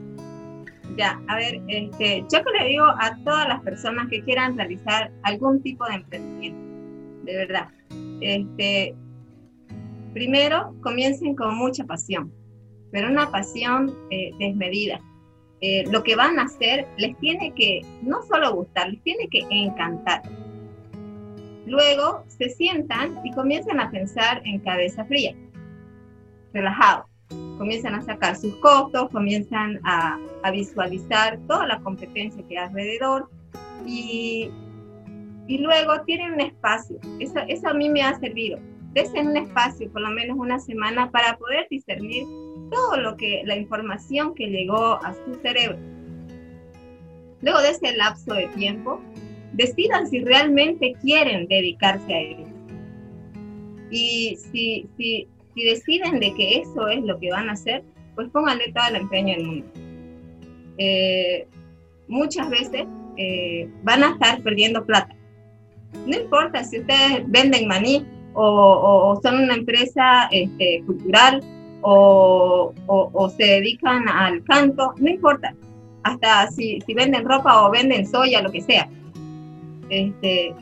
Ya, 0.98 1.22
a 1.28 1.36
ver, 1.36 1.62
este, 1.68 2.26
yo 2.32 2.44
que 2.44 2.60
le 2.60 2.70
digo 2.70 2.86
a 2.86 3.18
todas 3.24 3.48
las 3.48 3.62
personas 3.62 4.08
que 4.10 4.24
quieran 4.24 4.58
realizar 4.58 5.12
algún 5.24 5.62
tipo 5.62 5.86
de 5.86 5.96
emprendimiento, 5.96 6.60
de 7.24 7.36
verdad, 7.38 7.68
este, 8.22 8.96
Primero, 10.18 10.74
comiencen 10.82 11.36
con 11.36 11.56
mucha 11.56 11.84
pasión, 11.84 12.34
pero 12.92 13.08
una 13.08 13.30
pasión 13.30 13.94
eh, 14.10 14.32
desmedida. 14.40 15.00
Eh, 15.62 15.84
lo 15.92 16.02
que 16.02 16.16
van 16.16 16.40
a 16.40 16.46
hacer 16.46 16.88
les 16.98 17.16
tiene 17.20 17.54
que 17.54 17.82
no 18.02 18.24
solo 18.24 18.52
gustar, 18.56 18.90
les 18.90 19.04
tiene 19.04 19.28
que 19.28 19.46
encantar. 19.52 20.24
Luego 21.68 22.24
se 22.30 22.50
sientan 22.50 23.20
y 23.24 23.32
comienzan 23.32 23.80
a 23.80 23.92
pensar 23.92 24.42
en 24.44 24.58
cabeza 24.62 25.06
fría, 25.06 25.36
relajado. 26.52 27.06
Comienzan 27.60 27.94
a 27.94 28.02
sacar 28.02 28.38
sus 28.38 28.56
costos, 28.56 29.12
comienzan 29.12 29.80
a, 29.84 30.18
visualizar 30.52 31.38
toda 31.48 31.68
la 31.68 31.80
competencia 31.82 32.42
que 32.48 32.58
hay 32.58 32.66
alrededor 32.66 33.30
y, 33.86 34.50
y 35.46 35.60
luego 35.60 36.02
tienen 36.08 36.34
un 36.34 36.42
espacio. 36.42 36.98
Eso, 37.20 37.40
eso 37.48 37.68
a 37.68 37.76
mí 37.76 37.88
me 37.88 38.02
ha 38.02 38.20
servido 38.20 38.58
en 39.14 39.28
un 39.28 39.38
espacio, 39.38 39.92
por 39.92 40.02
lo 40.02 40.10
menos 40.10 40.38
una 40.38 40.60
semana, 40.60 41.12
para 41.12 41.38
poder 41.38 41.68
discernir 41.70 42.24
todo 42.72 42.98
lo 42.98 43.16
que, 43.16 43.44
la 43.46 43.56
información 43.56 44.34
que 44.36 44.48
llegó 44.48 45.04
a 45.04 45.14
su 45.14 45.36
cerebro. 45.42 45.78
Luego 47.42 47.62
de 47.62 47.70
ese 47.70 47.96
lapso 47.96 48.34
de 48.34 48.48
tiempo, 48.50 49.00
decidan 49.54 50.08
si 50.08 50.22
realmente 50.22 50.96
quieren 51.02 51.48
dedicarse 51.48 52.14
a 52.14 52.20
ello. 52.20 52.46
Y 53.90 54.38
si, 54.52 54.88
si, 54.98 55.28
si 55.56 55.64
deciden 55.64 56.20
de 56.20 56.34
que 56.34 56.60
eso 56.60 56.88
es 56.88 57.04
lo 57.04 57.20
que 57.20 57.32
van 57.32 57.50
a 57.50 57.54
hacer, 57.54 57.84
pues 58.16 58.30
pónganle 58.30 58.72
todo 58.74 58.86
el 58.90 58.96
empeño 58.96 59.36
del 59.36 59.46
mundo. 59.46 59.68
Eh, 60.78 61.48
muchas 62.08 62.50
veces 62.50 62.86
eh, 63.16 63.70
van 63.84 64.04
a 64.04 64.12
estar 64.12 64.42
perdiendo 64.42 64.86
plata. 64.86 65.16
No 66.06 66.18
importa 66.18 66.64
si 66.64 66.80
ustedes 66.80 67.24
venden 67.28 67.68
maní 67.68 68.06
o, 68.40 69.20
son 69.22 69.44
una 69.44 69.56
empresa 69.56 70.28
este, 70.32 70.84
cultural 70.86 71.42
o, 71.82 72.74
se 73.36 73.44
dedican 73.44 74.08
al 74.08 74.44
canto, 74.44 74.94
no 74.98 75.10
importa, 75.10 75.54
hasta 76.04 76.48
si, 76.52 76.80
venden 76.96 77.26
ropa 77.26 77.66
o 77.66 77.72
venden 77.72 78.06
soya, 78.06 78.42
lo 78.42 78.52
que 78.52 78.62
sea. 78.62 78.90
Este, 79.90 80.54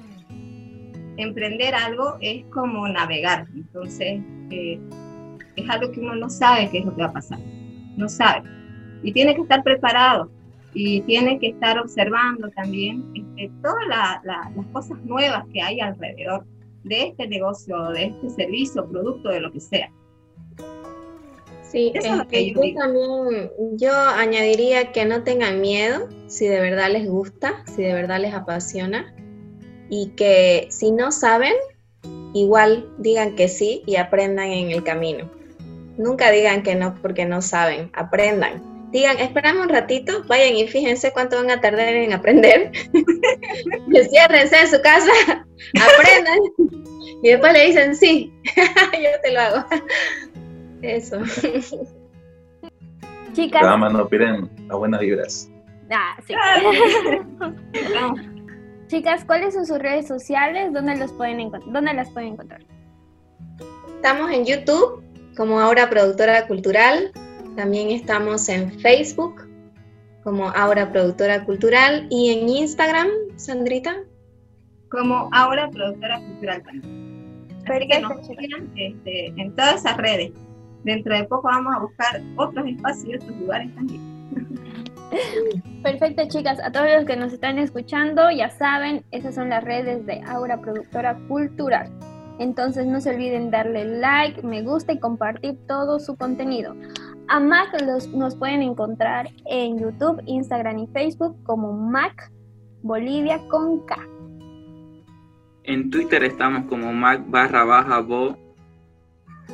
emprender 1.17 1.73
algo 1.73 2.17
es 2.21 2.45
como 2.45 2.87
navegar, 2.87 3.47
entonces 3.55 4.21
eh, 4.51 4.79
es 5.55 5.69
algo 5.69 5.91
que 5.91 5.99
uno 5.99 6.15
no 6.15 6.29
sabe 6.29 6.69
qué 6.69 6.79
es 6.79 6.85
lo 6.85 6.95
que 6.95 7.01
va 7.01 7.07
a 7.07 7.13
pasar, 7.13 7.39
no 7.97 8.07
sabe. 8.07 8.43
Y 9.03 9.11
tiene 9.11 9.35
que 9.35 9.41
estar 9.41 9.63
preparado 9.63 10.29
y 10.73 11.01
tiene 11.01 11.39
que 11.39 11.47
estar 11.47 11.79
observando 11.79 12.49
también 12.49 13.03
este, 13.15 13.51
todas 13.61 13.85
las 14.23 14.65
cosas 14.73 14.97
nuevas 15.05 15.45
que 15.53 15.61
hay 15.61 15.79
alrededor 15.79 16.45
de 16.85 17.07
este 17.07 17.27
negocio, 17.27 17.89
de 17.89 18.05
este 18.05 18.29
servicio, 18.29 18.87
producto, 18.87 19.29
de 19.29 19.41
lo 19.41 19.51
que 19.51 19.59
sea. 19.59 19.91
Sí, 21.63 21.91
este, 21.93 22.53
yo, 22.53 22.61
también 22.75 23.51
yo 23.73 23.91
añadiría 23.91 24.91
que 24.91 25.03
no 25.05 25.23
tengan 25.23 25.59
miedo 25.59 26.07
si 26.27 26.47
de 26.47 26.61
verdad 26.61 26.91
les 26.91 27.09
gusta, 27.09 27.65
si 27.65 27.81
de 27.81 27.93
verdad 27.93 28.21
les 28.21 28.33
apasiona 28.33 29.13
y 29.89 30.09
que 30.09 30.67
si 30.69 30.91
no 30.91 31.11
saben, 31.11 31.53
igual 32.33 32.87
digan 32.99 33.35
que 33.35 33.47
sí 33.47 33.81
y 33.87 33.97
aprendan 33.97 34.51
en 34.51 34.71
el 34.71 34.83
camino. 34.83 35.29
Nunca 35.97 36.31
digan 36.31 36.61
que 36.63 36.75
no 36.75 36.95
porque 37.01 37.25
no 37.25 37.41
saben, 37.41 37.89
aprendan. 37.93 38.74
Digan, 38.95 39.19
esperamos 39.19 39.63
un 39.63 39.67
ratito, 39.67 40.23
vayan 40.25 40.55
y 40.55 40.69
fíjense 40.69 41.11
cuánto 41.11 41.35
van 41.35 41.51
a 41.51 41.59
tardar 41.59 41.89
en 41.89 42.13
aprender. 42.13 42.71
Ciérrense 44.09 44.57
en 44.57 44.67
su 44.69 44.81
casa, 44.81 45.11
aprendan 45.75 46.39
y 47.21 47.27
después 47.27 47.51
le 47.51 47.65
dicen, 47.65 47.93
sí, 47.93 48.33
yo 48.55 49.09
te 49.21 49.33
lo 49.33 49.41
hago. 49.41 49.65
Eso. 50.81 51.19
Chicas. 53.33 53.61
Cada 53.63 53.75
mano 53.75 54.07
piden 54.07 54.49
a 54.69 54.77
buenas 54.77 55.01
vibras. 55.01 55.51
Ah, 55.91 56.15
sí. 56.25 56.33
Chicas, 58.87 59.25
¿cuáles 59.25 59.55
son 59.55 59.65
sus 59.65 59.79
redes 59.79 60.07
sociales? 60.07 60.71
¿Dónde, 60.71 60.95
los 60.95 61.11
pueden 61.11 61.51
¿Dónde 61.65 61.93
las 61.93 62.09
pueden 62.11 62.29
encontrar? 62.29 62.61
Estamos 63.97 64.31
en 64.31 64.45
YouTube 64.45 65.03
como 65.35 65.59
Aura 65.59 65.89
Productora 65.89 66.47
Cultural. 66.47 67.11
También 67.55 67.91
estamos 67.91 68.49
en 68.49 68.71
Facebook 68.79 69.47
como 70.23 70.49
Aura 70.49 70.91
Productora 70.91 71.45
Cultural 71.45 72.07
y 72.09 72.31
en 72.31 72.49
Instagram, 72.49 73.07
Sandrita 73.35 73.95
como 74.95 75.29
ahora 75.33 75.69
productora 75.69 76.19
cultural 76.19 76.63
también. 76.63 77.47
Así 77.67 77.87
que 77.87 77.99
nos 77.99 78.25
sigan 78.25 78.71
este, 78.75 79.27
en 79.27 79.55
todas 79.55 79.75
esas 79.81 79.97
redes. 79.97 80.31
Dentro 80.83 81.15
de 81.15 81.23
poco 81.25 81.43
vamos 81.43 81.75
a 81.75 81.79
buscar 81.79 82.21
otros 82.37 82.67
espacios 82.67 83.05
y 83.05 83.15
otros 83.15 83.37
lugares 83.37 83.73
también. 83.75 84.01
Perfecto, 85.83 86.23
chicas. 86.27 86.59
A 86.63 86.71
todos 86.71 86.87
los 86.95 87.05
que 87.05 87.15
nos 87.15 87.33
están 87.33 87.57
escuchando, 87.57 88.29
ya 88.31 88.49
saben, 88.49 89.03
esas 89.11 89.35
son 89.35 89.49
las 89.49 89.63
redes 89.63 90.05
de 90.05 90.21
Aura 90.27 90.61
Productora 90.61 91.17
Cultural. 91.27 91.89
Entonces 92.37 92.85
no 92.85 93.01
se 93.01 93.11
olviden 93.11 93.49
darle 93.49 93.85
like, 93.85 94.43
me 94.43 94.61
gusta 94.61 94.93
y 94.93 94.99
compartir 94.99 95.57
todo 95.67 95.99
su 95.99 96.15
contenido. 96.17 96.75
A 97.27 97.39
Mac 97.39 97.69
los, 97.81 98.07
nos 98.09 98.35
pueden 98.35 98.61
encontrar 98.61 99.27
en 99.45 99.79
YouTube, 99.79 100.21
Instagram 100.25 100.79
y 100.79 100.87
Facebook 100.87 101.35
como 101.43 101.73
Mac 101.73 102.31
Bolivia 102.83 103.39
con 103.49 103.83
K. 103.85 103.97
En 105.63 105.89
Twitter 105.89 106.23
estamos 106.23 106.65
como 106.69 106.93
Mac 106.93 107.23
barra 107.27 107.63
baja 107.63 107.99
Bo. 108.01 108.37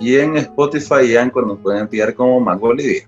Y 0.01 0.17
en 0.17 0.35
Spotify 0.35 1.05
y 1.07 1.15
Anchor 1.15 1.47
nos 1.47 1.59
pueden 1.59 1.83
enviar 1.83 2.13
como 2.13 2.41
Mac 2.41 2.59
Bolivia. 2.59 3.07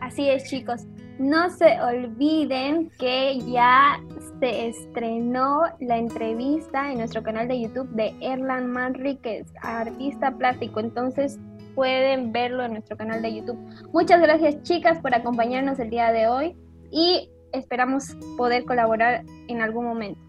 Así 0.00 0.28
es, 0.28 0.44
chicos. 0.44 0.86
No 1.18 1.50
se 1.50 1.80
olviden 1.80 2.90
que 2.98 3.40
ya 3.40 4.00
se 4.38 4.68
estrenó 4.68 5.62
la 5.80 5.96
entrevista 5.96 6.92
en 6.92 6.98
nuestro 6.98 7.22
canal 7.22 7.48
de 7.48 7.62
YouTube 7.62 7.88
de 7.90 8.14
Erlan 8.20 8.70
Manríquez, 8.70 9.46
artista 9.62 10.30
plástico. 10.30 10.78
Entonces 10.78 11.40
pueden 11.76 12.32
verlo 12.32 12.64
en 12.64 12.72
nuestro 12.72 12.96
canal 12.96 13.22
de 13.22 13.36
YouTube. 13.36 13.58
Muchas 13.92 14.20
gracias, 14.20 14.62
chicas, 14.62 14.98
por 15.00 15.14
acompañarnos 15.14 15.78
el 15.78 15.90
día 15.90 16.10
de 16.10 16.26
hoy 16.26 16.56
y 16.90 17.28
esperamos 17.52 18.16
poder 18.36 18.64
colaborar 18.64 19.22
en 19.46 19.60
algún 19.60 19.84
momento 19.84 20.20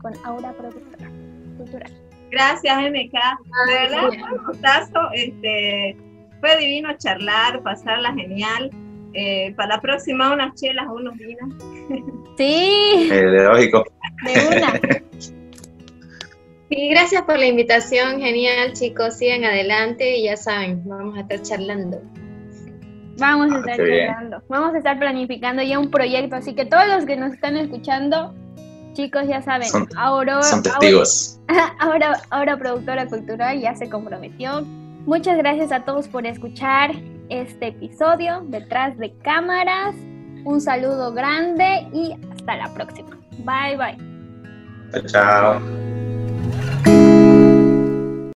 con 0.00 0.14
Aura 0.24 0.52
Productora 0.52 1.10
Cultural. 1.58 1.92
Gracias, 2.30 2.76
MK. 2.76 3.12
De 3.68 3.74
verdad, 3.74 4.08
fue 4.08 4.38
un 4.38 4.46
gustazo. 4.46 5.00
Este, 5.12 5.96
fue 6.40 6.56
divino 6.56 6.88
charlar, 6.96 7.62
pasarla 7.62 8.12
genial. 8.14 8.70
Eh, 9.12 9.54
para 9.56 9.76
la 9.76 9.80
próxima, 9.80 10.32
unas 10.32 10.54
chelas 10.54 10.86
o 10.88 10.94
unos 10.94 11.16
vinos. 11.16 11.54
Sí. 12.36 13.08
Eh, 13.12 13.22
lógico. 13.30 13.84
De 14.24 14.56
una. 14.56 14.80
Sí, 16.74 16.88
gracias 16.88 17.22
por 17.22 17.38
la 17.38 17.46
invitación. 17.46 18.20
Genial, 18.20 18.72
chicos. 18.72 19.14
Sigan 19.18 19.44
adelante 19.44 20.16
y 20.16 20.24
ya 20.24 20.36
saben, 20.36 20.82
vamos 20.84 21.16
a 21.16 21.20
estar 21.20 21.42
charlando. 21.42 22.02
Vamos 23.18 23.52
a 23.52 23.56
Ah, 23.56 23.58
estar 23.60 23.80
bien. 23.82 24.06
charlando. 24.08 24.42
Vamos 24.48 24.74
a 24.74 24.78
estar 24.78 24.98
planificando 24.98 25.62
ya 25.62 25.78
un 25.78 25.90
proyecto. 25.90 26.34
Así 26.36 26.54
que 26.54 26.64
todos 26.64 26.86
los 26.88 27.04
que 27.06 27.16
nos 27.16 27.32
están 27.32 27.56
escuchando, 27.56 28.34
chicos, 28.94 29.28
ya 29.28 29.40
saben, 29.40 29.68
Son- 29.68 29.86
testigos. 30.62 31.38
ahora, 31.78 32.20
ahora 32.30 32.56
productora 32.56 33.06
cultural 33.06 33.60
ya 33.60 33.74
se 33.76 33.88
comprometió. 33.88 34.62
Muchas 35.06 35.36
gracias 35.38 35.70
a 35.70 35.84
todos 35.84 36.08
por 36.08 36.26
escuchar 36.26 36.90
este 37.28 37.68
episodio 37.68 38.42
detrás 38.48 38.98
de 38.98 39.12
cámaras. 39.18 39.94
Un 40.44 40.60
saludo 40.60 41.12
grande 41.12 41.86
y 41.92 42.14
hasta 42.32 42.56
la 42.56 42.74
próxima. 42.74 43.10
Bye 43.38 43.76
bye. 43.76 45.02
Chao. 45.02 45.06
chao. 45.60 45.93